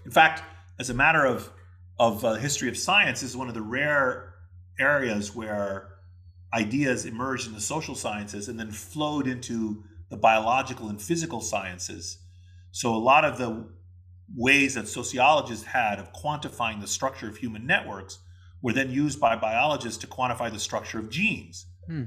In 0.05 0.11
fact, 0.11 0.43
as 0.79 0.91
a 0.91 0.95
matter 0.95 1.25
of 1.25 1.51
of 1.99 2.23
uh, 2.27 2.35
history 2.35 2.69
of 2.69 2.77
science, 2.77 3.23
is 3.23 3.35
one 3.35 3.49
of 3.49 3.55
the 3.55 3.63
rare 3.63 4.35
areas 4.79 5.35
where 5.35 5.97
ideas 6.53 7.07
emerged 7.07 7.47
in 7.47 7.55
the 7.55 7.61
social 7.61 7.95
sciences 7.95 8.49
and 8.49 8.61
then 8.61 8.71
flowed 8.71 9.27
into 9.27 9.83
the 10.09 10.17
biological 10.17 10.89
and 10.89 11.01
physical 11.01 11.41
sciences. 11.41 12.19
So 12.71 12.95
a 12.95 12.99
lot 12.99 13.25
of 13.25 13.39
the 13.39 13.69
ways 14.35 14.75
that 14.75 14.89
sociologists 14.89 15.65
had 15.65 15.99
of 15.99 16.13
quantifying 16.13 16.81
the 16.81 16.87
structure 16.87 17.29
of 17.29 17.37
human 17.37 17.67
networks 17.67 18.19
were 18.63 18.73
then 18.73 18.91
used 18.91 19.21
by 19.21 19.37
biologists 19.37 19.99
to 19.99 20.07
quantify 20.07 20.51
the 20.53 20.59
structure 20.59 20.99
of 20.99 21.09
genes 21.11 21.67
hmm. 21.87 22.05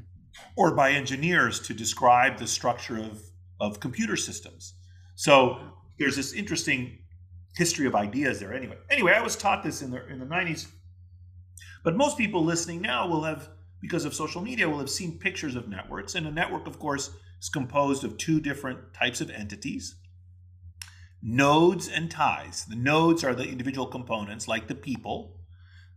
or 0.56 0.76
by 0.76 0.92
engineers 0.92 1.60
to 1.60 1.74
describe 1.74 2.38
the 2.38 2.48
structure 2.48 2.98
of, 2.98 3.22
of 3.60 3.80
computer 3.80 4.16
systems. 4.16 4.74
So 5.16 5.60
there's 5.98 6.16
this 6.16 6.34
interesting 6.34 7.00
history 7.56 7.88
of 7.88 7.96
ideas 7.96 8.40
there 8.40 8.54
anyway. 8.54 8.78
Anyway, 8.90 9.14
I 9.14 9.22
was 9.22 9.36
taught 9.36 9.64
this 9.64 9.82
in 9.82 9.92
the 9.92 10.06
in 10.08 10.20
the 10.20 10.26
90s. 10.26 10.68
But 11.84 11.96
most 11.96 12.18
people 12.18 12.44
listening 12.44 12.82
now 12.82 13.08
will 13.08 13.24
have 13.24 13.50
because 13.82 14.06
of 14.06 14.14
social 14.14 14.42
media 14.42 14.70
will 14.70 14.80
have 14.80 14.90
seen 14.90 15.20
pictures 15.20 15.56
of 15.56 15.68
networks 15.68 16.16
and 16.16 16.28
a 16.28 16.32
network 16.32 16.68
of 16.68 16.80
course 16.80 17.12
is 17.40 17.50
composed 17.50 18.04
of 18.04 18.18
two 18.18 18.40
different 18.40 18.94
types 18.94 19.22
of 19.22 19.30
entities. 19.30 19.96
Nodes 21.22 21.88
and 21.88 22.10
ties. 22.10 22.66
The 22.66 22.76
nodes 22.76 23.24
are 23.24 23.36
the 23.36 23.48
individual 23.48 23.88
components 23.88 24.48
like 24.48 24.68
the 24.68 24.76
people 24.76 25.40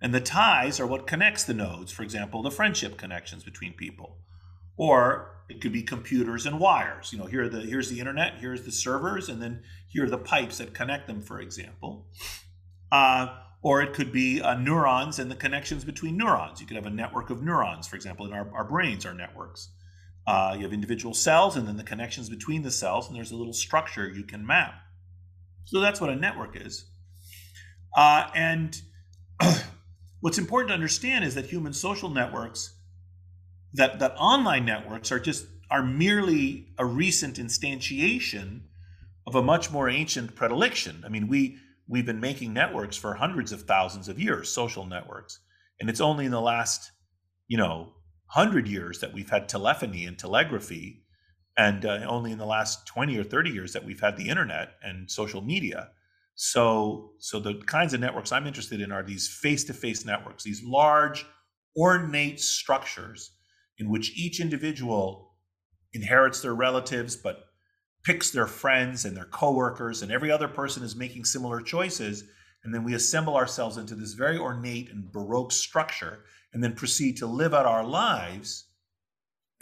and 0.03 0.13
the 0.13 0.21
ties 0.21 0.81
are 0.81 0.87
what 0.87 1.07
connects 1.07 1.45
the 1.45 1.55
nodes, 1.55 1.93
for 1.93 2.03
example, 2.03 2.43
the 2.43 2.51
friendship 2.51 2.99
connections 2.99 3.45
between 3.45 3.73
people. 3.73 4.19
Or 4.77 5.45
it 5.49 5.61
could 5.61 5.73
be 5.73 5.85
computers 5.85 6.45
and 6.45 6.59
wires. 6.59 7.13
You 7.13 7.21
know, 7.21 7.27
here 7.27 7.49
the 7.49 7.61
here's 7.61 7.89
the 7.89 8.01
internet, 8.01 8.39
here's 8.41 8.65
the 8.65 8.73
servers, 8.73 9.29
and 9.29 9.41
then 9.41 9.63
here 9.87 10.05
are 10.05 10.11
the 10.11 10.19
pipes 10.19 10.59
that 10.59 10.75
connect 10.75 11.07
them, 11.07 11.21
for 11.23 11.41
example. 11.41 12.09
Uh, 12.91 13.29
or 13.63 13.81
it 13.81 13.93
could 13.95 14.13
be 14.13 14.41
uh, 14.41 14.55
neurons 14.59 15.19
and 15.19 15.31
the 15.31 15.37
connections 15.37 15.85
between 15.85 16.17
neurons. 16.17 16.61
You 16.61 16.67
could 16.67 16.77
have 16.77 16.87
a 16.87 16.91
network 16.91 17.31
of 17.31 17.43
neurons, 17.43 17.87
for 17.87 17.97
example, 17.97 18.27
in 18.27 18.33
our, 18.33 18.51
our 18.55 18.65
brains 18.65 19.07
are 19.07 19.15
networks. 19.15 19.71
Uh, 20.27 20.55
you 20.57 20.65
have 20.65 20.73
individual 20.73 21.15
cells 21.15 21.57
and 21.57 21.67
then 21.67 21.77
the 21.77 21.85
connections 21.85 22.29
between 22.29 22.63
the 22.63 22.71
cells, 22.71 23.07
and 23.07 23.17
there's 23.17 23.31
a 23.31 23.37
little 23.37 23.53
structure 23.53 24.09
you 24.09 24.25
can 24.25 24.45
map. 24.45 24.75
So 25.65 25.81
that's 25.81 26.01
what 26.01 26.11
a 26.11 26.17
network 26.17 26.57
is. 26.61 26.87
Uh, 27.97 28.29
and 28.35 28.81
what's 30.21 30.39
important 30.39 30.69
to 30.69 30.75
understand 30.75 31.25
is 31.25 31.35
that 31.35 31.47
human 31.47 31.73
social 31.73 32.09
networks 32.09 32.75
that 33.75 33.99
that 34.01 34.15
online 34.19 34.65
networks 34.65 35.11
are 35.11 35.19
just 35.19 35.47
are 35.71 35.83
merely 35.83 36.69
a 36.79 36.85
recent 36.85 37.37
instantiation 37.37 38.61
of 39.27 39.35
a 39.35 39.43
much 39.43 39.71
more 39.71 39.89
ancient 39.89 40.35
predilection. 40.35 41.03
I 41.07 41.09
mean, 41.09 41.29
we 41.29 41.59
we've 41.89 42.07
been 42.07 42.21
making 42.21 42.53
networks 42.53 42.97
for 42.97 43.15
hundreds 43.15 43.53
of 43.53 43.63
thousands 43.63 44.09
of 44.09 44.19
years, 44.19 44.51
social 44.51 44.87
networks, 44.87 45.41
and 45.81 45.91
it's 45.91 46.01
only 46.01 46.25
in 46.25 46.31
the 46.31 46.41
last, 46.41 46.93
you 47.49 47.59
know, 47.59 47.95
hundred 48.27 48.69
years 48.69 49.01
that 49.01 49.13
we've 49.13 49.31
had 49.31 49.49
telephony 49.49 50.07
and 50.07 50.19
telegraphy, 50.19 51.05
and 51.57 51.85
uh, 51.85 52.01
only 52.09 52.33
in 52.33 52.39
the 52.39 52.47
last 52.47 52.87
twenty 52.87 53.19
or 53.19 53.25
thirty 53.25 53.51
years 53.51 53.73
that 53.73 53.85
we've 53.85 54.01
had 54.01 54.17
the 54.17 54.29
internet 54.29 54.75
and 54.83 55.11
social 55.11 55.43
media. 55.43 55.91
So, 56.35 57.13
so 57.19 57.41
the 57.41 57.61
kinds 57.67 57.93
of 57.93 58.01
networks 58.01 58.33
I'm 58.33 58.47
interested 58.47 58.81
in 58.81 58.91
are 58.91 59.03
these 59.03 59.29
face-to-face 59.29 60.07
networks, 60.07 60.45
these 60.45 60.63
large, 60.65 61.27
ornate 61.77 62.41
structures 62.41 63.33
in 63.79 63.91
which 63.91 64.17
each 64.17 64.41
individual 64.41 65.35
inherits 65.93 66.41
their 66.41 66.55
relatives 66.55 67.17
but 67.17 67.45
picks 68.05 68.31
their 68.31 68.47
friends 68.47 69.05
and 69.05 69.17
their 69.17 69.27
coworkers 69.27 70.03
and 70.03 70.11
every 70.11 70.31
other 70.31 70.49
person 70.49 70.83
is 70.83 70.97
making 70.97 71.25
similar 71.25 71.61
choices 71.61 72.25
and 72.65 72.73
then 72.73 72.85
we 72.85 72.95
assemble 72.95 73.37
ourselves 73.37 73.77
into 73.77 73.95
this 73.95 74.13
very 74.13 74.39
ornate 74.39 74.91
and 74.91 75.11
baroque 75.11 75.53
structure 75.53 76.25
and 76.53 76.63
then 76.63 76.75
proceed 76.75 77.17
to 77.17 77.27
live 77.27 77.55
out 77.55 77.67
our 77.67 77.85
lives 77.85 78.67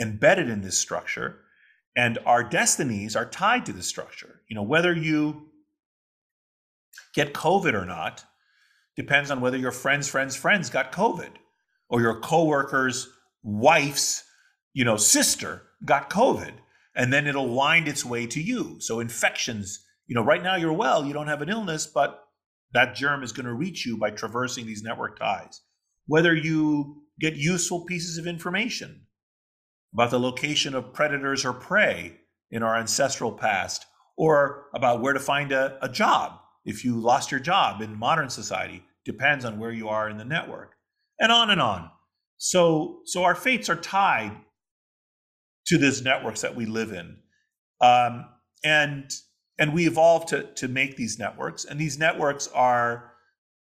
embedded 0.01 0.49
in 0.49 0.61
this 0.61 0.78
structure 0.78 1.41
and 1.97 2.18
our 2.24 2.43
destinies 2.43 3.16
are 3.16 3.26
tied 3.26 3.66
to 3.66 3.72
this 3.72 3.86
structure. 3.86 4.41
You 4.49 4.57
know 4.57 4.62
whether 4.62 4.95
you 4.95 5.49
get 7.14 7.34
covid 7.34 7.74
or 7.74 7.84
not 7.84 8.24
depends 8.97 9.30
on 9.30 9.41
whether 9.41 9.57
your 9.57 9.72
friends 9.72 10.09
friends 10.09 10.36
friends 10.36 10.70
got 10.70 10.93
covid 10.93 11.30
or 11.88 12.01
your 12.01 12.20
coworkers 12.20 13.09
wife's, 13.43 14.24
you 14.72 14.84
know, 14.84 14.97
sister 14.97 15.62
got 15.84 16.11
COVID, 16.11 16.53
and 16.95 17.12
then 17.12 17.26
it'll 17.26 17.55
wind 17.55 17.88
its 17.88 18.05
way 18.05 18.26
to 18.26 18.41
you. 18.41 18.76
So 18.80 19.01
infections, 19.01 19.84
you 20.07 20.14
know, 20.14 20.24
right 20.24 20.43
now 20.43 20.57
you're 20.57 20.72
well, 20.72 21.05
you 21.05 21.12
don't 21.12 21.28
have 21.28 21.43
an 21.43 21.49
illness, 21.49 21.86
but 21.86 22.24
that 22.72 22.95
germ 22.95 23.22
is 23.22 23.32
going 23.32 23.47
to 23.47 23.55
reach 23.55 23.86
you 23.86 23.97
by 23.97 24.11
traversing 24.11 24.66
these 24.66 24.82
network 24.82 25.18
ties. 25.18 25.61
Whether 26.07 26.34
you 26.34 27.03
get 27.20 27.36
useful 27.36 27.84
pieces 27.84 28.18
of 28.18 28.26
information 28.26 29.07
about 29.93 30.11
the 30.11 30.20
location 30.20 30.74
of 30.74 30.93
predators 30.93 31.45
or 31.45 31.53
prey 31.53 32.16
in 32.51 32.62
our 32.62 32.76
ancestral 32.76 33.32
past, 33.32 33.86
or 34.16 34.66
about 34.74 35.01
where 35.01 35.12
to 35.12 35.20
find 35.20 35.53
a, 35.53 35.78
a 35.82 35.88
job 35.88 36.38
if 36.64 36.84
you 36.84 37.01
lost 37.01 37.30
your 37.30 37.41
job 37.41 37.80
in 37.80 37.99
modern 37.99 38.28
society, 38.28 38.84
depends 39.05 39.45
on 39.45 39.59
where 39.59 39.72
you 39.72 39.88
are 39.88 40.09
in 40.09 40.18
the 40.18 40.24
network, 40.24 40.74
and 41.18 41.32
on 41.32 41.51
and 41.51 41.61
on. 41.61 41.91
So, 42.36 43.01
so 43.05 43.24
our 43.24 43.34
fates 43.34 43.68
are 43.68 43.76
tied 43.76 44.32
to 45.70 45.78
these 45.78 46.02
networks 46.02 46.40
that 46.40 46.56
we 46.56 46.66
live 46.66 46.90
in, 46.90 47.16
um, 47.80 48.26
and 48.64 49.08
and 49.56 49.72
we 49.72 49.86
evolve 49.86 50.26
to 50.26 50.42
to 50.54 50.66
make 50.66 50.96
these 50.96 51.16
networks, 51.16 51.64
and 51.64 51.80
these 51.80 51.96
networks 51.96 52.48
are 52.48 53.12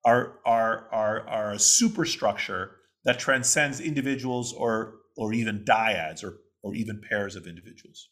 are 0.07 0.38
are 0.47 0.88
are 0.90 1.28
are 1.28 1.53
a 1.53 1.59
superstructure 1.59 2.76
that 3.05 3.18
transcends 3.18 3.78
individuals 3.78 4.55
or 4.55 4.95
or 5.18 5.34
even 5.34 5.64
dyads 5.66 6.24
or 6.24 6.38
or 6.62 6.74
even 6.74 6.99
pairs 7.11 7.36
of 7.36 7.47
individuals. 7.47 8.09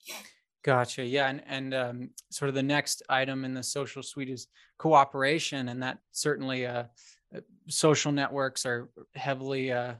Gotcha. 0.62 1.02
Yeah, 1.02 1.30
and 1.30 1.42
and 1.46 1.74
um, 1.74 2.10
sort 2.30 2.50
of 2.50 2.54
the 2.54 2.62
next 2.62 3.02
item 3.08 3.46
in 3.46 3.54
the 3.54 3.62
social 3.62 4.02
suite 4.02 4.28
is 4.28 4.48
cooperation, 4.76 5.70
and 5.70 5.82
that 5.82 6.00
certainly 6.12 6.66
uh, 6.66 6.84
uh 7.34 7.40
social 7.68 8.12
networks 8.12 8.66
are 8.66 8.90
heavily 9.14 9.72
uh, 9.72 9.94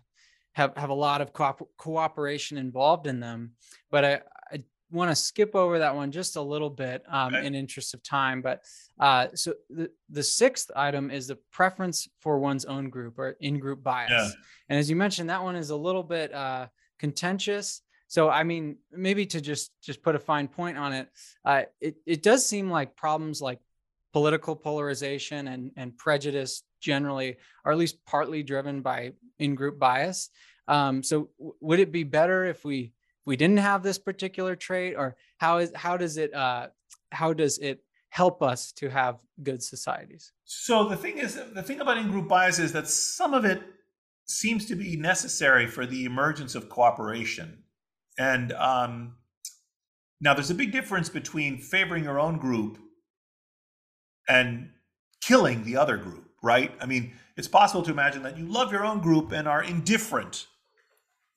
have 0.61 0.77
have 0.77 0.91
a 0.91 0.95
lot 1.09 1.21
of 1.21 1.33
co- 1.33 1.69
cooperation 1.77 2.59
involved 2.59 3.07
in 3.07 3.21
them. 3.21 3.53
But 3.91 4.05
I, 4.05 4.21
I 4.53 4.63
want 4.91 5.11
to 5.11 5.17
skip 5.17 5.55
over 5.55 5.79
that 5.79 5.95
one 5.95 6.11
just 6.11 6.37
a 6.37 6.43
little 6.43 6.71
bit 6.71 7.03
um, 7.09 7.35
okay. 7.35 7.47
in 7.47 7.55
interest 7.55 7.95
of 7.95 8.03
time. 8.03 8.43
But 8.43 8.63
uh, 8.99 9.29
so 9.35 9.55
the 9.69 9.91
the 10.11 10.23
sixth 10.23 10.71
item 10.77 11.11
is 11.11 11.27
the 11.27 11.39
preference 11.51 12.09
for 12.21 12.39
one's 12.39 12.65
own 12.65 12.91
group 12.91 13.19
or 13.19 13.37
in 13.41 13.59
group 13.59 13.83
bias. 13.83 14.11
Yeah. 14.11 14.31
And 14.69 14.79
as 14.79 14.89
you 14.91 14.97
mentioned, 14.97 15.31
that 15.31 15.43
one 15.43 15.57
is 15.57 15.71
a 15.71 15.77
little 15.77 16.05
bit 16.05 16.33
uh, 16.33 16.67
contentious. 16.99 17.83
So 18.07 18.29
I 18.29 18.43
mean, 18.45 18.77
maybe 18.93 19.27
to 19.27 19.41
just 19.41 19.73
just 19.83 20.03
put 20.03 20.15
a 20.15 20.19
fine 20.19 20.49
point 20.49 20.77
on 20.77 20.93
it, 20.93 21.09
uh, 21.45 21.63
it 21.81 21.97
it 22.07 22.23
does 22.23 22.47
seem 22.47 22.71
like 22.71 22.97
problems 22.97 23.41
like 23.41 23.61
political 24.13 24.57
polarization 24.57 25.49
and 25.49 25.73
and 25.77 25.97
prejudice 25.97 26.63
generally 26.81 27.37
are 27.65 27.73
at 27.73 27.79
least 27.79 28.05
partly 28.07 28.43
driven 28.43 28.83
by 28.83 29.13
in-group 29.39 29.79
bias. 29.79 30.31
Um, 30.71 31.03
so 31.03 31.29
w- 31.39 31.57
would 31.61 31.81
it 31.81 31.91
be 31.91 32.05
better 32.05 32.45
if 32.45 32.65
we 32.65 32.93
if 33.21 33.27
we 33.27 33.37
didn't 33.37 33.59
have 33.59 33.83
this 33.83 33.99
particular 33.99 34.55
trait, 34.55 34.95
or 34.97 35.17
how 35.39 35.59
is 35.59 35.73
how 35.75 35.97
does 35.97 36.17
it 36.17 36.33
uh, 36.33 36.69
how 37.11 37.33
does 37.33 37.59
it 37.59 37.83
help 38.11 38.41
us 38.41 38.73
to 38.73 38.89
have 38.89 39.21
good 39.43 39.63
societies? 39.63 40.33
So 40.45 40.89
the 40.89 40.97
thing 40.97 41.19
is, 41.19 41.41
the 41.55 41.63
thing 41.63 41.81
about 41.81 41.99
in-group 41.99 42.29
bias 42.29 42.61
is 42.61 42.73
that 42.73 42.87
some 42.87 43.35
of 43.35 43.45
it 43.45 43.63
seems 44.27 44.65
to 44.67 44.77
be 44.77 44.97
necessary 44.97 45.67
for 45.67 45.87
the 45.87 46.05
emergence 46.05 46.55
of 46.55 46.69
cooperation, 46.69 47.65
and 48.17 48.53
um, 48.53 49.17
now 50.21 50.35
there's 50.35 50.51
a 50.51 50.55
big 50.55 50.71
difference 50.71 51.09
between 51.09 51.59
favoring 51.59 52.05
your 52.05 52.21
own 52.21 52.39
group 52.39 52.79
and 54.29 54.71
killing 55.21 55.65
the 55.65 55.77
other 55.77 55.97
group 55.97 56.31
right? 56.43 56.73
I 56.81 56.87
mean, 56.87 57.13
it's 57.37 57.49
possible 57.49 57.83
to 57.83 57.91
imagine 57.91 58.23
that 58.23 58.39
you 58.39 58.47
love 58.47 58.73
your 58.73 58.85
own 58.85 59.01
group 59.01 59.33
and 59.33 59.47
are 59.47 59.63
indifferent, 59.63 60.47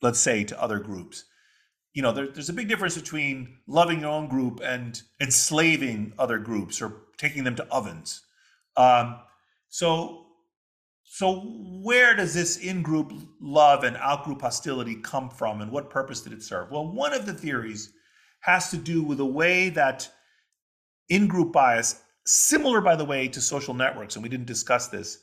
let's 0.04 0.20
say, 0.20 0.44
to 0.44 0.62
other 0.62 0.80
groups. 0.80 1.26
You 1.94 2.02
know, 2.02 2.12
there, 2.12 2.28
there's 2.28 2.50
a 2.50 2.54
big 2.54 2.68
difference 2.68 2.96
between 2.96 3.58
loving 3.68 4.02
your 4.02 4.12
own 4.12 4.28
group 4.28 4.60
and 4.64 5.02
enslaving 5.22 6.14
other 6.20 6.38
groups 6.38 6.82
or 6.82 6.94
taking 7.18 7.44
them 7.44 7.56
to 7.56 7.68
ovens. 7.70 8.22
Um, 8.76 9.20
so, 9.70 10.26
so 11.04 11.42
where 11.84 12.16
does 12.16 12.34
this 12.34 12.58
in-group 12.58 13.14
love 13.40 13.84
and 13.84 13.96
out-group 13.98 14.42
hostility 14.42 14.96
come 14.96 15.30
from, 15.30 15.62
and 15.62 15.72
what 15.72 15.90
purpose 15.90 16.22
did 16.22 16.34
it 16.34 16.44
serve? 16.44 16.72
Well, 16.72 16.92
one 16.92 17.14
of 17.14 17.26
the 17.26 17.34
theories 17.34 17.94
has 18.40 18.72
to 18.72 18.78
do 18.78 19.04
with 19.04 19.20
the 19.20 19.26
way 19.26 19.70
that 19.70 20.10
in-group 21.10 21.54
bias, 21.54 22.02
similar 22.26 22.82
by 22.82 22.96
the 22.96 23.06
way 23.06 23.28
to 23.28 23.40
social 23.40 23.74
networks, 23.74 24.16
and 24.16 24.24
we 24.24 24.30
didn't 24.30 24.48
discuss 24.48 24.88
this, 24.88 25.20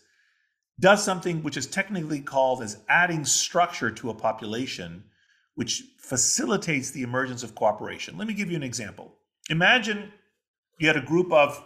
does 0.81 1.05
something 1.05 1.43
which 1.43 1.57
is 1.57 1.67
technically 1.67 2.21
called 2.21 2.63
as 2.63 2.79
adding 2.89 3.25
structure 3.25 3.91
to 3.91 4.11
a 4.11 4.15
population, 4.15 5.05
which 5.55 5.85
facilitates 5.99 6.91
the 6.91 7.03
emergence 7.03 7.43
of 7.43 7.55
cooperation. 7.55 8.19
Let 8.19 8.27
me 8.27 8.35
give 8.35 8.51
you 8.51 8.57
an 8.57 8.63
example. 8.63 9.15
Imagine 9.51 10.11
you 10.79 10.89
had 10.89 10.97
a 10.97 11.03
group 11.03 11.33
of 11.33 11.65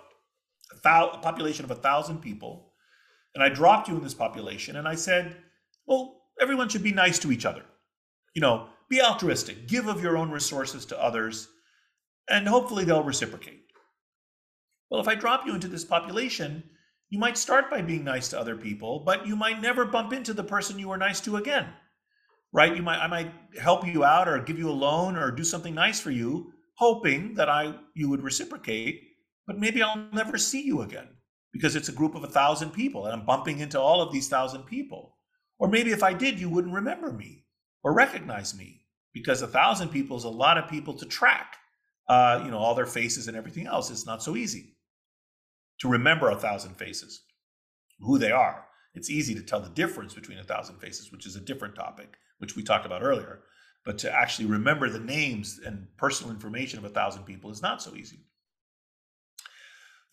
a, 0.85 0.89
a 0.89 1.19
population 1.19 1.65
of 1.65 1.71
a 1.71 1.77
thousand 1.77 2.19
people, 2.21 2.73
and 3.35 3.43
I 3.43 3.49
dropped 3.49 3.89
you 3.89 3.97
in 3.97 4.03
this 4.03 4.15
population, 4.15 4.77
and 4.77 4.87
I 4.87 4.97
said, 4.97 5.37
well, 5.87 6.23
everyone 6.41 6.69
should 6.69 6.83
be 6.83 6.93
nice 6.93 7.19
to 7.21 7.33
each 7.33 7.47
other. 7.47 7.63
You 8.35 8.43
know, 8.43 8.69
be 8.89 9.01
altruistic, 9.01 9.69
give 9.69 9.87
of 9.87 10.03
your 10.03 10.17
own 10.17 10.31
resources 10.31 10.85
to 10.87 11.03
others, 11.03 11.49
and 12.29 12.49
hopefully 12.49 12.85
they'll 12.85 13.03
reciprocate. 13.03 13.61
Well, 14.91 15.01
if 15.01 15.09
I 15.09 15.15
drop 15.15 15.47
you 15.47 15.55
into 15.55 15.69
this 15.69 15.85
population, 15.85 16.65
you 17.15 17.21
might 17.21 17.39
start 17.39 17.71
by 17.71 17.81
being 17.81 18.03
nice 18.03 18.27
to 18.27 18.41
other 18.41 18.57
people, 18.57 18.99
but 19.07 19.25
you 19.25 19.37
might 19.37 19.63
never 19.63 19.85
bump 19.85 20.13
into 20.13 20.35
the 20.35 20.43
person 20.43 20.81
you 20.81 20.89
were 20.89 20.97
nice 20.97 21.21
to 21.21 21.37
again. 21.37 21.69
Right? 22.53 22.75
You 22.75 22.83
might 22.83 22.99
I 22.99 23.07
might 23.07 23.33
help 23.57 23.87
you 23.87 24.03
out 24.03 24.27
or 24.27 24.41
give 24.41 24.59
you 24.59 24.69
a 24.69 24.73
loan 24.73 25.17
or 25.17 25.31
do 25.31 25.45
something 25.45 25.77
nice 25.77 26.01
for 26.01 26.11
you, 26.11 26.51
hoping 26.77 27.35
that 27.35 27.49
I 27.49 27.77
you 27.95 28.11
would 28.11 28.25
reciprocate, 28.25 29.01
but 29.47 29.61
maybe 29.61 29.81
I'll 29.81 30.09
never 30.13 30.37
see 30.37 30.63
you 30.63 30.83
again 30.83 31.07
because 31.53 31.77
it's 31.77 31.89
a 31.89 31.93
group 31.93 32.17
of 32.17 32.25
a 32.25 32.35
thousand 32.39 32.71
people 32.71 33.07
and 33.07 33.15
I'm 33.15 33.25
bumping 33.25 33.61
into 33.61 33.81
all 33.81 34.03
of 34.03 34.13
these 34.13 34.29
thousand 34.29 34.65
people. 34.65 35.17
Or 35.61 35.69
maybe 35.69 35.93
if 35.93 36.03
I 36.03 36.15
did, 36.15 36.41
you 36.41 36.51
wouldn't 36.51 36.75
remember 36.75 37.13
me 37.13 37.45
or 37.85 37.95
recognize 37.95 38.57
me 38.59 38.87
because 39.13 39.41
a 39.41 39.47
thousand 39.47 39.91
people 39.91 40.17
is 40.17 40.25
a 40.25 40.29
lot 40.29 40.59
of 40.59 40.69
people 40.69 40.95
to 40.95 41.07
track. 41.07 41.59
Uh, 42.09 42.43
you 42.45 42.51
know, 42.51 42.59
all 42.59 42.75
their 42.75 42.87
faces 42.87 43.29
and 43.29 43.37
everything 43.37 43.69
else. 43.69 43.89
It's 43.89 44.05
not 44.05 44.21
so 44.23 44.35
easy 44.35 44.74
to 45.81 45.89
remember 45.89 46.31
a 46.31 46.37
thousand 46.37 46.77
faces, 46.77 47.23
who 48.01 48.19
they 48.19 48.31
are. 48.31 48.67
It's 48.95 49.11
easy 49.11 49.35
to 49.35 49.43
tell 49.43 49.61
the 49.61 49.71
difference 49.71 50.15
between 50.15 50.39
a 50.39 50.45
thousand 50.45 50.79
faces, 50.79 51.11
which 51.11 51.27
is 51.27 51.37
a 51.37 51.41
different 51.41 51.75
topic, 51.75 52.15
which 52.39 52.55
we 52.55 52.63
talked 52.63 52.87
about 52.87 53.03
earlier. 53.03 53.41
But 53.85 53.99
to 53.99 54.13
actually 54.13 54.47
remember 54.47 54.89
the 54.89 55.01
names 55.01 55.61
and 55.65 55.89
personal 55.97 56.33
information 56.33 56.79
of 56.79 56.85
a 56.85 56.91
thousand 56.91 57.25
people 57.25 57.51
is 57.51 57.61
not 57.61 57.83
so 57.83 57.95
easy. 57.95 58.21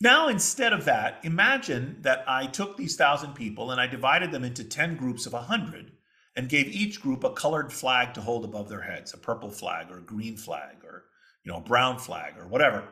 Now, 0.02 0.30
instead 0.30 0.74
of 0.74 0.86
that, 0.86 1.20
imagine 1.24 1.98
that 2.02 2.24
I 2.28 2.48
took 2.48 2.76
these 2.76 2.96
thousand 2.96 3.36
people 3.36 3.70
and 3.70 3.80
I 3.80 3.86
divided 3.86 4.32
them 4.32 4.44
into 4.44 4.64
10 4.64 4.98
groups 4.98 5.28
of 5.28 5.34
100 5.34 5.92
and 6.36 6.50
gave 6.50 6.68
each 6.68 7.02
group 7.02 7.24
a 7.24 7.34
colored 7.34 7.72
flag 7.72 8.16
to 8.16 8.22
hold 8.22 8.44
above 8.44 8.68
their 8.68 8.82
heads 8.82 9.14
a 9.14 9.18
purple 9.18 9.52
flag 9.52 9.92
or 9.92 10.00
a 10.00 10.04
green 10.04 10.38
flag 10.38 10.78
or 10.84 11.04
you 11.44 11.52
know 11.52 11.60
a 11.60 11.62
brown 11.62 12.00
flag 12.00 12.38
or 12.38 12.48
whatever 12.48 12.84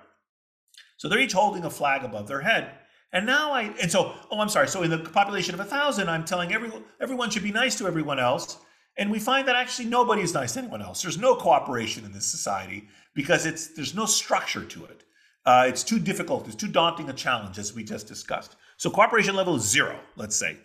so 0.99 1.07
they're 1.07 1.19
each 1.19 1.31
holding 1.31 1.63
a 1.63 1.69
flag 1.69 2.03
above 2.03 2.27
their 2.27 2.41
head. 2.41 2.71
And 3.11 3.25
now 3.25 3.53
i 3.53 3.73
and 3.81 3.89
so 3.89 4.13
oh 4.29 4.39
i'm 4.39 4.49
sorry. 4.49 4.67
So 4.67 4.83
in 4.83 4.91
the 4.91 4.99
population 4.99 5.55
of 5.55 5.59
a 5.61 5.65
thousand 5.65 6.09
i'm 6.09 6.25
telling 6.25 6.53
everyone 6.53 6.83
everyone 7.01 7.29
should 7.31 7.41
be 7.41 7.51
nice 7.51 7.75
to 7.77 7.87
everyone 7.87 8.19
else. 8.19 8.59
And 8.97 9.09
we 9.09 9.17
find 9.17 9.47
that 9.47 9.55
actually 9.55 9.85
nobody 9.85 10.21
is 10.21 10.33
nice 10.33 10.53
to 10.53 10.59
anyone 10.59 10.81
else. 10.81 11.01
There's 11.01 11.17
no 11.17 11.35
cooperation 11.35 12.03
in 12.03 12.11
this 12.11 12.25
society 12.25 12.89
because 13.15 13.45
it's 13.45 13.67
there's 13.69 13.95
no 13.95 14.05
structure 14.05 14.65
to 14.65 14.85
it. 14.85 15.03
Uh, 15.45 15.65
it's 15.67 15.83
too 15.83 15.99
difficult. 15.99 16.45
It's 16.47 16.55
too 16.55 16.67
daunting 16.67 17.09
a 17.09 17.13
challenge 17.13 17.57
as 17.57 17.73
we 17.73 17.83
just 17.83 18.07
discussed. 18.07 18.57
So 18.77 18.91
cooperation 18.91 19.35
level 19.35 19.55
is 19.55 19.63
zero 19.63 19.97
let's 20.17 20.35
say. 20.35 20.57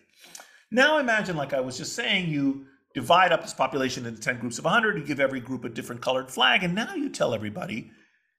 Now 0.71 0.99
imagine, 0.99 1.37
like 1.37 1.53
I 1.53 1.61
was 1.61 1.79
just 1.79 1.95
saying, 1.95 2.29
you 2.29 2.67
divide 2.95 3.31
up 3.31 3.43
this 3.43 3.55
population 3.55 4.07
into 4.07 4.21
10 4.21 4.39
groups 4.41 4.59
of 4.59 4.65
100, 4.65 4.99
you 4.99 5.05
give 5.05 5.21
every 5.21 5.41
group 5.41 5.65
a 5.65 5.69
different 5.69 6.03
colored 6.03 6.31
flag, 6.31 6.65
and 6.65 6.75
now 6.75 6.95
you 6.95 7.09
tell 7.09 7.35
everybody, 7.35 7.91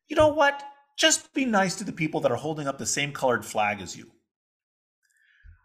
you 0.10 0.16
know 0.16 0.30
what? 0.30 0.62
Just 0.96 1.34
be 1.34 1.46
nice 1.46 1.76
to 1.76 1.84
the 1.84 1.92
people 1.92 2.22
that 2.22 2.32
are 2.32 2.38
holding 2.38 2.68
up 2.68 2.78
the 2.78 2.86
same 2.86 3.12
colored 3.12 3.46
flag 3.46 3.82
as 3.82 3.98
you. 3.98 4.12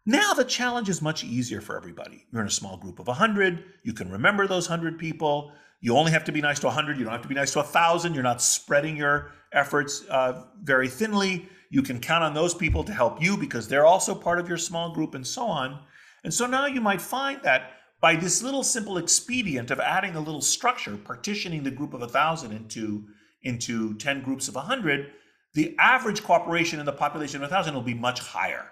Now 0.07 0.33
the 0.33 0.45
challenge 0.45 0.89
is 0.89 1.03
much 1.03 1.23
easier 1.23 1.61
for 1.61 1.77
everybody. 1.77 2.27
You're 2.33 2.43
in 2.43 2.49
a 2.49 2.51
small 2.51 2.77
group 2.77 2.99
of 2.99 3.07
100, 3.07 3.63
you 3.85 3.93
can 3.93 4.11
remember 4.11 4.47
those 4.47 4.69
100 4.69 4.99
people. 4.99 5.53
You 5.81 5.97
only 5.97 6.13
have 6.13 6.25
to 6.25 6.33
be 6.33 6.41
nice 6.41 6.59
to 6.61 6.67
100, 6.67 6.99
you 6.99 7.05
don't 7.05 7.13
have 7.13 7.23
to 7.23 7.29
be 7.29 7.35
nice 7.35 7.53
to 7.53 7.61
1,000. 7.61 8.15
You're 8.15 8.23
not 8.23 8.43
spreading 8.43 8.97
your 8.97 9.31
efforts 9.53 10.05
uh, 10.11 10.45
very 10.63 10.89
thinly. 10.89 11.49
You 11.71 11.83
can 11.83 12.01
count 12.01 12.25
on 12.25 12.35
those 12.35 12.55
people 12.55 12.83
to 12.85 12.93
help 12.93 13.23
you 13.23 13.37
because 13.37 13.69
they're 13.69 13.87
also 13.87 14.15
part 14.15 14.41
of 14.41 14.49
your 14.49 14.59
small 14.59 14.93
group 14.93 15.15
and 15.15 15.27
so 15.27 15.47
on. 15.47 15.81
And 16.25 16.35
so 16.35 16.47
now 16.47 16.67
you 16.67 16.81
might 16.81 17.01
find 17.01 17.41
that 17.43 17.73
by 18.01 18.17
this 18.17 18.43
little 18.43 18.63
simple 18.63 18.99
expedient 18.99 19.71
of 19.71 19.79
adding 19.79 20.17
a 20.17 20.21
little 20.21 20.41
structure, 20.41 20.97
partitioning 20.97 21.63
the 21.63 21.71
group 21.71 21.95
of 21.95 22.03
a 22.03 22.09
thousand 22.09 22.53
into, 22.53 23.05
into 23.43 23.95
10 23.95 24.23
groups 24.23 24.49
of 24.49 24.55
100, 24.55 25.13
the 25.55 25.75
average 25.79 26.23
cooperation 26.23 26.81
in 26.81 26.87
the 26.87 26.93
population 26.93 27.43
of 27.43 27.51
a 27.51 27.53
thousand 27.53 27.75
will 27.75 27.83
be 27.83 27.95
much 27.95 28.21
higher. 28.21 28.67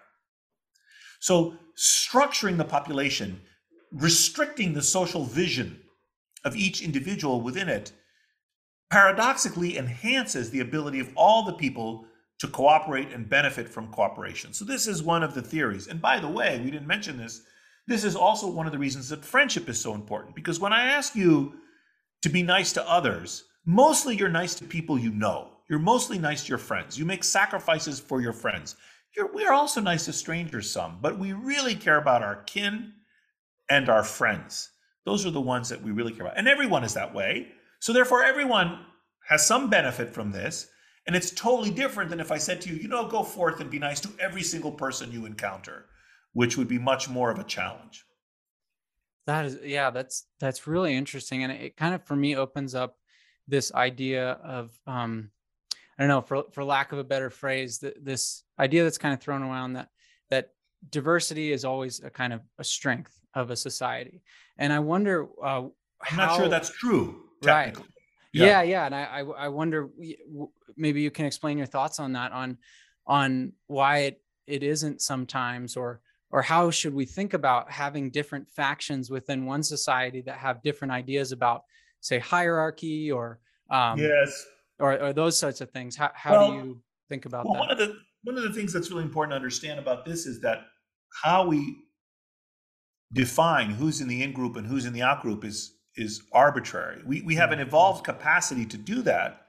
So 1.20 1.55
structuring 1.76 2.57
the 2.57 2.64
population, 2.64 3.41
restricting 3.93 4.72
the 4.72 4.83
social 4.83 5.24
vision 5.24 5.81
of 6.45 6.57
each 6.57 6.83
individual 6.83 7.41
within 7.41 7.68
it, 7.68 7.93
paradoxically 8.91 9.76
enhances 9.76 10.51
the 10.51 10.61
ability 10.61 11.01
of 11.01 11.11
all 11.14 11.45
the 11.45 11.53
people 11.53 12.07
to 12.39 12.49
cooperate 12.49 13.12
and 13.12 13.29
benefit 13.29 13.68
from 13.68 13.89
cooperation. 13.89 14.53
So, 14.53 14.64
this 14.64 14.87
is 14.87 15.03
one 15.03 15.22
of 15.22 15.35
the 15.35 15.43
theories. 15.43 15.89
And 15.89 16.01
by 16.01 16.20
the 16.20 16.29
way, 16.29 16.61
we 16.62 16.70
didn't 16.70 16.87
mention 16.87 17.18
this. 17.18 17.43
This 17.87 18.05
is 18.05 18.14
also 18.14 18.49
one 18.49 18.66
of 18.66 18.72
the 18.72 18.79
reasons 18.79 19.09
that 19.09 19.24
friendship 19.24 19.68
is 19.68 19.81
so 19.81 19.95
important. 19.95 20.35
Because 20.35 20.61
when 20.61 20.72
I 20.72 20.85
ask 20.85 21.16
you 21.16 21.55
to 22.22 22.29
be 22.29 22.43
nice 22.43 22.72
to 22.74 22.89
others, 22.89 23.45
mostly 23.64 24.16
you're 24.16 24.29
nice 24.29 24.55
to 24.57 24.64
people 24.64 24.99
you 24.99 25.11
know. 25.11 25.57
You're 25.68 25.78
mostly 25.78 26.18
nice 26.18 26.44
to 26.44 26.48
your 26.48 26.58
friends. 26.58 26.98
You 26.98 27.04
make 27.04 27.24
sacrifices 27.24 28.00
for 28.00 28.20
your 28.20 28.32
friends. 28.32 28.76
You're, 29.16 29.32
we're 29.32 29.52
also 29.52 29.80
nice 29.80 30.06
to 30.06 30.12
strangers 30.12 30.70
some, 30.70 30.98
but 31.00 31.18
we 31.18 31.32
really 31.32 31.74
care 31.74 31.98
about 31.98 32.22
our 32.22 32.42
kin 32.44 32.92
and 33.68 33.88
our 33.88 34.04
friends. 34.04 34.70
Those 35.04 35.26
are 35.26 35.30
the 35.30 35.40
ones 35.40 35.68
that 35.68 35.82
we 35.82 35.90
really 35.90 36.12
care 36.12 36.26
about. 36.26 36.38
And 36.38 36.48
everyone 36.48 36.84
is 36.84 36.94
that 36.94 37.14
way. 37.14 37.48
So, 37.80 37.92
therefore, 37.92 38.24
everyone 38.24 38.80
has 39.28 39.46
some 39.46 39.70
benefit 39.70 40.10
from 40.10 40.32
this. 40.32 40.68
And 41.06 41.16
it's 41.16 41.30
totally 41.30 41.70
different 41.70 42.10
than 42.10 42.20
if 42.20 42.30
I 42.30 42.36
said 42.36 42.60
to 42.60 42.68
you, 42.68 42.76
you 42.76 42.88
know, 42.88 43.08
go 43.08 43.22
forth 43.22 43.60
and 43.60 43.70
be 43.70 43.78
nice 43.78 43.98
to 44.00 44.10
every 44.20 44.42
single 44.42 44.70
person 44.70 45.10
you 45.10 45.24
encounter, 45.24 45.86
which 46.34 46.58
would 46.58 46.68
be 46.68 46.78
much 46.78 47.08
more 47.08 47.30
of 47.30 47.38
a 47.38 47.44
challenge. 47.44 48.04
That 49.24 49.46
is, 49.46 49.58
yeah, 49.64 49.88
that's 49.90 50.26
that's 50.38 50.66
really 50.66 50.94
interesting, 50.94 51.44
and 51.44 51.52
it 51.52 51.78
kind 51.78 51.94
of 51.94 52.04
for 52.04 52.14
me 52.14 52.36
opens 52.36 52.74
up 52.74 52.98
this 53.46 53.72
idea 53.72 54.32
of, 54.32 54.78
um, 54.86 55.30
I 55.99 56.03
don't 56.03 56.09
know, 56.09 56.20
for 56.20 56.44
for 56.53 56.64
lack 56.64 56.92
of 56.92 56.99
a 56.99 57.05
better 57.05 57.30
phrase, 57.30 57.78
that 57.80 58.05
this 58.05 58.44
idea 58.59 58.84
that's 58.84 58.99
kind 58.99 59.14
of 59.14 59.20
thrown 59.20 59.42
around 59.42 59.72
that 59.74 59.88
that 60.30 60.51
diversity 60.90 61.53
is 61.53 61.64
always 61.64 62.01
a 62.03 62.11
kind 62.11 62.32
of 62.32 62.42
a 62.59 62.64
strength 62.64 63.18
of 63.34 63.51
a 63.51 63.57
society, 63.57 64.22
and 64.59 64.72
I 64.72 64.78
wonder. 64.78 65.26
Uh, 65.42 65.68
I'm 66.09 66.16
not 66.16 66.36
sure 66.36 66.49
that's 66.49 66.70
true. 66.70 67.24
Right. 67.42 67.76
Yeah. 68.32 68.46
yeah, 68.46 68.62
yeah, 68.62 68.86
and 68.86 68.94
I, 68.94 69.20
I 69.20 69.49
wonder 69.49 69.88
maybe 70.76 71.01
you 71.01 71.11
can 71.11 71.24
explain 71.24 71.57
your 71.57 71.66
thoughts 71.66 71.99
on 71.99 72.12
that 72.12 72.30
on 72.32 72.59
on 73.07 73.53
why 73.66 73.99
it, 74.01 74.22
it 74.46 74.62
isn't 74.62 75.01
sometimes 75.01 75.76
or 75.76 76.01
or 76.30 76.42
how 76.42 76.70
should 76.70 76.94
we 76.94 77.07
think 77.07 77.32
about 77.32 77.70
having 77.70 78.11
different 78.11 78.49
factions 78.51 79.11
within 79.11 79.46
one 79.46 79.62
society 79.62 80.20
that 80.20 80.36
have 80.36 80.62
different 80.62 80.92
ideas 80.92 81.32
about 81.32 81.62
say 82.01 82.18
hierarchy 82.18 83.11
or 83.11 83.40
um, 83.70 83.99
yes 83.99 84.46
or, 84.79 85.01
or 85.01 85.12
those 85.12 85.39
sorts 85.39 85.61
of 85.61 85.70
things 85.70 85.97
how, 85.97 86.11
how 86.14 86.33
well, 86.33 86.51
do 86.51 86.57
you 86.57 86.81
think 87.09 87.24
about 87.26 87.45
well, 87.45 87.55
that 87.55 87.61
one 87.61 87.70
of 87.70 87.79
the 87.79 87.97
one 88.24 88.37
of 88.37 88.43
the 88.43 88.53
things 88.53 88.72
that's 88.72 88.91
really 88.91 89.05
important 89.05 89.33
to 89.33 89.37
understand 89.37 89.79
about 89.79 90.05
this 90.05 90.26
is 90.26 90.41
that 90.41 90.59
how 91.22 91.47
we 91.47 91.76
define 93.12 93.70
who's 93.70 94.01
in 94.01 94.09
the 94.09 94.22
in 94.22 94.33
group 94.33 94.57
and 94.57 94.66
who's 94.66 94.85
in 94.85 94.93
the 94.93 95.03
out 95.03 95.22
group 95.22 95.45
is 95.45 95.74
is 95.97 96.22
arbitrary. 96.33 97.03
We, 97.05 97.22
we 97.22 97.35
have 97.35 97.51
an 97.51 97.59
evolved 97.59 98.05
capacity 98.05 98.64
to 98.66 98.76
do 98.76 99.03
that, 99.03 99.47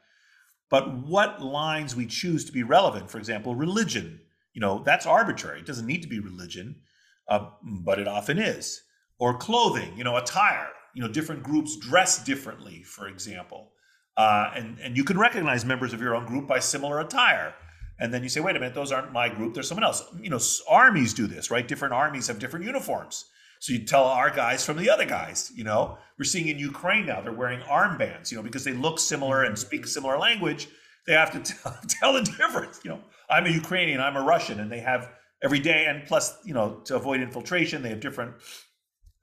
but 0.69 0.97
what 1.05 1.41
lines 1.41 1.95
we 1.95 2.07
choose 2.07 2.43
to 2.45 2.51
be 2.51 2.63
relevant, 2.63 3.11
for 3.11 3.19
example, 3.19 3.55
religion, 3.55 4.19
you 4.53 4.61
know, 4.61 4.81
that's 4.83 5.05
arbitrary. 5.05 5.59
It 5.59 5.67
doesn't 5.67 5.85
need 5.85 6.01
to 6.01 6.07
be 6.07 6.19
religion, 6.19 6.81
uh, 7.27 7.49
but 7.61 7.99
it 7.99 8.07
often 8.07 8.39
is. 8.39 8.81
Or 9.19 9.37
clothing, 9.37 9.95
you 9.95 10.03
know, 10.03 10.17
attire, 10.17 10.69
you 10.95 11.01
know, 11.01 11.07
different 11.07 11.43
groups 11.43 11.77
dress 11.77 12.23
differently, 12.23 12.83
for 12.83 13.07
example. 13.07 13.73
Uh, 14.19 14.51
and, 14.53 14.77
and 14.83 14.97
you 14.97 15.05
can 15.05 15.17
recognize 15.17 15.63
members 15.63 15.93
of 15.93 16.01
your 16.01 16.13
own 16.13 16.25
group 16.25 16.45
by 16.45 16.59
similar 16.59 16.99
attire. 16.99 17.55
And 18.01 18.13
then 18.13 18.21
you 18.21 18.27
say, 18.27 18.41
wait 18.41 18.57
a 18.57 18.59
minute, 18.59 18.75
those 18.75 18.91
aren't 18.91 19.13
my 19.13 19.29
group, 19.29 19.53
they're 19.53 19.63
someone 19.63 19.85
else. 19.85 20.03
You 20.21 20.29
know, 20.29 20.39
armies 20.69 21.13
do 21.13 21.25
this, 21.25 21.49
right? 21.49 21.65
Different 21.65 21.93
armies 21.93 22.27
have 22.27 22.37
different 22.37 22.65
uniforms. 22.65 23.25
So 23.59 23.71
you 23.71 23.85
tell 23.85 24.03
our 24.03 24.29
guys 24.29 24.65
from 24.65 24.75
the 24.75 24.89
other 24.89 25.05
guys, 25.05 25.53
you 25.55 25.63
know, 25.63 25.97
we're 26.17 26.25
seeing 26.25 26.49
in 26.49 26.59
Ukraine 26.59 27.05
now, 27.05 27.21
they're 27.21 27.31
wearing 27.31 27.61
armbands, 27.61 28.29
you 28.29 28.35
know, 28.35 28.43
because 28.43 28.65
they 28.65 28.73
look 28.73 28.99
similar 28.99 29.43
and 29.43 29.57
speak 29.57 29.87
similar 29.87 30.17
language. 30.17 30.67
They 31.07 31.13
have 31.13 31.31
to 31.31 31.39
tell, 31.53 31.79
tell 31.87 32.11
the 32.11 32.23
difference. 32.23 32.81
You 32.83 32.91
know, 32.91 32.99
I'm 33.29 33.45
a 33.45 33.49
Ukrainian, 33.49 34.01
I'm 34.01 34.17
a 34.17 34.21
Russian, 34.21 34.59
and 34.59 34.69
they 34.69 34.81
have 34.81 35.13
every 35.41 35.59
day. 35.59 35.85
And 35.85 36.05
plus, 36.05 36.37
you 36.43 36.53
know, 36.53 36.81
to 36.85 36.97
avoid 36.97 37.21
infiltration, 37.21 37.81
they 37.81 37.89
have 37.89 38.01
different 38.01 38.33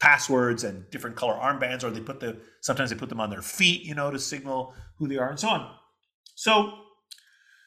passwords 0.01 0.65
and 0.65 0.89
different 0.91 1.17
color 1.17 1.35
armbands, 1.35 1.83
or 1.85 1.91
they 1.91 2.01
put 2.01 2.21
the 2.21 2.37
sometimes 2.61 2.91
they 2.91 2.97
put 2.97 3.09
them 3.09 3.21
on 3.21 3.31
their 3.31 3.43
feet, 3.43 3.83
you 3.83 3.95
know, 3.95 4.11
to 4.11 4.19
signal 4.19 4.75
who 4.99 5.09
they 5.09 5.17
are, 5.17 5.31
and 5.31 5.41
so 5.41 5.49
on. 5.49 5.75
So, 6.35 6.73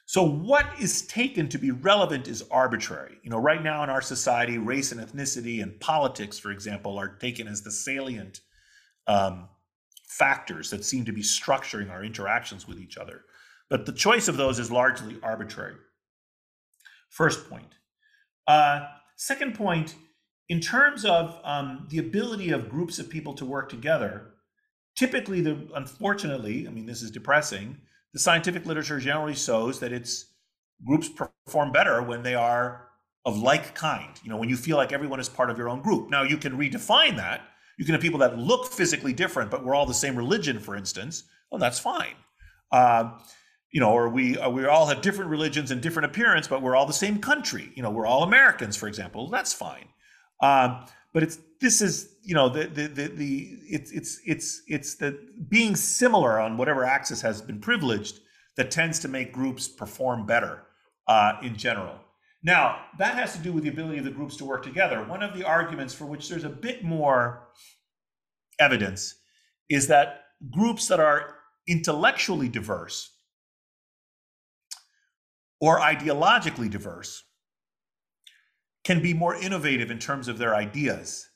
so 0.06 0.24
what 0.24 0.68
is 0.80 1.04
taken 1.08 1.50
to 1.50 1.58
be 1.58 1.72
relevant 1.72 2.28
is 2.28 2.44
arbitrary. 2.52 3.18
You 3.24 3.30
know, 3.30 3.40
right 3.40 3.64
now 3.64 3.84
in 3.84 3.90
our 3.90 4.02
society, 4.02 4.58
race 4.58 4.92
and 4.92 5.02
ethnicity 5.02 5.62
and 5.62 5.80
politics, 5.80 6.38
for 6.38 6.52
example, 6.52 6.98
are 6.98 7.08
taken 7.08 7.48
as 7.48 7.62
the 7.62 7.72
salient 7.72 8.42
um, 9.08 9.50
factors 10.08 10.70
that 10.70 10.86
seem 10.86 11.06
to 11.06 11.12
be 11.12 11.22
structuring 11.22 11.90
our 11.90 12.04
interactions 12.04 12.68
with 12.68 12.80
each 12.80 12.98
other. 12.98 13.22
But 13.70 13.86
the 13.86 13.94
choice 13.94 14.28
of 14.28 14.38
those 14.38 14.60
is 14.60 14.72
largely 14.72 15.18
arbitrary. 15.22 15.76
First 17.10 17.50
point. 17.50 17.74
Uh, 18.48 18.88
second 19.16 19.56
point 19.56 19.96
in 20.50 20.60
terms 20.60 21.06
of 21.06 21.40
um, 21.44 21.86
the 21.90 22.00
ability 22.00 22.50
of 22.50 22.70
groups 22.70 22.98
of 23.00 23.10
people 23.10 23.34
to 23.36 23.46
work 23.46 23.70
together, 23.70 24.32
typically, 24.96 25.42
the 25.42 25.58
unfortunately, 25.76 26.68
I 26.68 26.72
mean, 26.72 26.86
this 26.86 27.02
is 27.02 27.12
depressing. 27.12 27.78
The 28.14 28.20
scientific 28.20 28.66
literature 28.66 29.00
generally 29.00 29.36
shows 29.36 29.80
that 29.80 29.94
it's 29.94 30.26
groups 30.86 31.10
perform 31.10 31.72
better 31.72 32.02
when 32.02 32.24
they 32.24 32.34
are 32.34 32.88
of 33.26 33.38
like 33.38 33.76
kind. 33.76 34.10
You 34.24 34.30
know, 34.32 34.38
when 34.38 34.50
you 34.50 34.58
feel 34.58 34.78
like 34.78 34.92
everyone 34.92 35.20
is 35.20 35.30
part 35.30 35.52
of 35.52 35.58
your 35.58 35.70
own 35.70 35.82
group. 35.82 36.10
Now, 36.10 36.24
you 36.24 36.38
can 36.38 36.58
redefine 36.58 37.16
that. 37.18 37.42
You 37.78 37.86
can 37.86 37.94
have 37.94 38.02
people 38.02 38.20
that 38.20 38.38
look 38.38 38.66
physically 38.66 39.14
different, 39.14 39.52
but 39.52 39.64
we're 39.64 39.76
all 39.76 39.86
the 39.86 39.94
same 39.94 40.16
religion, 40.16 40.60
for 40.60 40.76
instance. 40.76 41.24
Well, 41.52 41.60
that's 41.60 41.80
fine. 41.80 42.16
Uh, 42.72 43.12
you 43.72 43.80
know, 43.80 43.92
or 43.92 44.10
we 44.10 44.38
uh, 44.38 44.50
we 44.50 44.66
all 44.66 44.88
have 44.88 45.02
different 45.02 45.30
religions 45.30 45.70
and 45.70 45.80
different 45.80 46.08
appearance, 46.08 46.48
but 46.48 46.64
we're 46.64 46.76
all 46.76 46.88
the 46.88 46.94
same 46.94 47.20
country. 47.20 47.72
You 47.76 47.84
know, 47.84 47.92
we're 47.92 48.08
all 48.08 48.24
Americans, 48.24 48.76
for 48.76 48.88
example. 48.88 49.30
That's 49.30 49.54
fine. 49.54 49.86
Um, 50.42 50.86
but 51.14 51.24
it's 51.24 51.40
this 51.60 51.82
is 51.82 52.16
you 52.24 52.36
know 52.36 52.50
the 52.50 52.68
the 52.68 52.88
the, 52.88 53.08
the 53.08 53.58
it's 53.68 53.92
it's 53.92 54.22
it's 54.26 54.62
it's 54.68 54.96
the 54.96 55.20
being 55.50 55.76
similar 55.76 56.40
on 56.40 56.58
whatever 56.58 56.86
axis 56.86 57.22
has 57.22 57.42
been 57.42 57.60
privileged 57.60 58.20
that 58.56 58.72
tends 58.72 59.00
to 59.00 59.08
make 59.08 59.34
groups 59.34 59.68
perform 59.68 60.26
better 60.26 60.64
uh, 61.08 61.34
in 61.42 61.56
general. 61.56 61.96
Now 62.44 62.86
that 62.98 63.16
has 63.16 63.34
to 63.34 63.40
do 63.40 63.52
with 63.52 63.64
the 63.64 63.70
ability 63.70 63.98
of 63.98 64.06
the 64.06 64.12
groups 64.12 64.38
to 64.38 64.46
work 64.46 64.64
together. 64.64 65.04
One 65.04 65.24
of 65.24 65.36
the 65.36 65.44
arguments 65.44 65.94
for 65.94 66.06
which 66.06 66.30
there's 66.30 66.46
a 66.46 66.50
bit 66.50 66.84
more 66.84 67.48
evidence 68.60 69.16
is 69.70 69.88
that 69.88 70.26
groups 70.52 70.88
that 70.88 71.00
are 71.00 71.36
intellectually 71.68 72.48
diverse 72.48 73.12
or 75.60 75.80
ideologically 75.80 76.70
diverse 76.70 77.24
can 78.84 79.02
be 79.02 79.14
more 79.14 79.36
innovative 79.36 79.92
in 79.92 80.00
terms 80.00 80.28
of 80.28 80.38
their 80.38 80.56
ideas, 80.56 81.30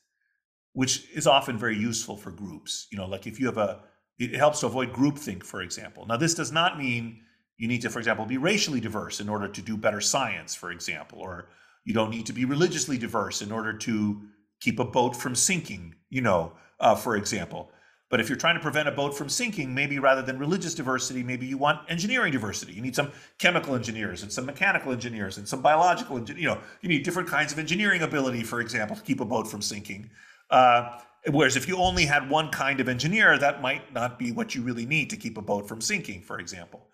which 0.74 1.08
is 1.14 1.28
often 1.28 1.58
very 1.58 1.78
useful 1.78 2.18
for 2.18 2.32
groups. 2.32 2.88
You 2.92 2.98
know, 2.98 3.08
like 3.08 3.28
if 3.28 3.40
you 3.40 3.46
have 3.48 3.58
a, 3.58 3.82
it 4.18 4.36
helps 4.36 4.62
to 4.62 4.68
avoid 4.68 4.94
groupthink, 4.94 5.44
for 5.44 5.62
example. 5.62 6.06
Now, 6.06 6.18
this 6.18 6.34
does 6.34 6.52
not 6.52 6.78
mean 6.78 7.22
you 7.58 7.68
need 7.68 7.82
to, 7.82 7.90
for 7.90 8.00
example, 8.00 8.26
be 8.26 8.38
racially 8.38 8.80
diverse 8.80 9.20
in 9.20 9.30
order 9.30 9.48
to 9.48 9.62
do 9.62 9.78
better 9.78 10.02
science, 10.02 10.56
for 10.56 10.72
example, 10.72 11.20
or 11.20 11.50
you 11.86 11.94
don't 11.94 12.10
need 12.10 12.26
to 12.26 12.34
be 12.34 12.46
religiously 12.46 12.98
diverse 12.98 13.42
in 13.42 13.52
order 13.52 13.74
to 13.74 14.22
keep 14.60 14.80
a 14.80 14.86
boat 14.86 15.16
from 15.16 15.36
sinking, 15.36 15.96
you 16.10 16.22
know, 16.22 16.54
uh, 16.80 16.96
for 16.96 17.16
example. 17.16 17.72
But 18.14 18.20
if 18.20 18.30
you're 18.30 18.38
trying 18.38 18.54
to 18.54 18.62
prevent 18.62 18.88
a 18.88 18.92
boat 18.92 19.18
from 19.18 19.28
sinking, 19.28 19.74
maybe 19.74 19.98
rather 19.98 20.22
than 20.22 20.38
religious 20.38 20.76
diversity, 20.76 21.24
maybe 21.24 21.48
you 21.48 21.58
want 21.58 21.80
engineering 21.90 22.32
diversity. 22.32 22.72
You 22.72 22.84
need 22.84 22.96
some 22.96 23.12
chemical 23.40 23.74
engineers 23.74 24.22
and 24.22 24.32
some 24.32 24.46
mechanical 24.46 24.92
engineers 24.92 25.40
and 25.40 25.48
some 25.48 25.64
biological, 25.64 26.22
you 26.30 26.46
know, 26.46 26.60
you 26.82 26.90
need 26.90 27.02
different 27.02 27.28
kinds 27.28 27.52
of 27.52 27.58
engineering 27.58 28.04
ability, 28.04 28.44
for 28.44 28.62
example, 28.62 28.96
to 28.96 29.02
keep 29.02 29.20
a 29.20 29.26
boat 29.26 29.48
from 29.48 29.64
sinking. 29.64 30.12
Uh, 30.52 31.00
whereas 31.32 31.56
if 31.56 31.68
you 31.68 31.78
only 31.78 32.06
had 32.06 32.30
one 32.30 32.52
kind 32.52 32.80
of 32.80 32.88
engineer, 32.88 33.36
that 33.40 33.64
might 33.64 33.92
not 33.92 34.20
be 34.20 34.32
what 34.32 34.54
you 34.54 34.62
really 34.62 34.86
need 34.86 35.10
to 35.10 35.18
keep 35.18 35.36
a 35.40 35.42
boat 35.42 35.68
from 35.68 35.82
sinking, 35.82 36.22
for 36.22 36.38
example. 36.38 36.86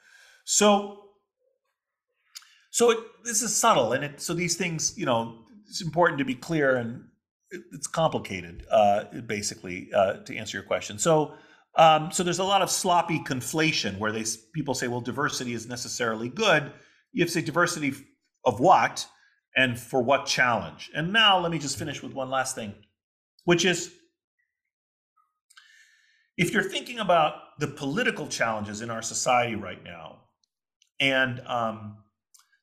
So, 0.45 1.09
so 2.70 2.91
it, 2.91 2.99
this 3.26 3.41
is 3.41 3.53
subtle, 3.53 3.91
and 3.91 4.05
it, 4.05 4.22
so 4.22 4.34
these 4.34 4.55
things, 4.55 4.97
you 4.97 5.05
know, 5.05 5.39
it's 5.67 5.82
important 5.82 6.17
to 6.20 6.24
be 6.24 6.36
clear 6.36 6.78
and 6.78 7.09
it's 7.51 7.87
complicated, 7.87 8.65
uh, 8.71 9.05
basically, 9.25 9.89
uh, 9.93 10.13
to 10.25 10.35
answer 10.35 10.57
your 10.57 10.65
question. 10.65 10.99
So, 10.99 11.33
um, 11.75 12.11
so 12.11 12.23
there's 12.23 12.39
a 12.39 12.43
lot 12.43 12.61
of 12.61 12.69
sloppy 12.69 13.19
conflation 13.19 13.97
where 13.97 14.11
they 14.11 14.25
people 14.53 14.73
say, 14.73 14.87
well, 14.87 15.01
diversity 15.01 15.53
is 15.53 15.67
necessarily 15.67 16.29
good. 16.29 16.71
You 17.11 17.23
have 17.23 17.29
to 17.29 17.33
say 17.33 17.41
diversity 17.41 17.93
of 18.45 18.59
what 18.59 19.07
and 19.55 19.79
for 19.79 20.01
what 20.01 20.25
challenge. 20.25 20.89
And 20.95 21.13
now 21.13 21.39
let 21.39 21.51
me 21.51 21.59
just 21.59 21.77
finish 21.77 22.01
with 22.03 22.13
one 22.13 22.29
last 22.29 22.55
thing, 22.55 22.73
which 23.45 23.65
is 23.65 23.91
if 26.37 26.53
you're 26.53 26.63
thinking 26.63 26.99
about 26.99 27.35
the 27.59 27.67
political 27.67 28.27
challenges 28.27 28.81
in 28.81 28.89
our 28.89 29.01
society 29.01 29.55
right 29.55 29.83
now, 29.83 30.21
and 30.99 31.41
um, 31.45 31.97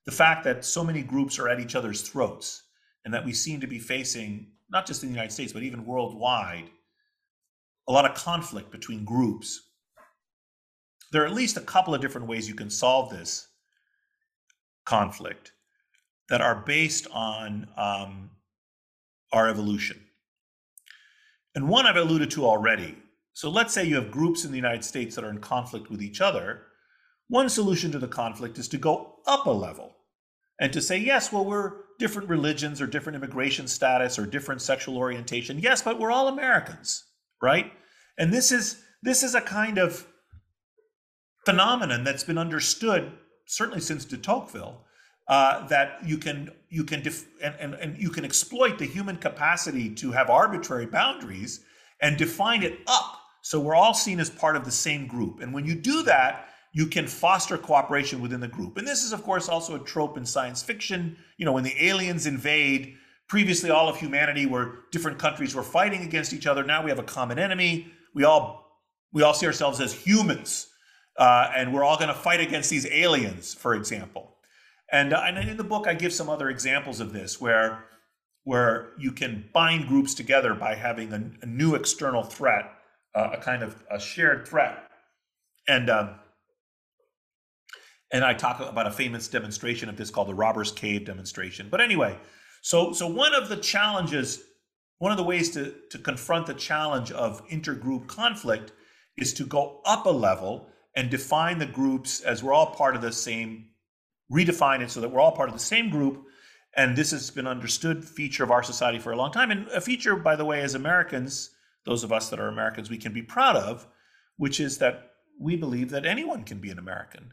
the 0.07 0.13
fact 0.13 0.45
that 0.45 0.65
so 0.65 0.83
many 0.85 1.03
groups 1.03 1.39
are 1.39 1.49
at 1.49 1.61
each 1.61 1.75
other's 1.75 2.03
throats, 2.03 2.63
and 3.05 3.15
that 3.15 3.25
we 3.25 3.33
seem 3.33 3.61
to 3.61 3.67
be 3.67 3.79
facing 3.79 4.53
not 4.71 4.87
just 4.87 5.03
in 5.03 5.09
the 5.09 5.15
United 5.15 5.33
States, 5.33 5.53
but 5.53 5.63
even 5.63 5.87
worldwide, 5.87 6.71
a 7.89 7.93
lot 7.93 8.05
of 8.05 8.17
conflict 8.17 8.71
between 8.71 9.05
groups. 9.05 9.63
There 11.13 11.23
are 11.23 11.27
at 11.27 11.35
least 11.35 11.57
a 11.57 11.61
couple 11.61 11.95
of 11.95 12.01
different 12.01 12.27
ways 12.27 12.49
you 12.49 12.55
can 12.55 12.71
solve 12.71 13.11
this 13.11 13.47
conflict 14.85 15.53
that 16.29 16.41
are 16.41 16.57
based 16.67 17.07
on 17.13 17.69
um, 17.77 18.31
our 19.33 19.49
evolution. 19.49 20.01
And 21.55 21.69
one 21.69 21.87
I've 21.87 21.97
alluded 21.97 22.31
to 22.33 22.45
already. 22.45 22.97
So 23.33 23.49
let's 23.49 23.73
say 23.73 23.85
you 23.85 23.95
have 23.97 24.11
groups 24.11 24.45
in 24.45 24.51
the 24.51 24.57
United 24.57 24.85
States 24.85 25.15
that 25.15 25.25
are 25.25 25.31
in 25.31 25.39
conflict 25.39 25.91
with 25.91 26.03
each 26.03 26.21
other. 26.21 26.63
One 27.29 27.49
solution 27.49 27.93
to 27.93 27.99
the 27.99 28.09
conflict 28.09 28.59
is 28.59 28.69
to 28.69 28.79
go 28.79 29.17
up 29.27 29.47
a 29.47 29.51
level 29.51 29.95
and 30.61 30.73
to 30.73 30.81
say, 30.81 30.99
yes, 30.99 31.33
well, 31.33 31.45
we're 31.45 31.86
different 31.99 32.29
religions 32.29 32.81
or 32.81 32.87
different 32.87 33.17
immigration 33.17 33.67
status 33.67 34.19
or 34.19 34.27
different 34.27 34.63
sexual 34.63 34.97
orientation. 34.97 35.59
Yes, 35.59 35.83
but 35.83 35.99
we're 35.99 36.11
all 36.11 36.29
Americans, 36.29 37.05
right? 37.43 37.73
And 38.19 38.33
this 38.33 38.53
is 38.53 38.83
this 39.03 39.23
is 39.23 39.35
a 39.35 39.41
kind 39.41 39.79
of 39.79 40.07
phenomenon 41.45 42.05
that's 42.05 42.25
been 42.25 42.39
understood 42.39 43.13
certainly 43.47 43.81
since 43.81 44.05
de 44.05 44.17
Tocqueville 44.17 44.85
uh, 45.29 45.67
that 45.69 45.99
you 46.05 46.19
can 46.19 46.51
you 46.69 46.85
can 46.85 47.03
def- 47.03 47.27
and, 47.43 47.55
and, 47.61 47.75
and 47.75 47.99
you 47.99 48.11
can 48.11 48.25
exploit 48.25 48.79
the 48.79 48.87
human 48.87 49.17
capacity 49.17 49.95
to 49.95 50.13
have 50.13 50.29
arbitrary 50.29 50.87
boundaries 50.87 51.61
and 52.01 52.17
define 52.17 52.63
it 52.63 52.81
up 52.87 53.21
so 53.47 53.61
we're 53.61 53.77
all 53.77 53.95
seen 53.95 54.19
as 54.19 54.29
part 54.29 54.57
of 54.57 54.65
the 54.65 54.73
same 54.73 55.07
group. 55.07 55.39
And 55.39 55.55
when 55.55 55.65
you 55.65 55.77
do 55.77 56.03
that, 56.03 56.49
you 56.77 56.87
can 56.87 57.07
foster 57.07 57.57
cooperation 57.57 58.21
within 58.21 58.39
the 58.39 58.47
group. 58.47 58.77
And 58.77 58.87
this 58.87 59.03
is, 59.03 59.15
of 59.15 59.23
course, 59.23 59.49
also 59.49 59.77
a 59.77 59.79
trope 59.79 60.19
in 60.19 60.27
science 60.27 60.63
fiction. 60.63 61.17
You 61.39 61.47
know, 61.47 61.53
when 61.53 61.65
the 61.65 61.75
aliens 61.83 62.27
invade, 62.27 62.97
previously 63.29 63.71
all 63.71 63.89
of 63.89 63.97
humanity 63.97 64.45
were 64.45 64.81
different 64.93 65.19
countries 65.19 65.55
were 65.55 65.63
fighting 65.63 66.03
against 66.03 66.35
each 66.35 66.47
other. 66.47 66.63
Now 66.63 66.85
we 66.85 66.91
have 66.91 66.99
a 66.99 67.03
common 67.03 67.39
enemy. 67.39 67.91
We 68.13 68.25
all 68.25 68.83
we 69.15 69.23
all 69.23 69.33
see 69.33 69.47
ourselves 69.47 69.81
as 69.81 69.95
humans, 69.95 70.69
uh, 71.17 71.51
and 71.57 71.73
we're 71.73 71.83
all 71.83 71.97
going 71.97 72.09
to 72.09 72.15
fight 72.15 72.41
against 72.41 72.69
these 72.69 72.87
aliens, 72.91 73.55
for 73.55 73.75
example. 73.75 74.37
And, 74.93 75.15
uh, 75.15 75.23
and 75.25 75.49
in 75.49 75.57
the 75.57 75.65
book, 75.65 75.87
I 75.87 75.95
give 75.95 76.13
some 76.13 76.29
other 76.29 76.51
examples 76.51 77.01
of 77.01 77.15
this 77.15 77.41
where 77.41 77.87
where 78.45 78.91
you 78.99 79.13
can 79.13 79.49
bind 79.55 79.89
groups 79.89 80.13
together 80.13 80.53
by 80.53 80.75
having 80.75 81.11
a, 81.15 81.31
a 81.41 81.47
new 81.47 81.75
external 81.75 82.23
threat, 82.23 82.71
uh, 83.15 83.31
a 83.33 83.39
kind 83.39 83.63
of 83.63 83.83
a 83.91 83.99
shared 83.99 84.47
threat, 84.47 84.91
and 85.67 85.89
um, 85.89 86.11
and 88.13 88.25
I 88.25 88.35
talk 88.35 88.61
about 88.61 88.87
a 88.87 88.93
famous 88.93 89.29
demonstration 89.29 89.89
of 89.89 89.97
this 89.97 90.11
called 90.11 90.29
the 90.29 90.35
Robbers 90.35 90.73
Cave 90.73 91.05
demonstration. 91.05 91.69
But 91.71 91.81
anyway, 91.81 92.19
so 92.63 92.93
so 92.93 93.07
one 93.07 93.35
of 93.35 93.49
the 93.49 93.57
challenges, 93.57 94.43
one 94.99 95.11
of 95.11 95.19
the 95.19 95.25
ways 95.25 95.51
to 95.53 95.75
to 95.91 95.99
confront 95.99 96.47
the 96.47 96.55
challenge 96.55 97.11
of 97.13 97.47
intergroup 97.49 98.07
conflict 98.07 98.73
is 99.17 99.33
to 99.35 99.45
go 99.45 99.81
up 99.85 100.07
a 100.07 100.11
level 100.11 100.69
and 100.95 101.11
define 101.11 101.59
the 101.59 101.67
groups 101.67 102.21
as 102.21 102.43
we're 102.43 102.53
all 102.53 102.75
part 102.75 102.97
of 102.97 103.03
the 103.03 103.13
same 103.13 103.67
redefine 104.33 104.81
it 104.81 104.91
so 104.91 105.01
that 105.01 105.11
we're 105.11 105.21
all 105.21 105.33
part 105.33 105.49
of 105.49 105.55
the 105.55 105.61
same 105.61 105.91
group. 105.91 106.25
And 106.77 106.97
this 106.97 107.11
has 107.11 107.31
been 107.31 107.47
understood 107.47 108.05
feature 108.05 108.45
of 108.45 108.51
our 108.51 108.63
society 108.63 108.99
for 108.99 109.13
a 109.13 109.17
long 109.17 109.33
time. 109.33 109.51
And 109.51 109.67
a 109.69 109.81
feature 109.81 110.17
by 110.17 110.37
the 110.37 110.45
way 110.45 110.63
as 110.63 110.75
Americans 110.75 111.51
those 111.85 112.03
of 112.03 112.13
us 112.13 112.29
that 112.31 112.41
are 112.41 112.49
Americans 112.49 112.91
we 112.91 112.99
can 112.99 113.13
be 113.13 113.23
proud 113.23 113.57
of 113.57 113.87
which 114.37 114.61
is 114.61 114.79
that 114.79 115.13
we 115.39 115.57
believe 115.57 115.91
that 115.91 116.07
anyone 116.07 116.45
can 116.45 116.59
be 116.59 116.71
an 116.71 116.79
American 116.79 117.33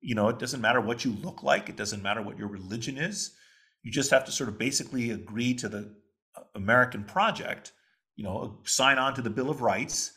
you 0.00 0.14
know, 0.14 0.28
it 0.28 0.38
doesn't 0.38 0.60
matter 0.60 0.80
what 0.80 1.04
you 1.04 1.12
look 1.22 1.42
like, 1.42 1.68
it 1.68 1.76
doesn't 1.76 2.02
matter 2.02 2.22
what 2.22 2.38
your 2.38 2.48
religion 2.48 2.98
is. 2.98 3.32
You 3.82 3.92
just 3.92 4.10
have 4.10 4.24
to 4.26 4.32
sort 4.32 4.48
of 4.48 4.58
basically 4.58 5.10
agree 5.10 5.54
to 5.54 5.68
the 5.68 5.94
uh, 6.36 6.42
American 6.54 7.04
project, 7.04 7.72
you 8.16 8.24
know, 8.24 8.58
sign 8.64 8.98
on 8.98 9.14
to 9.14 9.22
the 9.22 9.30
Bill 9.30 9.50
of 9.50 9.60
Rights, 9.60 10.12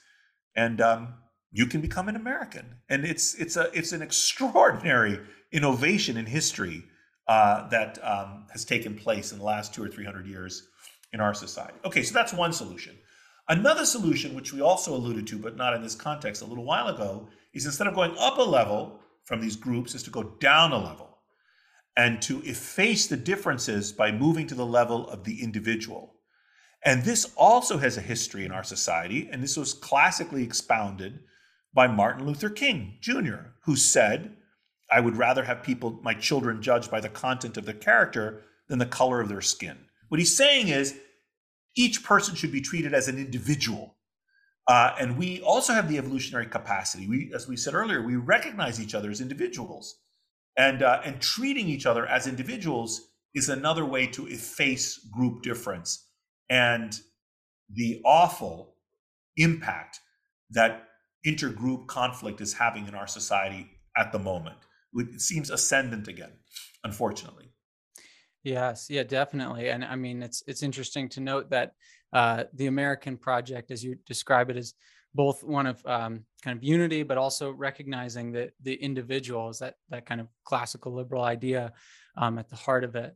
and 0.55 0.82
um, 0.82 1.13
you 1.51 1.65
can 1.65 1.82
become 1.82 2.09
an 2.09 2.15
American. 2.15 2.75
And 2.89 3.05
it's 3.05 3.36
it's 3.36 3.57
a 3.57 3.69
it's 3.77 3.91
an 3.91 4.01
extraordinary 4.01 5.19
innovation 5.51 6.17
in 6.17 6.25
history 6.25 6.84
uh, 7.27 7.67
that 7.69 7.99
um, 8.03 8.47
has 8.51 8.65
taken 8.65 8.95
place 8.95 9.32
in 9.32 9.38
the 9.38 9.45
last 9.45 9.73
two 9.73 9.84
or 9.84 9.88
three 9.88 10.05
hundred 10.05 10.27
years 10.27 10.67
in 11.13 11.19
our 11.19 11.34
society. 11.34 11.77
Okay, 11.86 12.03
so 12.03 12.13
that's 12.13 12.34
one 12.34 12.53
solution. 12.53 12.97
Another 13.47 13.86
solution, 13.86 14.34
which 14.34 14.53
we 14.53 14.61
also 14.61 14.95
alluded 14.95 15.27
to, 15.27 15.38
but 15.38 15.57
not 15.57 15.73
in 15.73 15.84
this 15.84 15.95
context 15.95 16.41
a 16.41 16.45
little 16.45 16.63
while 16.63 16.88
ago, 16.88 17.27
is 17.53 17.65
instead 17.65 17.88
of 17.88 17.95
going 17.95 18.15
up 18.17 18.38
a 18.38 18.41
level 18.41 19.01
from 19.24 19.41
these 19.41 19.55
groups, 19.55 19.95
is 19.95 20.03
to 20.03 20.09
go 20.09 20.24
down 20.39 20.72
a 20.72 20.78
level 20.78 21.17
and 21.97 22.22
to 22.22 22.41
efface 22.43 23.07
the 23.07 23.17
differences 23.17 23.91
by 23.91 24.11
moving 24.11 24.47
to 24.47 24.55
the 24.55 24.65
level 24.65 25.07
of 25.09 25.24
the 25.24 25.41
individual. 25.41 26.15
And 26.84 27.03
this 27.03 27.32
also 27.36 27.78
has 27.78 27.97
a 27.97 28.01
history 28.01 28.45
in 28.45 28.51
our 28.51 28.63
society, 28.63 29.30
and 29.32 29.43
this 29.43 29.57
was 29.57 29.74
classically 29.74 30.43
expounded 30.43 31.19
by 31.74 31.88
Martin 31.88 32.26
Luther 32.26 32.49
King 32.49 32.97
Jr., 33.01 33.51
who 33.63 33.76
said, 33.76 34.36
I 34.91 34.99
would 34.99 35.15
rather 35.15 35.43
have 35.43 35.63
people, 35.63 35.99
my 36.01 36.13
children, 36.13 36.61
judged 36.61 36.91
by 36.91 36.99
the 36.99 37.09
content 37.09 37.57
of 37.57 37.65
their 37.65 37.76
character 37.76 38.41
than 38.67 38.80
the 38.80 38.86
color 38.86 39.22
of 39.22 39.30
their 39.30 39.41
skin. 39.41 39.78
What 40.09 40.19
he's 40.19 40.36
saying 40.36 40.67
is 40.67 40.99
each 41.76 42.03
person 42.03 42.36
should 42.36 42.51
be 42.51 42.61
treated 42.61 42.93
as 42.93 43.07
an 43.07 43.17
individual. 43.17 43.95
Uh, 44.68 44.93
and 44.99 45.18
we 45.18 45.41
also 45.41 45.74
have 45.74 45.89
the 45.89 45.97
evolutionary 45.97 46.45
capacity. 46.45 47.07
We, 47.07 47.32
as 47.34 47.47
we 47.47 47.57
said 47.57 47.74
earlier, 47.74 48.01
we 48.01 48.16
recognize 48.16 48.80
each 48.80 48.95
other 48.95 49.09
as 49.09 49.22
individuals. 49.22 49.99
And, 50.57 50.84
uh, 50.84 51.01
and 51.03 51.22
treating 51.22 51.68
each 51.68 51.86
other 51.86 52.05
as 52.05 52.28
individuals 52.28 53.09
is 53.34 53.49
another 53.49 53.86
way 53.86 54.07
to 54.07 54.28
efface 54.28 54.97
group 55.12 55.41
difference 55.41 56.07
and 56.49 56.93
the 57.74 58.01
awful 58.03 58.76
impact 59.38 59.99
that 60.49 60.89
intergroup 61.26 61.88
conflict 61.88 62.41
is 62.41 62.53
having 62.53 62.88
in 62.88 62.95
our 62.95 63.07
society 63.07 63.70
at 63.97 64.12
the 64.12 64.20
moment. 64.20 64.57
It 64.93 65.22
seems 65.22 65.49
ascendant 65.49 66.07
again, 66.09 66.34
unfortunately. 66.84 67.53
Yes, 68.43 68.88
yeah, 68.89 69.03
definitely. 69.03 69.70
And 69.70 69.86
I 69.86 69.95
mean, 69.95 70.24
it's 70.24 70.43
it's 70.47 70.64
interesting 70.64 71.07
to 71.09 71.20
note 71.22 71.51
that 71.51 71.74
uh, 72.14 72.45
the 72.53 72.68
American 72.68 73.18
project, 73.18 73.72
as 73.72 73.84
you 73.84 73.95
describe 74.05 74.49
it, 74.49 74.57
is 74.57 74.74
both 75.14 75.43
one 75.43 75.68
of 75.68 75.86
um, 75.86 76.24
kind 76.43 76.57
of 76.57 76.64
unity, 76.64 77.03
but 77.03 77.18
also 77.18 77.51
recognizing 77.51 78.32
that 78.34 78.51
the 78.62 78.74
individual 78.74 79.49
is 79.49 79.59
that 79.59 79.76
that 79.89 80.05
kind 80.05 80.22
of 80.22 80.28
classical 80.43 80.93
liberal 80.93 81.24
idea 81.24 81.74
um, 82.18 82.38
at 82.38 82.49
the 82.49 82.55
heart 82.55 82.84
of 82.84 82.95
it. 82.95 83.16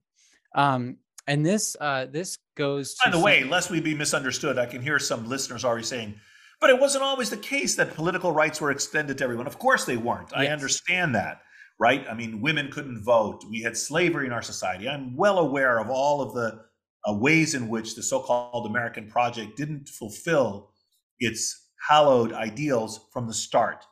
Um, 0.53 0.97
and 1.27 1.45
this 1.45 1.75
uh, 1.79 2.05
this 2.05 2.37
goes. 2.55 2.95
By 3.03 3.11
the 3.11 3.19
way, 3.19 3.43
lest 3.43 3.71
we 3.71 3.81
be 3.81 3.95
misunderstood, 3.95 4.57
I 4.57 4.65
can 4.65 4.81
hear 4.81 4.99
some 4.99 5.27
listeners 5.27 5.65
already 5.65 5.83
saying, 5.83 6.15
"But 6.61 6.69
it 6.69 6.79
wasn't 6.79 7.03
always 7.03 7.29
the 7.29 7.37
case 7.37 7.75
that 7.75 7.95
political 7.95 8.31
rights 8.31 8.61
were 8.61 8.71
extended 8.71 9.17
to 9.17 9.23
everyone." 9.23 9.47
Of 9.47 9.57
course, 9.57 9.85
they 9.85 9.97
weren't. 9.97 10.29
Yes. 10.31 10.41
I 10.41 10.47
understand 10.47 11.15
that, 11.15 11.41
right? 11.79 12.05
I 12.09 12.13
mean, 12.13 12.41
women 12.41 12.71
couldn't 12.71 13.03
vote. 13.03 13.43
We 13.49 13.61
had 13.61 13.75
slavery 13.75 14.27
in 14.27 14.33
our 14.33 14.43
society. 14.43 14.87
I'm 14.87 15.15
well 15.15 15.39
aware 15.39 15.79
of 15.79 15.89
all 15.89 16.21
of 16.21 16.33
the 16.33 16.61
uh, 17.07 17.13
ways 17.13 17.53
in 17.53 17.69
which 17.69 17.95
the 17.95 18.03
so-called 18.03 18.65
American 18.65 19.07
project 19.07 19.57
didn't 19.57 19.89
fulfill 19.89 20.71
its 21.19 21.69
hallowed 21.87 22.33
ideals 22.33 23.07
from 23.13 23.27
the 23.27 23.33
start. 23.33 23.85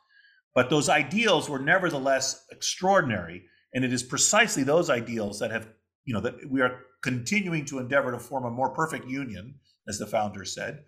But 0.55 0.69
those 0.69 0.89
ideals 0.89 1.49
were 1.49 1.59
nevertheless 1.59 2.45
extraordinary, 2.51 3.45
and 3.73 3.83
it 3.83 3.93
is 3.93 4.03
precisely 4.03 4.63
those 4.63 4.89
ideals 4.89 5.39
that 5.39 5.51
have, 5.51 5.67
you 6.05 6.13
know, 6.13 6.21
that 6.21 6.35
we 6.49 6.61
are 6.61 6.79
continuing 7.01 7.65
to 7.65 7.79
endeavor 7.79 8.11
to 8.11 8.19
form 8.19 8.45
a 8.45 8.51
more 8.51 8.69
perfect 8.69 9.07
union, 9.07 9.55
as 9.87 9.99
the 9.99 10.07
founder 10.07 10.45
said. 10.45 10.83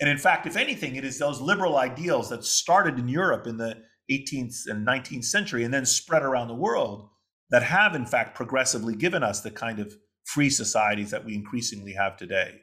And 0.00 0.10
in 0.10 0.18
fact, 0.18 0.46
if 0.46 0.56
anything, 0.56 0.96
it 0.96 1.04
is 1.04 1.18
those 1.18 1.40
liberal 1.40 1.78
ideals 1.78 2.28
that 2.28 2.44
started 2.44 2.98
in 2.98 3.08
Europe 3.08 3.46
in 3.46 3.56
the 3.56 3.82
18th 4.10 4.66
and 4.66 4.86
19th 4.86 5.24
century 5.24 5.64
and 5.64 5.72
then 5.72 5.86
spread 5.86 6.22
around 6.22 6.48
the 6.48 6.54
world 6.54 7.08
that 7.50 7.62
have, 7.62 7.94
in 7.94 8.06
fact, 8.06 8.36
progressively 8.36 8.94
given 8.94 9.22
us 9.22 9.40
the 9.40 9.50
kind 9.50 9.78
of 9.78 9.96
free 10.26 10.50
societies 10.50 11.10
that 11.10 11.24
we 11.24 11.34
increasingly 11.34 11.92
have 11.92 12.16
today. 12.16 12.60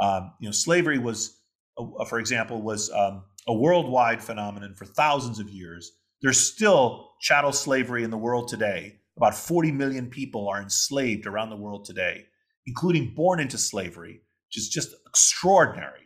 Um, 0.00 0.32
you 0.40 0.48
know, 0.48 0.52
slavery 0.52 0.98
was, 0.98 1.40
uh, 1.78 2.04
for 2.04 2.18
example, 2.18 2.62
was 2.62 2.90
um, 2.90 3.24
a 3.48 3.54
worldwide 3.54 4.22
phenomenon 4.22 4.74
for 4.74 4.84
thousands 4.84 5.38
of 5.38 5.48
years. 5.48 5.92
There's 6.22 6.40
still 6.40 7.12
chattel 7.20 7.52
slavery 7.52 8.04
in 8.04 8.10
the 8.10 8.18
world 8.18 8.48
today. 8.48 9.00
About 9.16 9.34
40 9.34 9.72
million 9.72 10.10
people 10.10 10.48
are 10.48 10.60
enslaved 10.60 11.26
around 11.26 11.50
the 11.50 11.56
world 11.56 11.84
today 11.84 12.26
including 12.66 13.14
born 13.14 13.40
into 13.40 13.58
slavery, 13.58 14.20
which 14.48 14.58
is 14.58 14.68
just 14.68 14.94
extraordinary. 15.06 16.00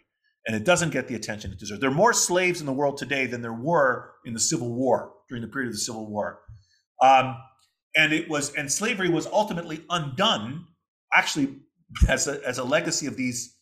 And 0.46 0.56
it 0.56 0.64
doesn't 0.64 0.90
get 0.90 1.08
the 1.08 1.14
attention 1.14 1.52
it 1.52 1.58
deserves. 1.58 1.80
There 1.80 1.90
are 1.90 1.94
more 1.94 2.12
slaves 2.12 2.60
in 2.60 2.66
the 2.66 2.72
world 2.72 2.96
today 2.96 3.26
than 3.26 3.42
there 3.42 3.52
were 3.52 4.12
in 4.24 4.32
the 4.32 4.40
Civil 4.40 4.72
War, 4.72 5.12
during 5.28 5.42
the 5.42 5.48
period 5.48 5.68
of 5.68 5.74
the 5.74 5.80
Civil 5.80 6.10
War. 6.10 6.40
Um, 7.02 7.36
and 7.96 8.12
it 8.12 8.28
was, 8.28 8.54
and 8.54 8.70
slavery 8.70 9.08
was 9.08 9.26
ultimately 9.26 9.84
undone, 9.90 10.66
actually, 11.14 11.56
as 12.08 12.26
a, 12.26 12.40
as 12.46 12.58
a 12.58 12.64
legacy 12.64 13.06
of 13.06 13.16
these 13.16 13.56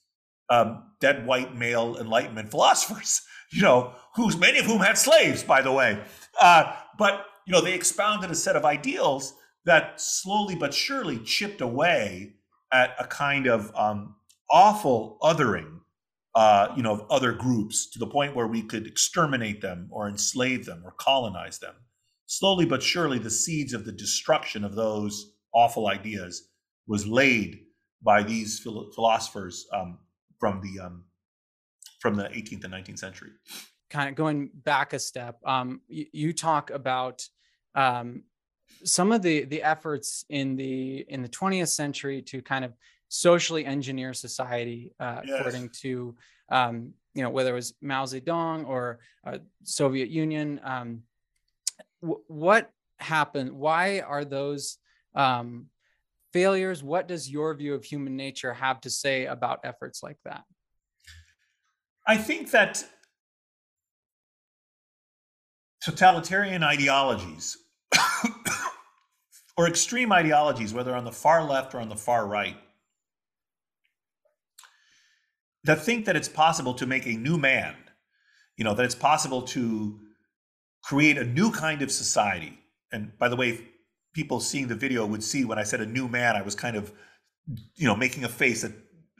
um, 0.51 0.85
dead 1.01 1.27
white 1.27 1.57
male 1.57 1.97
Enlightenment 1.99 2.51
philosophers, 2.51 3.23
you 3.53 3.63
know, 3.63 3.93
whose 4.15 4.37
many 4.37 4.59
of 4.59 4.67
whom 4.67 4.81
had 4.81 4.99
slaves, 4.99 5.43
by 5.43 5.63
the 5.63 5.73
way. 5.73 6.03
Uh, 6.41 6.75
but 6.99 7.27
you 7.47 7.53
know, 7.53 7.61
they 7.61 7.75
expounded 7.75 8.31
a 8.31 8.35
set 8.35 8.57
of 8.57 8.65
ideals 8.65 9.35
that 9.65 10.01
slowly 10.01 10.55
but 10.55 10.75
surely 10.75 11.19
chipped 11.19 11.61
away 11.61 12.35
at 12.73 12.95
a 12.99 13.07
kind 13.07 13.47
of 13.47 13.75
um, 13.75 14.17
awful 14.51 15.19
othering, 15.23 15.81
uh, 16.35 16.69
you 16.77 16.83
know, 16.83 16.93
of 16.93 17.07
other 17.11 17.33
groups 17.33 17.91
to 17.91 17.99
the 17.99 18.07
point 18.07 18.37
where 18.37 18.47
we 18.47 18.63
could 18.63 18.87
exterminate 18.87 19.61
them 19.61 19.89
or 19.91 20.09
enslave 20.09 20.67
them 20.67 20.83
or 20.85 20.93
colonize 20.93 21.59
them. 21.59 21.75
Slowly 22.27 22.67
but 22.67 22.83
surely, 22.83 23.19
the 23.19 23.31
seeds 23.31 23.73
of 23.73 23.87
the 23.87 23.93
destruction 23.93 24.65
of 24.65 24.75
those 24.75 25.33
awful 25.55 25.89
ideas 25.89 26.48
was 26.89 27.07
laid 27.07 27.61
by 28.03 28.23
these 28.23 28.59
philosophers 28.59 29.67
um, 29.73 29.99
from 30.41 30.61
the 30.61 30.85
um, 30.85 31.05
from 32.01 32.15
the 32.15 32.25
18th 32.25 32.65
and 32.65 32.75
19th 32.75 32.99
century. 32.99 33.31
Kind 33.91 34.09
of 34.09 34.15
going 34.15 34.51
back 34.55 34.93
a 34.93 34.99
step, 34.99 35.39
um, 35.45 35.81
you, 35.89 36.07
you, 36.13 36.33
talk 36.33 36.71
about 36.71 37.27
um, 37.75 38.23
some 38.85 39.13
of 39.13 39.23
the 39.23 39.45
the 39.45 39.63
efforts 39.63 40.25
in 40.29 40.57
the 40.57 41.05
in 41.09 41.23
the 41.23 41.29
20th 41.29 41.69
century 41.69 42.23
to 42.23 42.43
kind 42.43 42.65
of 42.65 42.73
socially 43.09 43.65
engineer 43.65 44.13
society 44.13 44.93
uh, 45.01 45.21
yes. 45.25 45.37
according 45.39 45.71
to 45.71 46.15
um, 46.51 46.93
you 47.15 47.23
know 47.23 47.31
whether 47.31 47.51
it 47.51 47.55
was 47.55 47.75
Mao 47.81 48.05
Zedong 48.05 48.67
or 48.67 49.01
uh, 49.27 49.39
Soviet 49.65 50.09
Union. 50.09 50.61
Um, 50.63 51.03
w- 52.03 52.23
what 52.29 52.71
happened? 52.99 53.53
Why 53.53 54.01
are 54.01 54.25
those 54.25 54.79
um, 55.15 55.67
failures? 56.33 56.83
What 56.83 57.09
does 57.09 57.31
your 57.31 57.55
view 57.55 57.75
of 57.75 57.85
human 57.85 58.17
nature 58.17 58.53
have 58.53 58.81
to 58.83 58.91
say 58.91 59.27
about 59.27 59.61
efforts 59.65 60.03
like 60.03 60.19
that? 60.25 60.45
I 62.07 62.17
think 62.17 62.51
that 62.53 62.85
totalitarian 65.83 66.63
ideologies 66.63 67.57
or 69.57 69.67
extreme 69.67 70.13
ideologies, 70.13 70.73
whether 70.73 70.95
on 70.95 71.05
the 71.05 71.13
far 71.13 71.45
left 71.45 71.75
or 71.75 71.81
on 71.81 71.89
the 71.89 71.97
far 71.97 72.27
right, 72.27 72.57
that 75.65 75.83
think 75.83 76.07
that 76.07 76.17
it's 76.17 76.29
possible 76.29 76.73
to 76.75 76.87
make 76.87 77.07
a 77.07 77.13
new 77.13 77.37
man, 77.37 77.75
you 78.57 78.65
know, 78.65 78.75
that 78.75 78.85
it's 78.85 78.95
possible 78.95 79.43
to 79.43 79.99
create 80.83 81.19
a 81.19 81.25
new 81.25 81.51
kind 81.51 81.83
of 81.83 81.91
society. 81.91 82.59
And 82.93 83.17
by 83.19 83.29
the 83.29 83.37
way, 83.37 83.61
people 84.13 84.41
seeing 84.41 84.69
the 84.69 84.75
video 84.75 85.07
would 85.07 85.23
see 85.23 85.45
when 85.45 85.59
I 85.59 85.63
said 85.63 85.81
a 85.81 85.87
new 85.87 86.09
man, 86.09 86.37
I 86.37 86.43
was 86.43 86.55
kind 86.55 86.77
of, 86.77 86.93
you 87.77 87.87
know, 87.87 87.97
making 87.97 88.25
a 88.25 88.29
face 88.29 88.63
that 88.63 88.73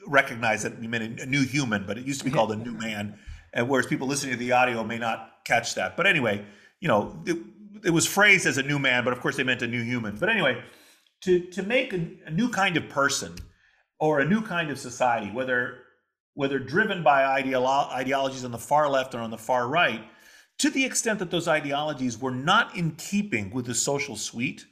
recognized 0.07 0.65
that 0.65 0.79
we 0.81 0.87
meant 0.87 1.21
a 1.21 1.27
new 1.27 1.45
human, 1.45 1.87
but 1.87 1.99
it 1.99 2.07
used 2.07 2.21
to 2.21 2.25
be 2.25 2.31
called 2.31 2.53
a 2.53 2.57
new 2.57 2.73
man. 2.73 3.19
And 3.53 3.69
whereas 3.69 3.87
people 3.87 4.09
listening 4.09 4.33
to 4.33 4.39
the 4.39 4.53
audio 4.53 4.85
may 4.85 4.99
not 4.99 5.45
catch 5.45 5.75
that. 5.75 5.97
But 5.97 6.07
anyway, 6.07 6.45
you 6.81 6.89
know, 6.89 7.23
it, 7.27 7.37
it 7.85 7.91
was 7.91 8.07
phrased 8.07 8.47
as 8.47 8.59
a 8.59 8.63
new 8.63 8.79
man, 8.79 9.05
but 9.05 9.13
of 9.13 9.21
course 9.21 9.37
they 9.37 9.45
meant 9.45 9.63
a 9.63 9.67
new 9.67 9.83
human. 9.83 10.17
But 10.17 10.29
anyway, 10.29 10.63
to 11.23 11.41
to 11.51 11.63
make 11.63 11.93
a, 11.93 12.09
a 12.27 12.31
new 12.31 12.49
kind 12.49 12.77
of 12.77 12.89
person 12.89 13.37
or 13.99 14.21
a 14.21 14.25
new 14.25 14.43
kind 14.43 14.71
of 14.71 14.79
society, 14.79 15.31
whether 15.31 15.79
whether 16.35 16.59
driven 16.59 17.03
by 17.03 17.43
ideolo- 17.43 17.91
ideologies 17.91 18.45
on 18.45 18.53
the 18.53 18.59
far 18.59 18.89
left 18.89 19.15
or 19.15 19.19
on 19.19 19.31
the 19.31 19.39
far 19.39 19.67
right, 19.67 20.03
to 20.59 20.71
the 20.71 20.85
extent 20.85 21.19
that 21.19 21.31
those 21.31 21.49
ideologies 21.49 22.17
were 22.19 22.31
not 22.31 22.77
in 22.77 22.93
keeping 22.93 23.51
with 23.51 23.67
the 23.67 23.75
social 23.75 24.17
suite, 24.17 24.65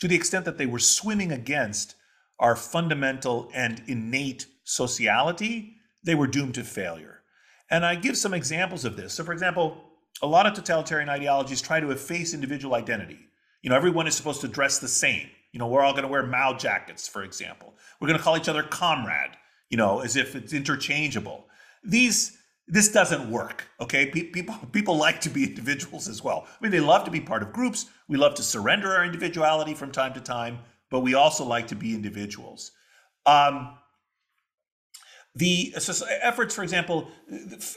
to 0.00 0.08
the 0.08 0.16
extent 0.16 0.44
that 0.46 0.58
they 0.58 0.66
were 0.66 0.78
swimming 0.78 1.30
against 1.32 1.94
our 2.38 2.56
fundamental 2.56 3.50
and 3.54 3.82
innate 3.86 4.46
sociality, 4.64 5.76
they 6.02 6.14
were 6.14 6.26
doomed 6.26 6.54
to 6.54 6.64
failure. 6.64 7.22
And 7.70 7.84
I 7.84 7.94
give 7.94 8.16
some 8.16 8.34
examples 8.34 8.84
of 8.84 8.96
this. 8.96 9.12
So, 9.12 9.24
for 9.24 9.32
example, 9.32 9.76
a 10.22 10.26
lot 10.26 10.46
of 10.46 10.54
totalitarian 10.54 11.08
ideologies 11.08 11.62
try 11.62 11.80
to 11.80 11.90
efface 11.90 12.34
individual 12.34 12.74
identity. 12.74 13.18
You 13.62 13.70
know, 13.70 13.76
everyone 13.76 14.06
is 14.06 14.14
supposed 14.14 14.40
to 14.40 14.48
dress 14.48 14.78
the 14.78 14.88
same. 14.88 15.28
You 15.52 15.58
know, 15.58 15.66
we're 15.66 15.82
all 15.82 15.92
going 15.92 16.04
to 16.04 16.08
wear 16.08 16.24
Mao 16.24 16.54
jackets, 16.54 17.06
for 17.06 17.22
example. 17.22 17.74
We're 18.00 18.08
going 18.08 18.18
to 18.18 18.24
call 18.24 18.36
each 18.36 18.48
other 18.48 18.62
comrade, 18.62 19.32
you 19.68 19.76
know, 19.76 20.00
as 20.00 20.16
if 20.16 20.34
it's 20.34 20.52
interchangeable. 20.52 21.46
These 21.84 22.38
this 22.70 22.88
doesn't 22.92 23.30
work. 23.30 23.64
Okay, 23.80 24.06
people 24.06 24.54
people 24.72 24.96
like 24.96 25.20
to 25.22 25.30
be 25.30 25.44
individuals 25.44 26.08
as 26.08 26.22
well. 26.24 26.46
I 26.48 26.62
mean, 26.62 26.72
they 26.72 26.80
love 26.80 27.04
to 27.04 27.10
be 27.10 27.20
part 27.20 27.42
of 27.42 27.52
groups. 27.52 27.86
We 28.08 28.16
love 28.16 28.34
to 28.36 28.42
surrender 28.42 28.90
our 28.92 29.04
individuality 29.04 29.74
from 29.74 29.90
time 29.92 30.14
to 30.14 30.20
time. 30.20 30.60
but 30.90 31.00
we 31.00 31.14
also 31.14 31.44
like 31.44 31.68
to 31.68 31.76
be 31.76 31.94
individuals. 31.94 32.72
Um, 33.24 33.78
the 35.36 35.72
efforts, 36.22 36.54
for 36.54 36.64
example, 36.64 37.08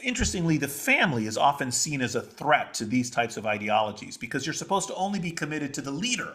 interestingly, 0.02 0.58
the 0.58 0.68
family 0.68 1.26
is 1.26 1.38
often 1.38 1.70
seen 1.70 2.02
as 2.02 2.16
a 2.16 2.20
threat 2.20 2.74
to 2.74 2.84
these 2.84 3.10
types 3.10 3.36
of 3.36 3.46
ideologies 3.46 4.16
because 4.16 4.44
you're 4.44 4.52
supposed 4.52 4.88
to 4.88 4.94
only 4.96 5.20
be 5.20 5.30
committed 5.30 5.72
to 5.74 5.80
the 5.80 5.92
leader. 5.92 6.34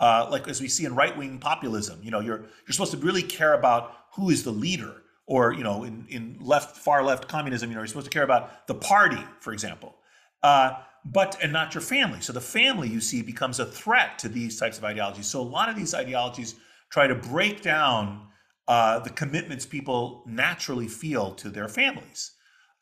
Uh, 0.00 0.26
like 0.30 0.48
as 0.48 0.60
we 0.60 0.68
see 0.68 0.86
in 0.86 0.94
right-wing 0.94 1.38
populism, 1.38 2.00
you 2.02 2.10
know, 2.10 2.20
you're 2.20 2.40
you're 2.40 2.72
supposed 2.72 2.92
to 2.92 2.98
really 2.98 3.22
care 3.22 3.52
about 3.54 3.94
who 4.14 4.30
is 4.30 4.42
the 4.42 4.50
leader, 4.50 5.02
or 5.26 5.52
you 5.52 5.64
know, 5.64 5.84
in 5.84 6.06
in 6.08 6.36
left 6.40 6.76
far 6.76 7.02
left 7.02 7.28
communism, 7.28 7.70
you 7.70 7.74
know, 7.74 7.80
you're 7.80 7.86
supposed 7.86 8.06
to 8.06 8.10
care 8.10 8.24
about 8.24 8.66
the 8.66 8.74
party, 8.74 9.22
for 9.40 9.52
example, 9.52 9.96
uh, 10.42 10.72
but 11.04 11.36
and 11.42 11.52
not 11.52 11.74
your 11.74 11.82
family. 11.82 12.20
So 12.20 12.32
the 12.32 12.40
family 12.40 12.88
you 12.88 13.00
see 13.00 13.22
becomes 13.22 13.60
a 13.60 13.66
threat 13.66 14.18
to 14.20 14.28
these 14.28 14.58
types 14.58 14.78
of 14.78 14.84
ideologies. 14.84 15.26
So 15.26 15.40
a 15.40 15.42
lot 15.42 15.68
of 15.68 15.76
these 15.76 15.94
ideologies 15.94 16.54
try 16.90 17.06
to 17.06 17.14
break 17.14 17.62
down 17.62 18.28
uh, 18.68 18.98
the 19.00 19.10
commitments 19.10 19.66
people 19.66 20.22
naturally 20.26 20.88
feel 20.88 21.32
to 21.32 21.50
their 21.50 21.68
families. 21.68 22.32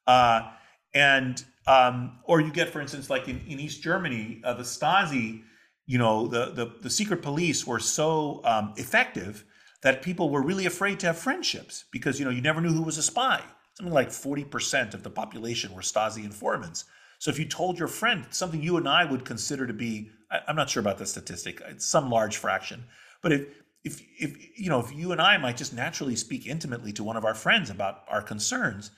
Uh, 0.07 0.51
and 0.95 1.45
um, 1.66 2.18
or 2.24 2.40
you 2.40 2.53
get, 2.53 2.68
for 2.68 2.80
instance, 2.80 3.09
like 3.09 3.28
in, 3.28 3.40
in 3.47 3.61
East 3.61 3.82
Germany, 3.82 4.40
uh, 4.45 4.55
the 4.55 4.64
Stasi, 4.64 5.43
you 5.86 5.99
know, 5.99 6.26
the, 6.26 6.53
the, 6.53 6.74
the 6.82 6.90
secret 6.90 7.22
police 7.22 7.66
were 7.66 7.78
so 7.78 8.40
um, 8.45 8.74
effective 8.76 9.45
that 9.83 10.03
people 10.03 10.30
were 10.30 10.43
really 10.43 10.66
afraid 10.66 11.01
to 11.01 11.07
have 11.07 11.18
friendships 11.18 11.85
because 11.91 12.18
you 12.18 12.24
know 12.24 12.30
you 12.30 12.41
never 12.41 12.61
knew 12.61 12.72
who 12.72 12.83
was 12.83 12.99
a 12.99 13.03
spy. 13.03 13.43
Something 13.74 13.95
like 13.95 14.11
forty 14.11 14.45
percent 14.45 14.95
of 14.95 15.03
the 15.03 15.11
population 15.11 15.74
were 15.74 15.83
Stasi 15.83 16.24
informants. 16.24 16.85
So 17.18 17.30
if 17.30 17.39
you 17.39 17.45
told 17.45 17.78
your 17.78 17.89
friend 17.89 18.26
something 18.30 18.62
you 18.62 18.76
and 18.76 18.89
I 18.89 19.05
would 19.05 19.24
consider 19.24 19.66
to 19.66 19.72
be, 19.72 20.11
I, 20.30 20.41
I'm 20.49 20.57
not 20.57 20.70
sure 20.70 20.80
about 20.80 20.99
the 20.99 21.07
statistic, 21.07 21.62
it's 21.68 21.87
some 21.87 22.11
large 22.11 22.37
fraction, 22.37 22.85
but 23.22 23.33
if 23.33 23.47
if 23.85 24.03
if 24.18 24.59
you 24.59 24.70
know 24.70 24.80
if 24.80 24.93
you 24.93 25.12
and 25.12 25.20
I 25.20 25.39
might 25.39 25.57
just 25.57 25.74
naturally 25.74 26.16
speak 26.16 26.47
intimately 26.47 26.93
to 26.95 27.05
one 27.05 27.16
of 27.16 27.24
our 27.24 27.35
friends 27.35 27.70
about 27.70 28.03
our 28.09 28.22
concerns 28.22 28.91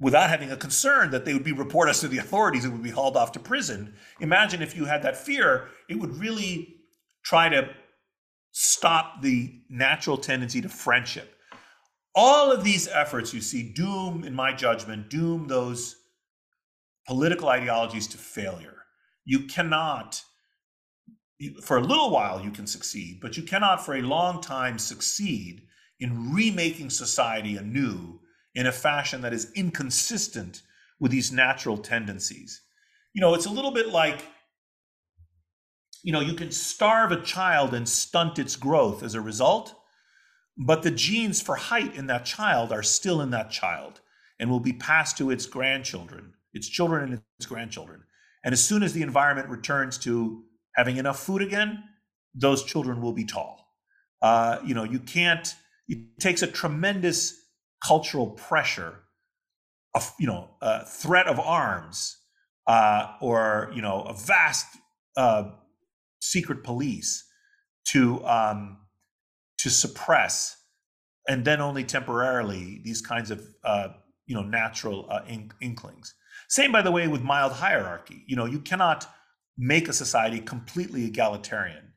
without 0.00 0.30
having 0.30 0.50
a 0.50 0.56
concern 0.56 1.10
that 1.12 1.24
they 1.24 1.32
would 1.32 1.44
be 1.44 1.52
report 1.52 1.88
us 1.88 2.00
to 2.00 2.08
the 2.08 2.18
authorities 2.24 2.64
and 2.64 2.72
would 2.72 2.82
be 2.82 2.90
hauled 2.90 3.16
off 3.16 3.32
to 3.32 3.40
prison. 3.40 3.94
Imagine 4.20 4.62
if 4.62 4.76
you 4.76 4.86
had 4.86 5.02
that 5.02 5.16
fear, 5.16 5.68
it 5.88 5.98
would 5.98 6.16
really 6.16 6.76
try 7.22 7.48
to 7.48 7.68
stop 8.52 9.22
the 9.22 9.60
natural 9.68 10.16
tendency 10.16 10.60
to 10.60 10.68
friendship. 10.68 11.34
All 12.14 12.52
of 12.52 12.62
these 12.62 12.88
efforts 12.88 13.32
you 13.32 13.40
see 13.40 13.72
doom, 13.72 14.22
in 14.24 14.34
my 14.34 14.52
judgment, 14.52 15.08
doom 15.08 15.48
those 15.48 15.96
political 17.06 17.48
ideologies 17.48 18.06
to 18.08 18.18
failure. 18.18 18.76
You 19.24 19.46
cannot 19.46 20.22
for 21.60 21.76
a 21.76 21.82
little 21.82 22.10
while 22.10 22.40
you 22.40 22.50
can 22.50 22.66
succeed, 22.66 23.18
but 23.20 23.36
you 23.36 23.42
cannot 23.42 23.84
for 23.84 23.96
a 23.96 24.02
long 24.02 24.40
time 24.40 24.78
succeed 24.78 25.62
in 25.98 26.32
remaking 26.32 26.90
society 26.90 27.56
anew 27.56 28.20
in 28.54 28.66
a 28.66 28.72
fashion 28.72 29.22
that 29.22 29.32
is 29.32 29.50
inconsistent 29.56 30.62
with 31.00 31.10
these 31.10 31.32
natural 31.32 31.76
tendencies. 31.76 32.62
You 33.12 33.20
know, 33.20 33.34
it's 33.34 33.46
a 33.46 33.50
little 33.50 33.72
bit 33.72 33.88
like, 33.88 34.24
you 36.02 36.12
know, 36.12 36.20
you 36.20 36.34
can 36.34 36.50
starve 36.50 37.12
a 37.12 37.22
child 37.22 37.74
and 37.74 37.88
stunt 37.88 38.38
its 38.38 38.56
growth 38.56 39.02
as 39.02 39.14
a 39.14 39.20
result, 39.20 39.74
but 40.56 40.82
the 40.82 40.90
genes 40.90 41.40
for 41.40 41.56
height 41.56 41.94
in 41.94 42.06
that 42.08 42.24
child 42.24 42.72
are 42.72 42.82
still 42.82 43.20
in 43.20 43.30
that 43.30 43.50
child 43.50 44.00
and 44.38 44.50
will 44.50 44.60
be 44.60 44.72
passed 44.72 45.16
to 45.18 45.30
its 45.30 45.46
grandchildren, 45.46 46.34
its 46.52 46.68
children 46.68 47.04
and 47.04 47.22
its 47.38 47.46
grandchildren. 47.46 48.02
And 48.44 48.52
as 48.52 48.64
soon 48.64 48.82
as 48.82 48.92
the 48.92 49.02
environment 49.02 49.48
returns 49.48 49.96
to 49.98 50.42
having 50.74 50.96
enough 50.96 51.20
food 51.20 51.42
again, 51.42 51.84
those 52.34 52.64
children 52.64 53.00
will 53.00 53.12
be 53.12 53.24
tall. 53.24 53.64
Uh, 54.20 54.58
you 54.64 54.74
know, 54.74 54.84
you 54.84 54.98
can't, 54.98 55.54
it 55.88 55.98
takes 56.18 56.42
a 56.42 56.46
tremendous 56.46 57.40
cultural 57.84 58.30
pressure, 58.30 58.98
of, 59.94 60.12
you 60.18 60.26
know, 60.26 60.48
a 60.60 60.86
threat 60.86 61.26
of 61.26 61.38
arms, 61.38 62.16
uh, 62.66 63.14
or, 63.20 63.70
you 63.74 63.82
know, 63.82 64.02
a 64.02 64.14
vast 64.14 64.66
uh, 65.16 65.50
secret 66.22 66.62
police 66.62 67.24
to, 67.88 68.24
um, 68.24 68.78
to 69.58 69.68
suppress, 69.68 70.56
and 71.28 71.44
then 71.44 71.60
only 71.60 71.84
temporarily, 71.84 72.80
these 72.84 73.00
kinds 73.00 73.30
of, 73.30 73.44
uh, 73.64 73.88
you 74.26 74.34
know, 74.34 74.42
natural 74.42 75.06
uh, 75.10 75.20
inklings. 75.60 76.14
Same, 76.48 76.72
by 76.72 76.82
the 76.82 76.90
way, 76.90 77.08
with 77.08 77.22
mild 77.22 77.52
hierarchy. 77.52 78.24
You 78.26 78.36
know, 78.36 78.44
you 78.44 78.60
cannot 78.60 79.06
make 79.58 79.88
a 79.88 79.92
society 79.92 80.40
completely 80.40 81.04
egalitarian 81.04 81.92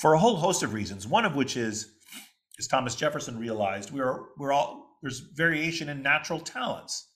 for 0.00 0.14
a 0.14 0.18
whole 0.18 0.36
host 0.36 0.62
of 0.62 0.72
reasons. 0.72 1.06
One 1.06 1.24
of 1.24 1.36
which 1.36 1.56
is, 1.56 1.90
as 2.58 2.66
Thomas 2.66 2.94
Jefferson 2.94 3.38
realized, 3.38 3.90
we're 3.90 4.20
we're 4.38 4.52
all 4.52 4.98
there's 5.02 5.20
variation 5.34 5.88
in 5.88 6.02
natural 6.02 6.40
talents. 6.40 7.08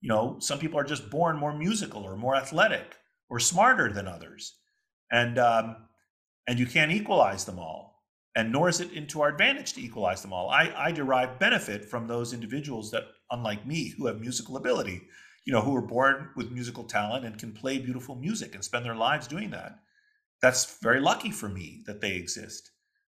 You 0.00 0.08
know, 0.08 0.36
some 0.40 0.58
people 0.58 0.78
are 0.78 0.84
just 0.84 1.10
born 1.10 1.36
more 1.36 1.56
musical 1.56 2.02
or 2.02 2.16
more 2.16 2.34
athletic 2.34 2.96
or 3.30 3.38
smarter 3.38 3.92
than 3.92 4.08
others, 4.08 4.56
and 5.10 5.38
um, 5.38 5.76
and 6.46 6.58
you 6.58 6.66
can't 6.66 6.92
equalize 6.92 7.44
them 7.44 7.58
all. 7.58 8.02
And 8.34 8.50
nor 8.50 8.68
is 8.68 8.80
it 8.80 8.92
into 8.92 9.20
our 9.20 9.28
advantage 9.28 9.74
to 9.74 9.82
equalize 9.82 10.22
them 10.22 10.32
all. 10.32 10.48
I, 10.48 10.72
I 10.76 10.92
derive 10.92 11.38
benefit 11.38 11.84
from 11.84 12.06
those 12.06 12.32
individuals 12.32 12.90
that, 12.90 13.04
unlike 13.30 13.66
me, 13.66 13.94
who 13.96 14.06
have 14.06 14.20
musical 14.20 14.56
ability 14.56 15.02
you 15.44 15.52
know, 15.52 15.60
who 15.60 15.72
were 15.72 15.82
born 15.82 16.30
with 16.36 16.50
musical 16.50 16.84
talent 16.84 17.24
and 17.24 17.38
can 17.38 17.52
play 17.52 17.78
beautiful 17.78 18.14
music 18.14 18.54
and 18.54 18.64
spend 18.64 18.84
their 18.84 18.94
lives 18.94 19.26
doing 19.26 19.50
that. 19.50 19.78
That's 20.40 20.78
very 20.80 21.00
lucky 21.00 21.30
for 21.30 21.48
me 21.48 21.82
that 21.86 22.00
they 22.00 22.14
exist. 22.14 22.70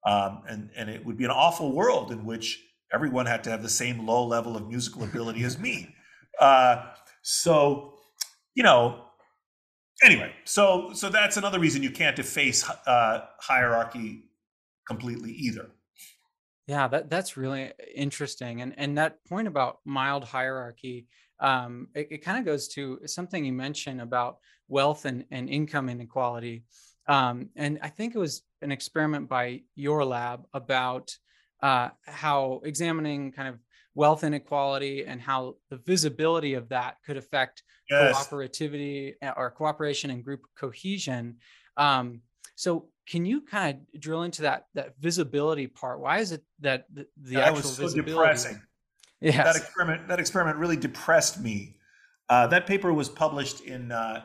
Um, 0.06 0.44
and 0.48 0.70
and 0.76 0.90
it 0.90 1.06
would 1.06 1.18
be 1.18 1.26
an 1.26 1.32
awful 1.32 1.74
world 1.74 2.12
in 2.12 2.26
which 2.26 2.62
everyone 2.94 3.26
had 3.26 3.44
to 3.46 3.50
have 3.50 3.64
the 3.64 3.70
same 3.70 4.06
low 4.06 4.26
level 4.26 4.56
of 4.56 4.68
musical 4.68 5.04
ability 5.04 5.44
as 5.44 5.60
me. 5.60 5.96
Uh, 6.40 6.88
so, 7.22 7.94
you 8.56 8.64
know, 8.64 9.06
anyway, 10.02 10.32
so 10.46 10.92
so 10.94 11.10
that's 11.10 11.38
another 11.38 11.60
reason 11.60 11.84
you 11.84 11.92
can't 11.92 12.16
deface 12.16 12.68
uh, 12.88 13.26
hierarchy 13.40 14.24
completely 14.88 15.32
either. 15.34 15.70
Yeah, 16.68 16.88
that 16.88 17.10
that's 17.10 17.38
really 17.38 17.74
interesting, 17.94 18.62
and 18.62 18.74
and 18.78 18.98
that 18.98 19.24
point 19.26 19.48
about 19.48 19.80
mild 19.86 20.24
hierarchy 20.24 21.08
um, 21.44 21.90
it, 21.94 22.08
it 22.10 22.18
kind 22.20 22.40
of 22.40 22.46
goes 22.46 22.68
to 22.70 23.00
something 23.06 23.44
you 23.44 23.54
mentioned 23.54 24.02
about 24.02 24.38
wealth 24.70 25.06
and, 25.06 25.26
and 25.30 25.50
income 25.50 25.90
inequality. 25.90 26.64
Um, 27.08 27.50
and 27.56 27.80
I 27.82 27.90
think 27.90 28.16
it 28.16 28.20
was 28.20 28.44
an 28.62 28.72
experiment 28.72 29.28
by 29.28 29.62
your 29.76 30.06
lab 30.06 30.46
about 30.54 31.16
uh, 31.62 31.90
how 32.06 32.62
examining 32.64 33.34
kind 33.34 33.50
of 33.50 33.60
wealth 33.96 34.24
inequality 34.24 35.06
and 35.06 35.22
how 35.22 35.56
the 35.70 35.78
visibility 35.78 36.56
of 36.56 36.70
that 36.70 36.98
could 37.06 37.18
affect 37.18 37.64
yes. 37.90 38.28
cooperativity 38.28 39.14
eh, 39.22 39.32
or 39.36 39.52
cooperation 39.52 40.10
and 40.10 40.24
group 40.24 40.42
cohesion. 40.58 41.38
Um, 41.78 42.22
so 42.56 42.88
can 43.08 43.26
you 43.26 43.42
kind 43.42 43.80
of 43.94 44.02
drill 44.02 44.24
into 44.24 44.44
that 44.44 44.68
that 44.74 44.94
visibility 45.00 45.68
part? 45.68 46.00
Why 46.00 46.20
is 46.20 46.32
it 46.32 46.44
that 46.62 46.86
the, 46.94 47.06
the 47.22 47.36
that 47.36 47.50
actual 47.50 47.56
was 47.58 47.76
so 47.76 47.84
visibility? 47.84 48.12
Depressing. 48.12 48.62
Yes. 49.20 49.46
That 49.46 49.56
experiment 49.56 50.08
that 50.08 50.20
experiment 50.20 50.58
really 50.58 50.78
depressed 50.78 51.40
me. 51.40 51.78
Uh, 52.30 52.48
that 52.48 52.66
paper 52.66 52.94
was 52.94 53.10
published 53.10 53.62
in 53.62 53.92
uh, 53.92 54.24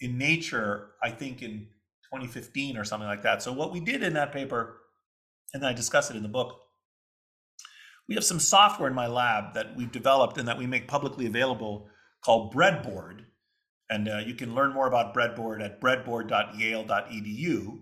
in 0.00 0.18
Nature, 0.18 0.90
I 1.02 1.10
think, 1.10 1.42
in 1.42 1.68
2015 2.12 2.76
or 2.76 2.84
something 2.84 3.08
like 3.08 3.22
that. 3.22 3.42
So 3.42 3.52
what 3.52 3.72
we 3.72 3.80
did 3.80 4.02
in 4.02 4.14
that 4.14 4.32
paper, 4.32 4.80
and 5.52 5.64
I 5.64 5.72
discuss 5.72 6.10
it 6.10 6.16
in 6.16 6.22
the 6.22 6.28
book, 6.28 6.58
we 8.08 8.14
have 8.14 8.24
some 8.24 8.40
software 8.40 8.88
in 8.88 8.94
my 8.94 9.06
lab 9.06 9.54
that 9.54 9.76
we've 9.76 9.92
developed 9.92 10.38
and 10.38 10.46
that 10.48 10.58
we 10.58 10.66
make 10.66 10.88
publicly 10.88 11.26
available 11.26 11.88
called 12.22 12.54
Breadboard, 12.54 13.24
and 13.90 14.08
uh, 14.08 14.18
you 14.18 14.34
can 14.34 14.54
learn 14.54 14.72
more 14.72 14.86
about 14.86 15.14
Breadboard 15.14 15.62
at 15.62 15.80
breadboard.yale.edu. 15.80 17.78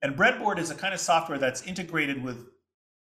And 0.00 0.16
Breadboard 0.16 0.58
is 0.58 0.70
a 0.70 0.74
kind 0.74 0.94
of 0.94 1.00
software 1.00 1.38
that's 1.38 1.62
integrated 1.62 2.22
with 2.22 2.46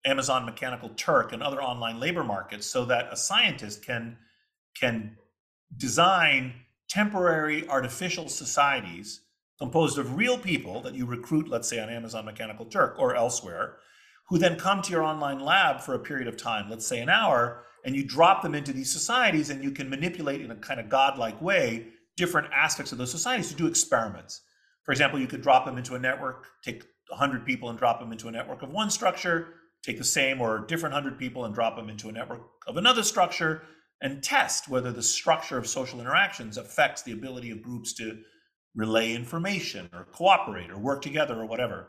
Amazon 0.06 0.46
Mechanical 0.46 0.90
Turk 0.90 1.34
and 1.34 1.44
other 1.44 1.62
online 1.62 2.00
labor 2.00 2.24
markets 2.24 2.66
so 2.66 2.86
that 2.86 3.12
a 3.12 3.18
scientist 3.18 3.86
can 3.86 4.18
can 4.80 5.18
design 5.76 6.54
temporary 6.90 7.68
artificial 7.68 8.30
societies 8.30 9.22
composed 9.60 9.98
of 9.98 10.16
real 10.16 10.38
people 10.38 10.82
that 10.82 10.96
you 10.96 11.06
recruit, 11.06 11.50
let's 11.50 11.68
say 11.68 11.80
on 11.80 11.90
Amazon 11.90 12.26
Mechanical 12.26 12.66
Turk 12.66 12.96
or 12.98 13.16
elsewhere, 13.16 13.78
who 14.30 14.38
then 14.38 14.58
come 14.58 14.82
to 14.82 14.92
your 14.92 15.04
online 15.04 15.40
lab 15.40 15.82
for 15.82 15.96
a 15.96 16.00
period 16.00 16.28
of 16.28 16.38
time, 16.38 16.70
let's 16.70 16.86
say 16.86 17.00
an 17.00 17.10
hour, 17.10 17.64
and 17.84 17.96
you 17.96 18.04
drop 18.04 18.42
them 18.42 18.56
into 18.56 18.72
these 18.72 18.92
societies 18.92 19.50
and 19.50 19.64
you 19.64 19.72
can 19.72 19.90
manipulate 19.90 20.42
in 20.42 20.52
a 20.52 20.56
kind 20.56 20.80
of 20.80 20.90
godlike 20.90 21.42
way 21.42 21.88
different 22.16 22.48
aspects 22.54 22.92
of 22.92 22.98
those 22.98 23.12
societies 23.12 23.50
to 23.50 23.56
do 23.56 23.66
experiments. 23.66 24.42
For 24.84 24.92
example, 24.92 25.20
you 25.20 25.28
could 25.28 25.42
drop 25.42 25.66
them 25.66 25.78
into 25.78 25.96
a 25.96 26.00
network, 26.00 26.48
take 26.64 26.84
100 27.10 27.46
people 27.46 27.70
and 27.70 27.80
drop 27.80 28.00
them 28.00 28.12
into 28.12 28.28
a 28.28 28.32
network 28.32 28.62
of 28.62 28.70
one 28.70 28.90
structure, 28.90 29.54
take 29.84 29.98
the 29.98 30.04
same 30.04 30.42
or 30.42 30.60
different 30.60 30.94
hundred 30.94 31.18
people 31.18 31.46
and 31.46 31.56
drop 31.56 31.76
them 31.76 31.90
into 31.90 32.10
a 32.10 32.12
network 32.12 32.42
of 32.68 32.78
another 32.78 33.04
structure 33.04 33.64
and 34.02 34.24
test 34.24 34.68
whether 34.68 34.92
the 34.92 35.02
structure 35.02 35.58
of 35.58 35.68
social 35.68 36.00
interactions 36.00 36.58
affects 36.58 37.02
the 37.02 37.12
ability 37.12 37.52
of 37.52 37.62
groups 37.62 37.94
to 37.94 38.18
relay 38.76 39.14
information 39.14 39.90
or 39.94 40.06
cooperate 40.12 40.70
or 40.70 40.78
work 40.78 41.02
together 41.02 41.36
or 41.36 41.46
whatever. 41.46 41.88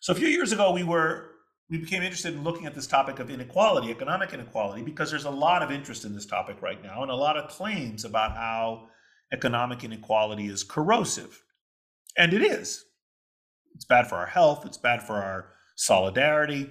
So 0.00 0.12
a 0.12 0.16
few 0.16 0.28
years 0.28 0.52
ago, 0.52 0.72
we 0.72 0.82
were 0.82 1.30
we 1.70 1.78
became 1.78 2.02
interested 2.02 2.34
in 2.34 2.44
looking 2.44 2.66
at 2.66 2.74
this 2.74 2.86
topic 2.86 3.18
of 3.18 3.30
inequality, 3.30 3.90
economic 3.90 4.32
inequality, 4.32 4.82
because 4.82 5.10
there's 5.10 5.24
a 5.24 5.30
lot 5.30 5.62
of 5.62 5.70
interest 5.70 6.04
in 6.04 6.14
this 6.14 6.26
topic 6.26 6.60
right 6.60 6.82
now 6.82 7.02
and 7.02 7.10
a 7.10 7.16
lot 7.16 7.36
of 7.36 7.50
claims 7.50 8.04
about 8.04 8.32
how 8.32 8.88
economic 9.32 9.82
inequality 9.82 10.46
is 10.46 10.62
corrosive. 10.62 11.42
And 12.16 12.32
it 12.32 12.42
is. 12.42 12.84
It's 13.74 13.86
bad 13.86 14.06
for 14.06 14.16
our 14.16 14.26
health, 14.26 14.64
it's 14.66 14.78
bad 14.78 15.02
for 15.02 15.16
our 15.16 15.52
solidarity, 15.76 16.70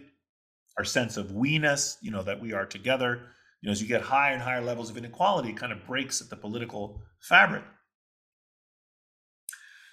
our 0.78 0.86
sense 0.86 1.18
of 1.18 1.32
we-ness, 1.32 1.98
you 2.02 2.12
know, 2.12 2.24
that 2.24 2.42
we 2.42 2.54
are 2.54 2.66
together. 2.66 3.24
You 3.62 3.68
know, 3.68 3.72
as 3.72 3.82
you 3.82 3.88
get 3.88 4.02
higher 4.02 4.34
and 4.34 4.42
higher 4.42 4.62
levels 4.62 4.90
of 4.90 4.98
inequality, 4.98 5.50
it 5.50 5.58
kind 5.58 5.72
of 5.72 5.86
breaks 5.86 6.22
at 6.22 6.30
the 6.30 6.36
political 6.36 7.02
fabric. 7.22 7.64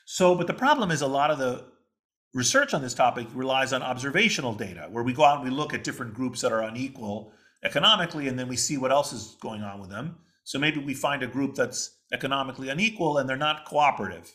So, 0.05 0.35
but 0.35 0.47
the 0.47 0.55
problem 0.55 0.91
is 0.91 1.03
a 1.03 1.07
lot 1.07 1.31
of 1.31 1.39
the 1.39 1.67
research 2.35 2.75
on 2.75 2.83
this 2.83 2.95
topic 2.95 3.27
relies 3.35 3.73
on 3.73 3.83
observational 3.83 4.55
data, 4.55 4.87
where 4.91 5.05
we 5.05 5.13
go 5.13 5.25
out 5.25 5.41
and 5.41 5.45
we 5.45 5.55
look 5.55 5.75
at 5.75 5.85
different 5.85 6.15
groups 6.15 6.41
that 6.41 6.53
are 6.53 6.63
unequal 6.63 7.33
economically, 7.65 8.29
and 8.29 8.39
then 8.39 8.49
we 8.49 8.57
see 8.57 8.79
what 8.79 8.93
else 8.93 9.13
is 9.13 9.37
going 9.41 9.63
on 9.63 9.81
with 9.81 9.91
them. 9.91 10.17
So 10.45 10.59
maybe 10.59 10.81
we 10.81 10.95
find 10.95 11.23
a 11.23 11.27
group 11.27 11.55
that's 11.55 11.99
economically 12.13 12.69
unequal 12.69 13.19
and 13.19 13.29
they're 13.29 13.37
not 13.37 13.67
cooperative. 13.67 14.31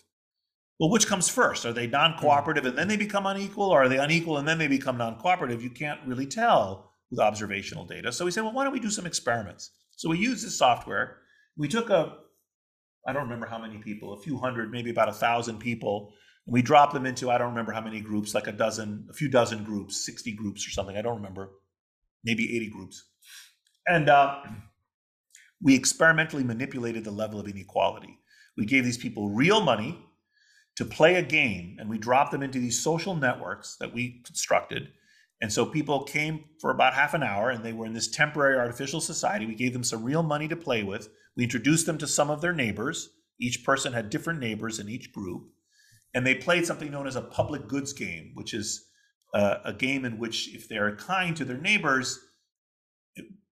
Well, 0.79 0.89
which 0.89 1.07
comes 1.07 1.29
first? 1.29 1.65
Are 1.65 1.73
they 1.73 1.87
non 1.87 2.17
cooperative 2.17 2.65
and 2.65 2.77
then 2.77 2.87
they 2.87 2.97
become 2.97 3.25
unequal, 3.25 3.69
or 3.69 3.83
are 3.83 3.89
they 3.89 3.97
unequal 3.97 4.37
and 4.37 4.47
then 4.47 4.57
they 4.57 4.67
become 4.67 4.97
non 4.97 5.17
cooperative? 5.19 5.63
You 5.63 5.69
can't 5.69 5.99
really 6.05 6.27
tell 6.27 6.91
with 7.09 7.19
observational 7.19 7.85
data. 7.85 8.11
So 8.11 8.25
we 8.25 8.31
said, 8.31 8.43
well, 8.43 8.53
why 8.53 8.63
don't 8.63 8.73
we 8.73 8.79
do 8.79 8.89
some 8.89 9.05
experiments? 9.05 9.71
So 9.95 10.09
we 10.09 10.17
used 10.17 10.45
this 10.45 10.57
software. 10.57 11.17
We 11.57 11.69
took 11.69 11.89
a, 11.89 12.17
I 13.07 13.13
don't 13.13 13.23
remember 13.23 13.45
how 13.45 13.59
many 13.59 13.77
people, 13.77 14.13
a 14.13 14.21
few 14.21 14.37
hundred, 14.37 14.71
maybe 14.71 14.89
about 14.89 15.07
a 15.07 15.13
thousand 15.13 15.59
people, 15.59 16.13
we 16.47 16.61
dropped 16.61 16.93
them 16.93 17.05
into, 17.05 17.31
I 17.31 17.37
don't 17.37 17.49
remember 17.49 17.71
how 17.71 17.81
many 17.81 18.01
groups, 18.01 18.35
like 18.35 18.47
a 18.47 18.51
dozen, 18.51 19.07
a 19.09 19.13
few 19.13 19.29
dozen 19.29 19.63
groups, 19.63 20.05
60 20.05 20.33
groups 20.33 20.67
or 20.67 20.69
something. 20.69 20.95
I 20.95 21.01
don't 21.01 21.15
remember, 21.15 21.51
maybe 22.23 22.55
80 22.55 22.69
groups. 22.69 23.03
And 23.87 24.09
uh, 24.09 24.41
we 25.61 25.75
experimentally 25.75 26.43
manipulated 26.43 27.03
the 27.03 27.11
level 27.11 27.39
of 27.39 27.47
inequality. 27.47 28.19
We 28.57 28.65
gave 28.65 28.83
these 28.83 28.97
people 28.97 29.29
real 29.29 29.61
money 29.61 29.99
to 30.75 30.85
play 30.85 31.15
a 31.15 31.23
game, 31.23 31.77
and 31.79 31.89
we 31.89 31.97
dropped 31.97 32.31
them 32.31 32.43
into 32.43 32.59
these 32.59 32.83
social 32.83 33.15
networks 33.15 33.77
that 33.79 33.93
we 33.93 34.21
constructed. 34.25 34.89
And 35.41 35.51
so 35.51 35.65
people 35.65 36.03
came 36.03 36.45
for 36.61 36.69
about 36.71 36.93
half 36.93 37.13
an 37.13 37.23
hour 37.23 37.49
and 37.49 37.63
they 37.63 37.73
were 37.73 37.85
in 37.85 37.93
this 37.93 38.07
temporary 38.07 38.57
artificial 38.57 39.01
society. 39.01 39.45
We 39.45 39.55
gave 39.55 39.73
them 39.73 39.83
some 39.83 40.03
real 40.03 40.23
money 40.23 40.47
to 40.47 40.55
play 40.55 40.83
with. 40.83 41.09
We 41.35 41.43
introduced 41.43 41.85
them 41.85 41.97
to 41.97 42.07
some 42.07 42.29
of 42.29 42.39
their 42.39 42.53
neighbors. 42.53 43.09
Each 43.39 43.63
person 43.63 43.91
had 43.91 44.09
different 44.09 44.39
neighbors 44.39 44.79
in 44.79 44.87
each 44.87 45.11
group 45.11 45.49
and 46.15 46.25
they 46.25 46.33
played 46.33 46.65
something 46.65 46.89
known 46.89 47.05
as 47.05 47.17
a 47.17 47.21
public 47.21 47.67
goods 47.67 47.91
game, 47.91 48.31
which 48.33 48.53
is 48.53 48.87
uh, 49.33 49.57
a 49.65 49.73
game 49.73 50.05
in 50.05 50.17
which 50.17 50.55
if 50.55 50.69
they're 50.69 50.95
kind 50.95 51.35
to 51.35 51.43
their 51.43 51.57
neighbors 51.57 52.17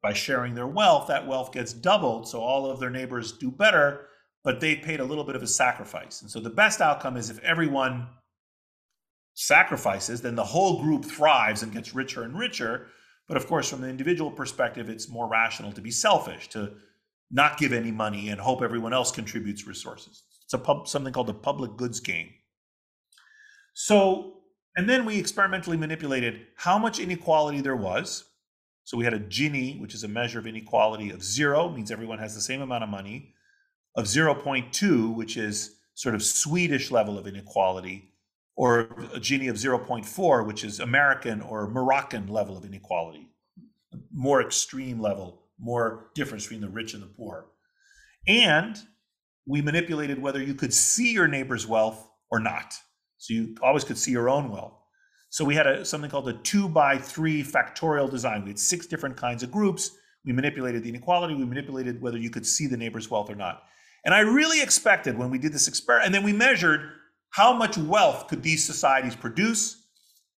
by 0.01 0.13
sharing 0.13 0.55
their 0.55 0.67
wealth, 0.67 1.07
that 1.09 1.27
wealth 1.27 1.51
gets 1.51 1.73
doubled. 1.73 2.27
So 2.27 2.39
all 2.39 2.71
of 2.71 2.79
their 2.79 2.89
neighbors 2.89 3.33
do 3.33 3.51
better, 3.51 4.07
but 4.45 4.61
they 4.61 4.77
paid 4.77 5.01
a 5.01 5.03
little 5.03 5.25
bit 5.25 5.35
of 5.35 5.43
a 5.43 5.47
sacrifice. 5.47 6.21
And 6.21 6.31
so 6.31 6.39
the 6.39 6.49
best 6.49 6.79
outcome 6.79 7.17
is 7.17 7.29
if 7.29 7.39
everyone 7.39 8.07
sacrifices, 9.33 10.21
then 10.21 10.35
the 10.35 10.43
whole 10.45 10.81
group 10.81 11.03
thrives 11.03 11.63
and 11.63 11.73
gets 11.73 11.93
richer 11.93 12.23
and 12.23 12.39
richer. 12.39 12.87
But 13.27 13.35
of 13.35 13.45
course, 13.47 13.69
from 13.69 13.81
the 13.81 13.89
individual 13.89 14.31
perspective, 14.31 14.89
it's 14.89 15.09
more 15.09 15.27
rational 15.27 15.73
to 15.73 15.81
be 15.81 15.91
selfish, 15.91 16.47
to 16.49 16.71
not 17.29 17.57
give 17.57 17.73
any 17.73 17.91
money 17.91 18.29
and 18.29 18.39
hope 18.39 18.61
everyone 18.61 18.93
else 18.93 19.11
contributes 19.11 19.67
resources. 19.67 20.23
It's 20.45 20.53
a 20.53 20.57
pub, 20.57 20.87
something 20.87 21.11
called 21.11 21.27
the 21.27 21.33
public 21.33 21.75
goods 21.75 21.99
game. 21.99 22.29
So, 23.73 24.33
and 24.75 24.89
then 24.89 25.05
we 25.05 25.17
experimentally 25.17 25.77
manipulated 25.77 26.47
how 26.55 26.77
much 26.77 26.99
inequality 26.99 27.61
there 27.61 27.75
was. 27.75 28.25
So 28.83 28.97
we 28.97 29.05
had 29.05 29.13
a 29.13 29.19
Gini, 29.19 29.79
which 29.79 29.93
is 29.93 30.03
a 30.03 30.07
measure 30.07 30.39
of 30.39 30.47
inequality 30.47 31.09
of 31.09 31.23
zero, 31.23 31.69
means 31.69 31.91
everyone 31.91 32.19
has 32.19 32.35
the 32.35 32.41
same 32.41 32.61
amount 32.61 32.83
of 32.83 32.89
money, 32.89 33.33
of 33.95 34.05
0.2, 34.05 35.15
which 35.15 35.37
is 35.37 35.77
sort 35.95 36.15
of 36.15 36.23
Swedish 36.23 36.91
level 36.91 37.17
of 37.17 37.27
inequality, 37.27 38.13
or 38.55 38.81
a 39.13 39.19
Gini 39.19 39.49
of 39.49 39.55
0.4, 39.55 40.45
which 40.45 40.63
is 40.63 40.79
American 40.79 41.41
or 41.41 41.67
Moroccan 41.67 42.27
level 42.27 42.57
of 42.57 42.65
inequality, 42.65 43.29
more 44.11 44.41
extreme 44.41 44.99
level, 44.99 45.43
more 45.59 46.09
difference 46.13 46.43
between 46.43 46.61
the 46.61 46.69
rich 46.69 46.93
and 46.93 47.01
the 47.01 47.07
poor. 47.07 47.45
And 48.27 48.77
we 49.45 49.61
manipulated 49.61 50.21
whether 50.21 50.41
you 50.41 50.53
could 50.53 50.73
see 50.73 51.13
your 51.13 51.27
neighbor's 51.27 51.67
wealth 51.67 52.07
or 52.29 52.39
not. 52.39 52.73
So 53.23 53.33
you 53.33 53.55
always 53.63 53.85
could 53.85 53.97
see 53.97 54.11
your 54.11 54.29
own 54.29 54.51
wealth. 54.51 54.73
So 55.29 55.45
we 55.45 55.55
had 55.55 55.65
a, 55.65 55.85
something 55.85 56.11
called 56.11 56.27
a 56.27 56.33
two 56.33 56.67
by 56.67 56.97
three 56.97 57.41
factorial 57.41 58.11
design. 58.11 58.43
We 58.43 58.49
had 58.49 58.59
six 58.59 58.85
different 58.85 59.15
kinds 59.15 59.43
of 59.43 59.49
groups. 59.49 59.91
We 60.25 60.33
manipulated 60.33 60.83
the 60.83 60.89
inequality. 60.89 61.33
We 61.33 61.45
manipulated 61.45 62.01
whether 62.01 62.17
you 62.17 62.29
could 62.29 62.45
see 62.45 62.67
the 62.67 62.75
neighbor's 62.75 63.09
wealth 63.09 63.29
or 63.29 63.35
not. 63.35 63.63
And 64.03 64.13
I 64.13 64.19
really 64.19 64.61
expected 64.61 65.17
when 65.17 65.29
we 65.29 65.37
did 65.37 65.53
this 65.53 65.69
experiment, 65.69 66.07
and 66.07 66.13
then 66.13 66.23
we 66.23 66.33
measured 66.33 66.81
how 67.29 67.53
much 67.53 67.77
wealth 67.77 68.27
could 68.27 68.43
these 68.43 68.65
societies 68.65 69.15
produce, 69.15 69.81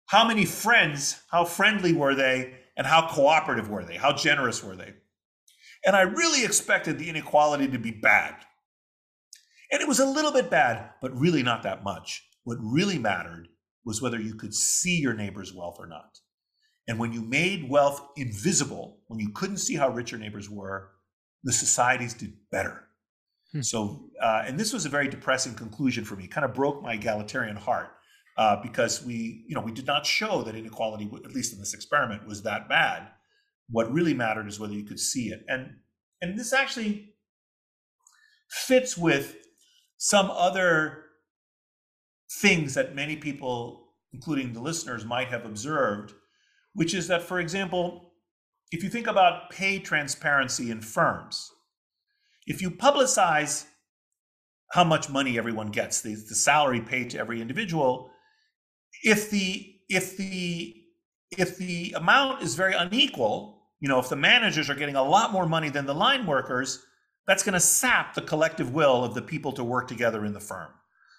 how 0.08 0.28
many 0.28 0.44
friends, 0.44 1.22
how 1.32 1.46
friendly 1.46 1.94
were 1.94 2.16
they, 2.16 2.54
and 2.76 2.86
how 2.86 3.08
cooperative 3.08 3.70
were 3.70 3.86
they, 3.86 3.96
how 3.96 4.12
generous 4.12 4.62
were 4.62 4.76
they. 4.76 4.94
And 5.86 5.96
I 5.96 6.02
really 6.02 6.44
expected 6.44 7.00
the 7.00 7.08
inequality 7.08 7.70
to 7.70 7.80
be 7.80 7.92
bad. 7.92 8.36
And 9.72 9.82
it 9.82 9.88
was 9.88 10.02
a 10.02 10.06
little 10.06 10.34
bit 10.34 10.50
bad, 10.50 10.90
but 11.02 11.18
really 11.18 11.44
not 11.44 11.64
that 11.64 11.86
much. 11.86 12.24
What 12.44 12.58
really 12.62 12.98
mattered 12.98 13.48
was 13.86 14.02
whether 14.02 14.20
you 14.20 14.36
could 14.36 14.54
see 14.54 14.98
your 14.98 15.14
neighbor's 15.14 15.54
wealth 15.54 15.78
or 15.80 15.88
not. 15.88 16.20
And 16.88 17.00
when 17.00 17.14
you 17.14 17.22
made 17.22 17.70
wealth 17.70 18.02
invisible, 18.18 19.00
when 19.08 19.20
you 19.20 19.30
couldn't 19.30 19.58
see 19.58 19.76
how 19.76 19.90
rich 19.90 20.12
your 20.12 20.20
neighbors 20.20 20.50
were, 20.50 20.92
the 21.44 21.54
societies 21.54 22.14
did 22.14 22.34
better. 22.52 22.84
Hmm. 23.52 23.62
So, 23.62 24.10
uh, 24.22 24.44
and 24.46 24.60
this 24.60 24.74
was 24.74 24.86
a 24.86 24.90
very 24.90 25.08
depressing 25.08 25.54
conclusion 25.54 26.04
for 26.04 26.16
me. 26.16 26.26
It 26.26 26.32
kind 26.32 26.46
of 26.46 26.54
broke 26.54 26.82
my 26.82 26.94
egalitarian 26.94 27.56
heart 27.56 27.90
uh, 28.38 28.58
because 28.62 29.04
we, 29.04 29.46
you 29.48 29.56
know, 29.56 29.62
we 29.62 29.72
did 29.72 29.86
not 29.86 30.06
show 30.06 30.42
that 30.44 30.56
inequality, 30.56 31.10
at 31.24 31.32
least 31.32 31.54
in 31.54 31.60
this 31.60 31.74
experiment, 31.74 32.28
was 32.28 32.44
that 32.44 32.68
bad. 32.68 33.10
What 33.70 33.92
really 33.92 34.14
mattered 34.14 34.48
is 34.48 34.60
whether 34.60 34.74
you 34.74 34.84
could 34.84 35.00
see 35.00 35.28
it, 35.28 35.46
and 35.48 35.78
and 36.22 36.38
this 36.38 36.52
actually 36.52 37.16
fits 38.50 38.98
with 38.98 39.38
some 39.98 40.30
other 40.30 41.03
things 42.32 42.74
that 42.74 42.96
many 42.96 43.16
people, 43.16 43.94
including 44.12 44.54
the 44.54 44.62
listeners, 44.62 45.06
might 45.06 45.28
have 45.28 45.46
observed, 45.46 46.14
which 46.74 46.94
is 46.94 47.08
that, 47.08 47.24
for 47.24 47.40
example, 47.40 48.12
if 48.72 48.84
you 48.84 48.90
think 48.90 49.08
about 49.08 49.50
pay 49.50 49.80
transparency 49.80 50.72
in 50.72 50.82
firms, 50.82 51.52
if 52.48 52.62
you 52.62 52.72
publicize 52.72 53.66
how 54.72 54.84
much 54.84 55.10
money 55.10 55.38
everyone 55.38 55.68
gets, 55.68 56.02
the, 56.02 56.16
the 56.16 56.36
salary 56.36 56.82
paid 56.82 57.12
to 57.12 57.20
every 57.20 57.40
individual, 57.42 58.10
if 59.04 59.30
the 59.30 59.76
if 59.90 60.18
the 60.18 60.76
if 61.38 61.58
the 61.58 61.94
amount 61.96 62.42
is 62.42 62.56
very 62.56 62.74
unequal, 62.74 63.64
you 63.80 63.88
know, 63.88 64.00
if 64.00 64.10
the 64.10 64.16
managers 64.16 64.70
are 64.70 64.76
getting 64.76 64.96
a 64.96 65.04
lot 65.04 65.32
more 65.32 65.48
money 65.48 65.70
than 65.70 65.86
the 65.86 65.94
line 65.94 66.26
workers, 66.26 66.84
that's 67.28 67.44
going 67.44 67.54
to 67.54 67.60
sap 67.60 68.14
the 68.14 68.22
collective 68.22 68.74
will 68.74 69.04
of 69.04 69.14
the 69.14 69.22
people 69.22 69.52
to 69.54 69.64
work 69.64 69.88
together 69.88 70.26
in 70.26 70.34
the 70.34 70.40
firm. 70.40 70.70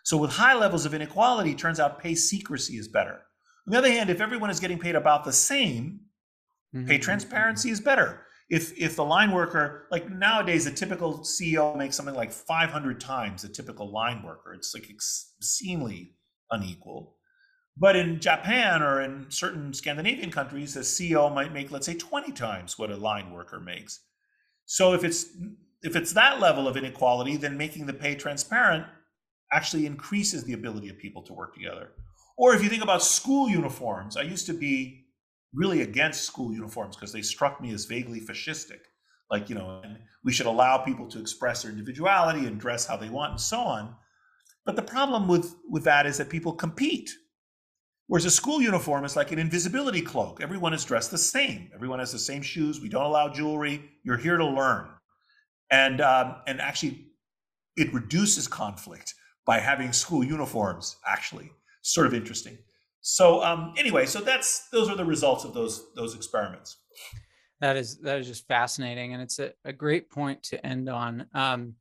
So 0.05 0.19
with 0.19 0.31
high 0.31 0.55
levels 0.55 0.85
of 0.85 0.95
inequality, 0.95 1.55
turns 1.55 1.81
out 1.81 1.99
pay 1.99 2.15
secrecy 2.15 2.75
is 2.77 2.89
better. 2.89 3.23
On 3.67 3.73
the 3.73 3.79
other 3.79 3.91
hand, 3.91 4.11
if 4.11 4.21
everyone 4.21 4.51
is 4.51 4.61
getting 4.61 4.79
paid 4.79 4.95
about 4.95 5.25
the 5.25 5.33
same, 5.33 6.01
mm-hmm. 6.75 6.87
pay 6.87 6.99
transparency 6.99 7.71
is 7.71 7.81
better. 7.81 8.21
If 8.51 8.79
if 8.79 8.97
the 8.97 9.05
line 9.05 9.33
worker, 9.33 9.89
like 9.91 10.11
nowadays, 10.11 10.67
a 10.67 10.71
typical 10.71 11.21
CEO 11.21 11.77
makes 11.77 11.97
something 11.97 12.15
like 12.15 12.31
500 12.31 13.01
times 13.01 13.43
a 13.45 13.49
typical 13.49 13.91
line 13.91 14.23
worker. 14.23 14.53
It's 14.53 14.75
like 14.75 14.91
obscenely 14.91 16.17
unequal. 16.51 17.17
But 17.77 17.97
in 17.97 18.21
Japan 18.21 18.83
or 18.83 19.01
in 19.01 19.31
certain 19.31 19.73
Scandinavian 19.73 20.31
countries, 20.31 20.77
a 20.77 20.81
CEO 20.81 21.35
might 21.35 21.53
make, 21.53 21.73
let's 21.73 21.87
say, 21.87 21.95
20 21.95 22.31
times 22.33 22.79
what 22.79 22.91
a 22.91 22.97
line 22.97 23.33
worker 23.33 23.59
makes. 23.59 24.01
So 24.67 24.93
if 24.93 25.03
it's 25.03 25.27
if 25.83 25.97
it's 25.97 26.13
that 26.13 26.41
level 26.41 26.69
of 26.69 26.77
inequality, 26.77 27.39
then 27.39 27.57
making 27.57 27.87
the 27.87 27.95
pay 27.95 28.15
transparent 28.15 28.85
actually 29.53 29.87
increases 29.87 30.45
the 30.45 30.53
ability 30.53 30.89
of 30.89 30.99
people 30.99 31.23
to 31.23 31.33
work 31.33 31.55
together. 31.55 31.91
Or 32.37 32.55
if 32.55 32.63
you 32.63 32.69
think 32.69 32.83
about 32.83 33.03
school 33.03 33.49
uniforms, 33.49 34.17
I 34.17 34.23
used 34.23 34.47
to 34.47 34.55
be 34.55 35.07
really 35.53 35.83
against 35.83 36.25
school 36.25 36.53
uniforms 36.53 36.97
because 36.97 37.13
they 37.13 37.23
struck 37.23 37.61
me 37.61 37.73
as 37.73 37.85
vaguely 37.85 38.21
fascistic. 38.21 38.81
Like, 39.31 39.49
you 39.49 39.55
know, 39.55 39.83
we 40.25 40.33
should 40.33 40.47
allow 40.47 40.79
people 40.79 41.09
to 41.09 41.21
express 41.21 41.63
their 41.63 41.71
individuality 41.71 42.47
and 42.47 42.61
dress 42.61 42.87
how 42.87 42.97
they 42.97 43.09
want 43.09 43.33
and 43.33 43.41
so 43.41 43.61
on. 43.61 43.95
But 44.67 44.77
the 44.77 44.83
problem 44.83 45.29
with, 45.29 45.55
with 45.69 45.85
that 45.85 46.07
is 46.07 46.19
that 46.19 46.29
people 46.29 46.53
compete. 46.53 47.11
Whereas 48.07 48.25
a 48.27 48.31
school 48.31 48.61
uniform 48.61 49.05
is 49.05 49.17
like 49.17 49.33
an 49.33 49.39
invisibility 49.39 50.03
cloak. 50.03 50.41
Everyone 50.43 50.75
is 50.75 50.85
dressed 50.85 51.11
the 51.11 51.19
same. 51.19 51.71
Everyone 51.75 52.01
has 52.01 52.13
the 52.13 52.19
same 52.19 52.43
shoes. 52.43 52.81
We 52.81 52.89
don't 52.89 53.05
allow 53.05 53.29
jewelry. 53.29 53.91
You're 54.03 54.19
here 54.19 54.37
to 54.37 54.47
learn. 54.47 54.89
And, 55.71 56.01
um, 56.01 56.37
and 56.47 56.61
actually, 56.61 57.07
it 57.77 57.93
reduces 57.95 58.47
conflict 58.47 59.15
by 59.47 59.59
having 59.59 59.93
school 59.93 60.25
uniforms, 60.25 60.97
actually. 61.07 61.51
Sort 61.83 62.07
of 62.07 62.15
interesting. 62.15 62.59
So 63.01 63.43
um, 63.43 63.75
anyway, 63.77 64.07
so 64.07 64.21
that's 64.21 64.69
those 64.71 64.89
are 64.89 64.97
the 64.97 65.05
results 65.05 65.45
of 65.45 65.53
those 65.53 65.93
those 65.95 66.15
experiments. 66.15 66.79
That 67.61 67.77
is 67.77 67.99
that 67.99 68.19
is 68.19 68.27
just 68.27 68.49
fascinating, 68.49 69.13
and 69.13 69.23
it's 69.23 69.39
a, 69.39 69.53
a 69.65 69.73
great 69.73 70.11
point 70.11 70.43
to 70.45 70.67
end 70.67 70.89
on. 70.89 71.27
Um, 71.35 71.75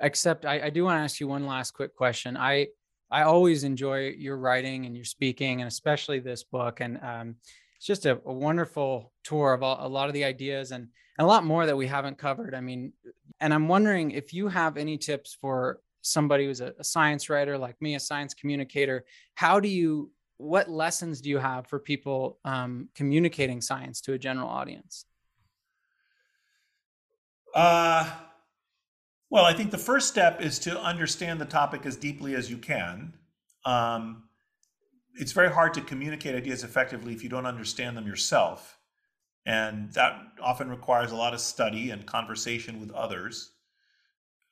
except 0.00 0.46
I, 0.46 0.62
I 0.66 0.70
do 0.70 0.84
want 0.84 0.98
to 0.98 1.02
ask 1.02 1.20
you 1.20 1.28
one 1.28 1.46
last 1.46 1.72
quick 1.72 1.94
question. 1.94 2.36
I 2.36 2.68
I 3.10 3.24
always 3.24 3.62
enjoy 3.62 4.14
your 4.16 4.38
writing 4.38 4.86
and 4.86 4.96
your 4.96 5.04
speaking, 5.04 5.60
and 5.60 5.68
especially 5.68 6.18
this 6.18 6.42
book. 6.42 6.80
And 6.80 6.98
um, 7.02 7.36
it's 7.76 7.86
just 7.86 8.06
a, 8.06 8.18
a, 8.24 8.32
wonderful 8.32 9.12
tour 9.22 9.52
of 9.52 9.62
all, 9.62 9.86
a 9.86 9.88
lot 9.88 10.08
of 10.08 10.14
the 10.14 10.24
ideas 10.24 10.70
and, 10.70 10.88
and 11.18 11.24
a 11.24 11.28
lot 11.28 11.44
more 11.44 11.66
that 11.66 11.76
we 11.76 11.86
haven't 11.86 12.16
covered. 12.16 12.54
I 12.54 12.62
mean, 12.62 12.94
and 13.38 13.52
I'm 13.52 13.68
wondering 13.68 14.12
if 14.12 14.32
you 14.32 14.48
have 14.48 14.78
any 14.78 14.96
tips 14.96 15.36
for 15.38 15.80
somebody 16.02 16.46
who's 16.46 16.60
a, 16.60 16.74
a 16.78 16.84
science 16.84 17.30
writer 17.30 17.56
like 17.56 17.80
me, 17.80 17.94
a 17.94 18.00
science 18.00 18.34
communicator. 18.34 19.04
How 19.34 19.60
do 19.60 19.68
you 19.68 20.10
what 20.36 20.68
lessons 20.68 21.20
do 21.20 21.30
you 21.30 21.38
have 21.38 21.68
for 21.68 21.78
people 21.78 22.38
um, 22.44 22.88
communicating 22.94 23.60
science 23.60 24.00
to 24.00 24.12
a 24.12 24.18
general 24.18 24.48
audience? 24.48 25.04
Uh, 27.54 28.10
well, 29.30 29.44
I 29.44 29.54
think 29.54 29.70
the 29.70 29.78
first 29.78 30.08
step 30.08 30.42
is 30.42 30.58
to 30.60 30.78
understand 30.80 31.40
the 31.40 31.44
topic 31.44 31.86
as 31.86 31.96
deeply 31.96 32.34
as 32.34 32.50
you 32.50 32.58
can. 32.58 33.12
Um, 33.64 34.24
it's 35.14 35.32
very 35.32 35.50
hard 35.50 35.74
to 35.74 35.80
communicate 35.80 36.34
ideas 36.34 36.64
effectively 36.64 37.12
if 37.12 37.22
you 37.22 37.28
don't 37.28 37.46
understand 37.46 37.96
them 37.96 38.06
yourself. 38.06 38.78
And 39.46 39.92
that 39.92 40.20
often 40.40 40.70
requires 40.70 41.12
a 41.12 41.16
lot 41.16 41.34
of 41.34 41.40
study 41.40 41.90
and 41.90 42.04
conversation 42.04 42.80
with 42.80 42.90
others, 42.92 43.51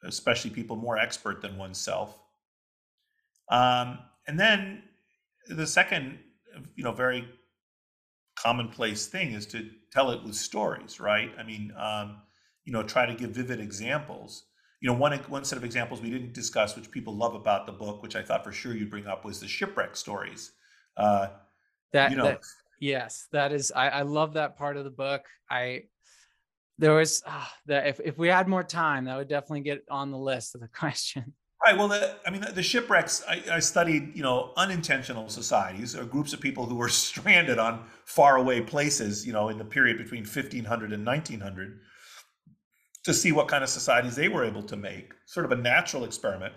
especially 0.05 0.51
people 0.51 0.77
more 0.77 0.99
expert 0.99 1.43
than 1.43 1.57
oneself. 1.57 2.19
Um, 3.51 3.99
and 4.27 4.39
then 4.39 4.83
the 5.49 5.67
second, 5.67 6.19
you 6.77 6.85
know, 6.85 6.93
very 6.93 7.29
commonplace 8.37 9.07
thing 9.07 9.33
is 9.33 9.47
to 9.47 9.69
tell 9.93 10.11
it 10.11 10.23
with 10.23 10.35
stories, 10.35 11.01
right? 11.01 11.31
I 11.39 11.43
mean, 11.43 11.73
um, 11.77 12.19
you 12.65 12.73
know, 12.73 12.83
try 12.83 13.07
to 13.07 13.15
give 13.15 13.31
vivid 13.31 13.61
examples 13.61 14.45
you 14.81 14.89
know, 14.89 14.97
one 14.97 15.13
one 15.29 15.45
set 15.45 15.59
of 15.59 15.65
examples 15.65 16.01
we 16.01 16.11
didn't 16.11 16.33
discuss, 16.33 16.75
which 16.75 16.91
people 16.91 17.15
love 17.15 17.35
about 17.35 17.67
the 17.67 17.73
book, 17.73 18.03
which 18.03 18.17
I 18.17 18.23
thought 18.23 18.43
for 18.43 18.53
sure 18.53 18.75
you'd 18.75 18.91
bring 18.91 19.07
up, 19.07 19.25
was 19.25 19.39
the 19.39 19.49
shipwreck 19.49 19.95
stories. 19.95 20.53
Uh, 20.97 21.29
that, 21.93 22.11
you 22.11 22.17
know, 22.17 22.25
that, 22.25 22.41
yes, 22.81 23.29
that 23.33 23.53
is. 23.53 23.71
I, 23.73 23.89
I 23.89 24.03
love 24.03 24.35
that 24.35 24.57
part 24.57 24.79
of 24.79 24.85
the 24.85 24.91
book. 24.91 25.27
I 25.51 25.85
there 26.81 26.95
was 26.95 27.23
uh, 27.27 27.45
if 27.69 28.01
if 28.01 28.19
we 28.19 28.29
had 28.29 28.49
more 28.49 28.65
time, 28.65 29.05
that 29.05 29.17
would 29.17 29.29
definitely 29.29 29.61
get 29.61 29.85
on 29.91 30.11
the 30.11 30.19
list 30.19 30.55
of 30.55 30.61
the 30.61 30.69
question. 30.79 31.35
Right. 31.65 31.77
Well, 31.77 31.89
the, 31.89 32.17
I 32.27 32.31
mean, 32.31 32.41
the, 32.41 32.53
the 32.53 32.63
shipwrecks. 32.63 33.23
I, 33.29 33.43
I, 33.53 33.59
studied, 33.59 34.17
you 34.17 34.23
know, 34.23 34.55
unintentional 34.57 35.29
societies 35.29 35.95
or 35.95 36.05
groups 36.05 36.33
of 36.33 36.41
people 36.41 36.65
who 36.65 36.75
were 36.75 36.89
stranded 37.07 37.59
on 37.59 37.85
faraway 38.07 38.63
places, 38.63 39.27
you 39.27 39.35
know, 39.35 39.51
in 39.51 39.59
the 39.59 39.65
period 39.65 39.99
between 39.99 40.23
1500 40.23 40.93
and 40.95 41.05
1900 41.05 41.81
to 43.05 43.13
see 43.13 43.33
what 43.33 43.49
kind 43.49 43.63
of 43.63 43.69
societies 43.69 44.17
they 44.17 44.29
were 44.29 44.45
able 44.45 44.63
to 44.63 44.77
make, 44.77 45.13
sort 45.27 45.45
of 45.45 45.53
a 45.53 45.57
natural 45.57 46.05
experiment. 46.05 46.55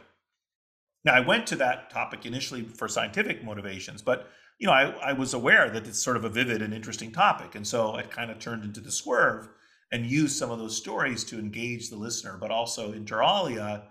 Now, 1.04 1.16
I 1.16 1.20
went 1.20 1.48
to 1.48 1.58
that 1.58 1.90
topic 1.90 2.26
initially 2.26 2.64
for 2.64 2.88
scientific 2.88 3.44
motivations, 3.44 4.02
but 4.02 4.30
you 4.58 4.68
know, 4.68 4.74
I, 4.74 5.10
I 5.10 5.14
was 5.14 5.34
aware 5.34 5.70
that 5.70 5.86
it's 5.86 6.02
sort 6.02 6.16
of 6.16 6.24
a 6.24 6.30
vivid 6.30 6.62
and 6.62 6.74
interesting 6.74 7.12
topic, 7.12 7.56
and 7.56 7.68
so 7.68 7.98
it 7.98 8.10
kind 8.10 8.32
of 8.32 8.40
turned 8.40 8.64
into 8.64 8.80
the 8.80 8.92
swerve 8.92 9.50
and 9.94 10.08
use 10.08 10.36
some 10.36 10.50
of 10.50 10.58
those 10.58 10.76
stories 10.76 11.24
to 11.24 11.38
engage 11.38 11.90
the 11.90 11.96
listener, 11.96 12.36
but 12.42 12.50
also 12.50 12.94
inter 12.94 13.22
alia 13.22 13.84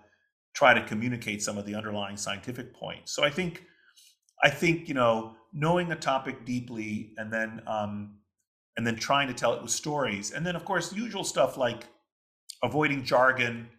try 0.53 0.73
to 0.73 0.83
communicate 0.85 1.41
some 1.41 1.57
of 1.57 1.65
the 1.65 1.73
underlying 1.73 2.17
scientific 2.17 2.73
points. 2.75 3.15
So 3.15 3.23
I 3.23 3.29
think, 3.29 3.63
I 4.43 4.49
think 4.49 4.89
you 4.89 4.93
know, 4.93 5.35
knowing 5.53 5.91
a 5.91 5.95
topic 5.95 6.45
deeply 6.45 7.13
and 7.17 7.31
then 7.31 7.61
um, 7.65 8.17
and 8.75 8.85
then 8.85 8.97
trying 8.97 9.29
to 9.29 9.33
tell 9.33 9.53
it 9.53 9.61
with 9.61 9.71
stories, 9.71 10.31
and 10.31 10.45
then 10.45 10.55
of 10.57 10.65
course 10.65 10.89
the 10.89 10.97
usual 10.97 11.23
stuff 11.23 11.57
like 11.57 11.85
avoiding 12.61 13.05
jargon, 13.05 13.69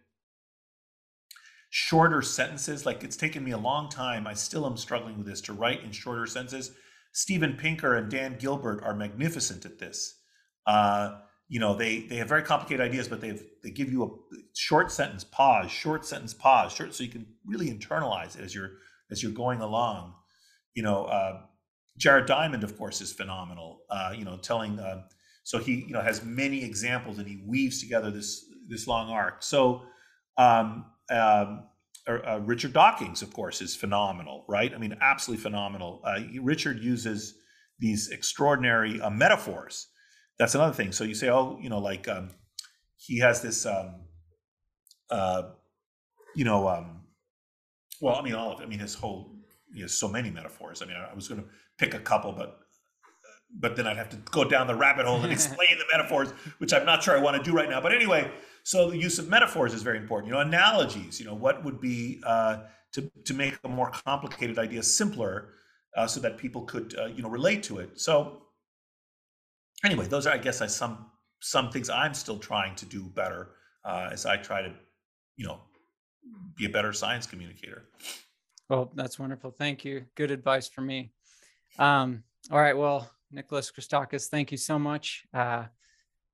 shorter 1.68 2.22
sentences. 2.22 2.86
Like 2.86 3.04
it's 3.04 3.18
taken 3.18 3.44
me 3.44 3.50
a 3.50 3.58
long 3.58 3.90
time. 3.90 4.26
I 4.26 4.32
still 4.32 4.64
am 4.64 4.78
struggling 4.78 5.18
with 5.18 5.26
this 5.26 5.42
to 5.42 5.52
write 5.52 5.84
in 5.84 5.92
shorter 5.92 6.26
sentences. 6.26 6.72
Steven 7.12 7.52
Pinker 7.52 7.96
and 7.96 8.10
Dan 8.10 8.38
Gilbert 8.38 8.82
are 8.82 8.94
magnificent 8.94 9.66
at 9.66 9.78
this. 9.78 10.20
Uh, 10.66 11.16
you 11.48 11.60
know, 11.60 11.74
they 11.74 12.00
they 12.00 12.16
have 12.16 12.28
very 12.28 12.42
complicated 12.42 12.84
ideas, 12.84 13.08
but 13.08 13.20
they 13.20 13.38
they 13.62 13.70
give 13.70 13.90
you 13.92 14.04
a 14.04 14.36
short 14.54 14.90
sentence, 14.90 15.24
pause, 15.24 15.70
short 15.70 16.06
sentence, 16.06 16.34
pause, 16.34 16.72
short, 16.72 16.94
so 16.94 17.04
you 17.04 17.10
can 17.10 17.26
really 17.46 17.70
internalize 17.70 18.38
it 18.38 18.44
as 18.44 18.54
you're 18.54 18.72
as 19.10 19.22
you're 19.22 19.32
going 19.32 19.60
along. 19.60 20.14
You 20.74 20.82
know, 20.82 21.04
uh, 21.04 21.40
Jared 21.96 22.26
Diamond, 22.26 22.64
of 22.64 22.76
course, 22.76 23.00
is 23.00 23.12
phenomenal. 23.12 23.80
Uh, 23.90 24.14
you 24.16 24.24
know, 24.24 24.36
telling 24.38 24.78
uh, 24.78 25.02
so 25.44 25.58
he 25.58 25.84
you 25.86 25.92
know 25.92 26.00
has 26.00 26.24
many 26.24 26.64
examples 26.64 27.18
and 27.18 27.28
he 27.28 27.42
weaves 27.46 27.80
together 27.80 28.10
this 28.10 28.46
this 28.68 28.86
long 28.86 29.10
arc. 29.10 29.42
So 29.42 29.82
um, 30.36 30.86
um, 31.10 31.64
uh, 32.06 32.40
Richard 32.42 32.72
Dawkins, 32.72 33.22
of 33.22 33.32
course, 33.32 33.60
is 33.60 33.76
phenomenal, 33.76 34.44
right? 34.48 34.72
I 34.74 34.78
mean, 34.78 34.96
absolutely 35.00 35.42
phenomenal. 35.42 36.02
Uh, 36.04 36.20
Richard 36.40 36.80
uses 36.80 37.34
these 37.78 38.10
extraordinary 38.10 39.00
uh, 39.00 39.10
metaphors. 39.10 39.88
That's 40.38 40.54
another 40.54 40.72
thing. 40.72 40.92
So 40.92 41.04
you 41.04 41.14
say, 41.14 41.28
oh, 41.30 41.58
you 41.60 41.68
know, 41.68 41.78
like 41.78 42.08
um, 42.08 42.30
he 42.96 43.18
has 43.18 43.40
this, 43.40 43.66
um, 43.66 44.02
uh, 45.10 45.42
you 46.34 46.44
know, 46.44 46.68
um, 46.68 47.02
well, 48.00 48.16
I 48.16 48.22
mean, 48.22 48.34
all 48.34 48.52
of 48.52 48.60
it. 48.60 48.64
I 48.64 48.66
mean, 48.66 48.80
his 48.80 48.94
whole, 48.94 49.36
he 49.72 49.80
has 49.82 49.96
so 49.96 50.08
many 50.08 50.30
metaphors. 50.30 50.82
I 50.82 50.86
mean, 50.86 50.96
I 50.96 51.14
was 51.14 51.28
going 51.28 51.42
to 51.42 51.48
pick 51.78 51.94
a 51.94 52.00
couple, 52.00 52.32
but 52.32 52.60
but 53.56 53.76
then 53.76 53.86
I'd 53.86 53.96
have 53.96 54.08
to 54.10 54.16
go 54.16 54.44
down 54.44 54.66
the 54.66 54.74
rabbit 54.74 55.06
hole 55.06 55.22
and 55.22 55.32
explain 55.38 55.78
the 55.78 55.84
metaphors, 55.96 56.30
which 56.58 56.72
I'm 56.72 56.84
not 56.84 57.02
sure 57.02 57.16
I 57.16 57.20
want 57.20 57.36
to 57.36 57.42
do 57.42 57.56
right 57.56 57.70
now. 57.70 57.80
But 57.80 57.94
anyway, 57.94 58.30
so 58.64 58.90
the 58.90 58.98
use 58.98 59.18
of 59.18 59.28
metaphors 59.28 59.72
is 59.74 59.82
very 59.82 59.98
important. 59.98 60.28
You 60.28 60.34
know, 60.34 60.40
analogies. 60.40 61.20
You 61.20 61.26
know, 61.26 61.34
what 61.34 61.64
would 61.64 61.80
be 61.80 62.20
uh, 62.26 62.64
to 62.92 63.10
to 63.24 63.34
make 63.34 63.58
a 63.64 63.68
more 63.68 63.90
complicated 63.90 64.58
idea 64.58 64.82
simpler, 64.82 65.50
uh, 65.96 66.06
so 66.06 66.20
that 66.20 66.36
people 66.36 66.62
could 66.62 66.94
uh, 66.98 67.06
you 67.06 67.22
know 67.22 67.28
relate 67.28 67.62
to 67.64 67.78
it. 67.78 68.00
So 68.00 68.42
anyway, 69.84 70.06
those 70.06 70.26
are 70.26 70.32
I 70.32 70.38
guess 70.38 70.60
I 70.60 70.66
some 70.66 71.06
some 71.40 71.70
things 71.70 71.90
I'm 71.90 72.14
still 72.14 72.38
trying 72.38 72.74
to 72.76 72.86
do 72.86 73.04
better 73.04 73.50
uh, 73.84 74.08
as 74.12 74.26
I 74.26 74.36
try 74.36 74.62
to 74.62 74.72
you 75.36 75.46
know 75.46 75.60
be 76.56 76.66
a 76.66 76.70
better 76.70 76.92
science 76.92 77.26
communicator. 77.26 77.84
Well, 78.68 78.90
that's 78.94 79.18
wonderful. 79.18 79.50
Thank 79.50 79.84
you. 79.84 80.06
Good 80.14 80.30
advice 80.30 80.68
for 80.68 80.80
me. 80.80 81.12
Um, 81.78 82.22
all 82.50 82.58
right. 82.58 82.76
Well, 82.76 83.10
Nicholas 83.30 83.70
Christakis, 83.70 84.28
thank 84.28 84.50
you 84.50 84.56
so 84.56 84.78
much. 84.78 85.24
Uh, 85.34 85.64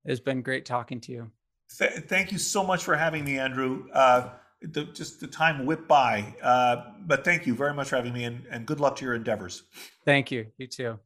it's 0.05 0.21
been 0.21 0.41
great 0.41 0.65
talking 0.65 1.01
to 1.01 1.11
you. 1.11 1.31
Th- 1.77 1.91
thank 2.07 2.31
you 2.31 2.37
so 2.37 2.63
much 2.63 2.83
for 2.83 2.95
having 2.95 3.25
me, 3.25 3.37
Andrew. 3.37 3.87
Uh, 3.93 4.29
the, 4.61 4.85
just 4.85 5.19
the 5.19 5.27
time 5.27 5.65
whipped 5.65 5.87
by, 5.87 6.35
uh, 6.41 6.91
but 7.01 7.25
thank 7.25 7.47
you 7.47 7.55
very 7.55 7.73
much 7.73 7.89
for 7.89 7.95
having 7.95 8.13
me, 8.13 8.25
and, 8.25 8.45
and 8.49 8.65
good 8.65 8.79
luck 8.79 8.95
to 8.97 9.05
your 9.05 9.15
endeavors. 9.15 9.63
Thank 10.05 10.31
you. 10.31 10.47
You 10.57 10.67
too. 10.67 10.99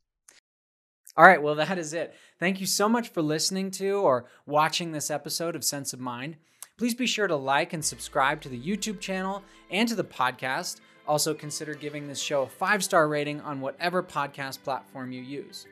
All 1.18 1.26
right, 1.26 1.42
well, 1.42 1.56
that 1.56 1.78
is 1.78 1.94
it. 1.94 2.14
Thank 2.40 2.60
you 2.60 2.66
so 2.66 2.90
much 2.90 3.10
for 3.10 3.22
listening 3.22 3.72
to 3.72 3.94
or 3.94 4.26
watching 4.46 4.92
this 4.92 5.10
episode 5.10 5.56
of 5.56 5.64
Sense 5.64 5.94
of 5.94 6.00
Mind. 6.00 6.36
Please 6.78 6.94
be 6.94 7.08
sure 7.08 7.28
to 7.28 7.36
like 7.38 7.72
and 7.72 7.84
subscribe 7.84 8.42
to 8.42 8.50
the 8.50 8.60
YouTube 8.60 9.00
channel 9.00 9.42
and 9.72 9.88
to 9.88 9.96
the 9.96 10.04
podcast. 10.04 10.82
Also, 11.08 11.34
consider 11.34 11.74
giving 11.74 12.08
this 12.08 12.20
show 12.20 12.42
a 12.42 12.48
five 12.48 12.84
star 12.84 13.08
rating 13.08 13.40
on 13.42 13.62
whatever 13.62 14.04
podcast 14.04 14.62
platform 14.64 15.14
you 15.14 15.22
use. 15.22 15.68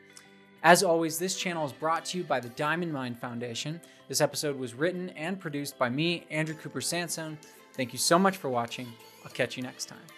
As 0.62 0.82
always, 0.82 1.18
this 1.18 1.36
channel 1.36 1.66
is 1.66 1.72
brought 1.72 2.06
to 2.06 2.18
you 2.18 2.24
by 2.24 2.40
the 2.40 2.48
Diamond 2.50 2.92
Mind 2.92 3.18
Foundation. 3.18 3.82
This 4.08 4.22
episode 4.22 4.58
was 4.58 4.72
written 4.72 5.10
and 5.10 5.38
produced 5.38 5.78
by 5.78 5.90
me, 5.90 6.24
Andrew 6.30 6.54
Cooper 6.54 6.80
Sansone. 6.80 7.36
Thank 7.74 7.92
you 7.92 7.98
so 7.98 8.18
much 8.18 8.38
for 8.38 8.48
watching. 8.48 8.90
I'll 9.26 9.32
catch 9.32 9.58
you 9.58 9.62
next 9.62 9.86
time. 9.86 10.13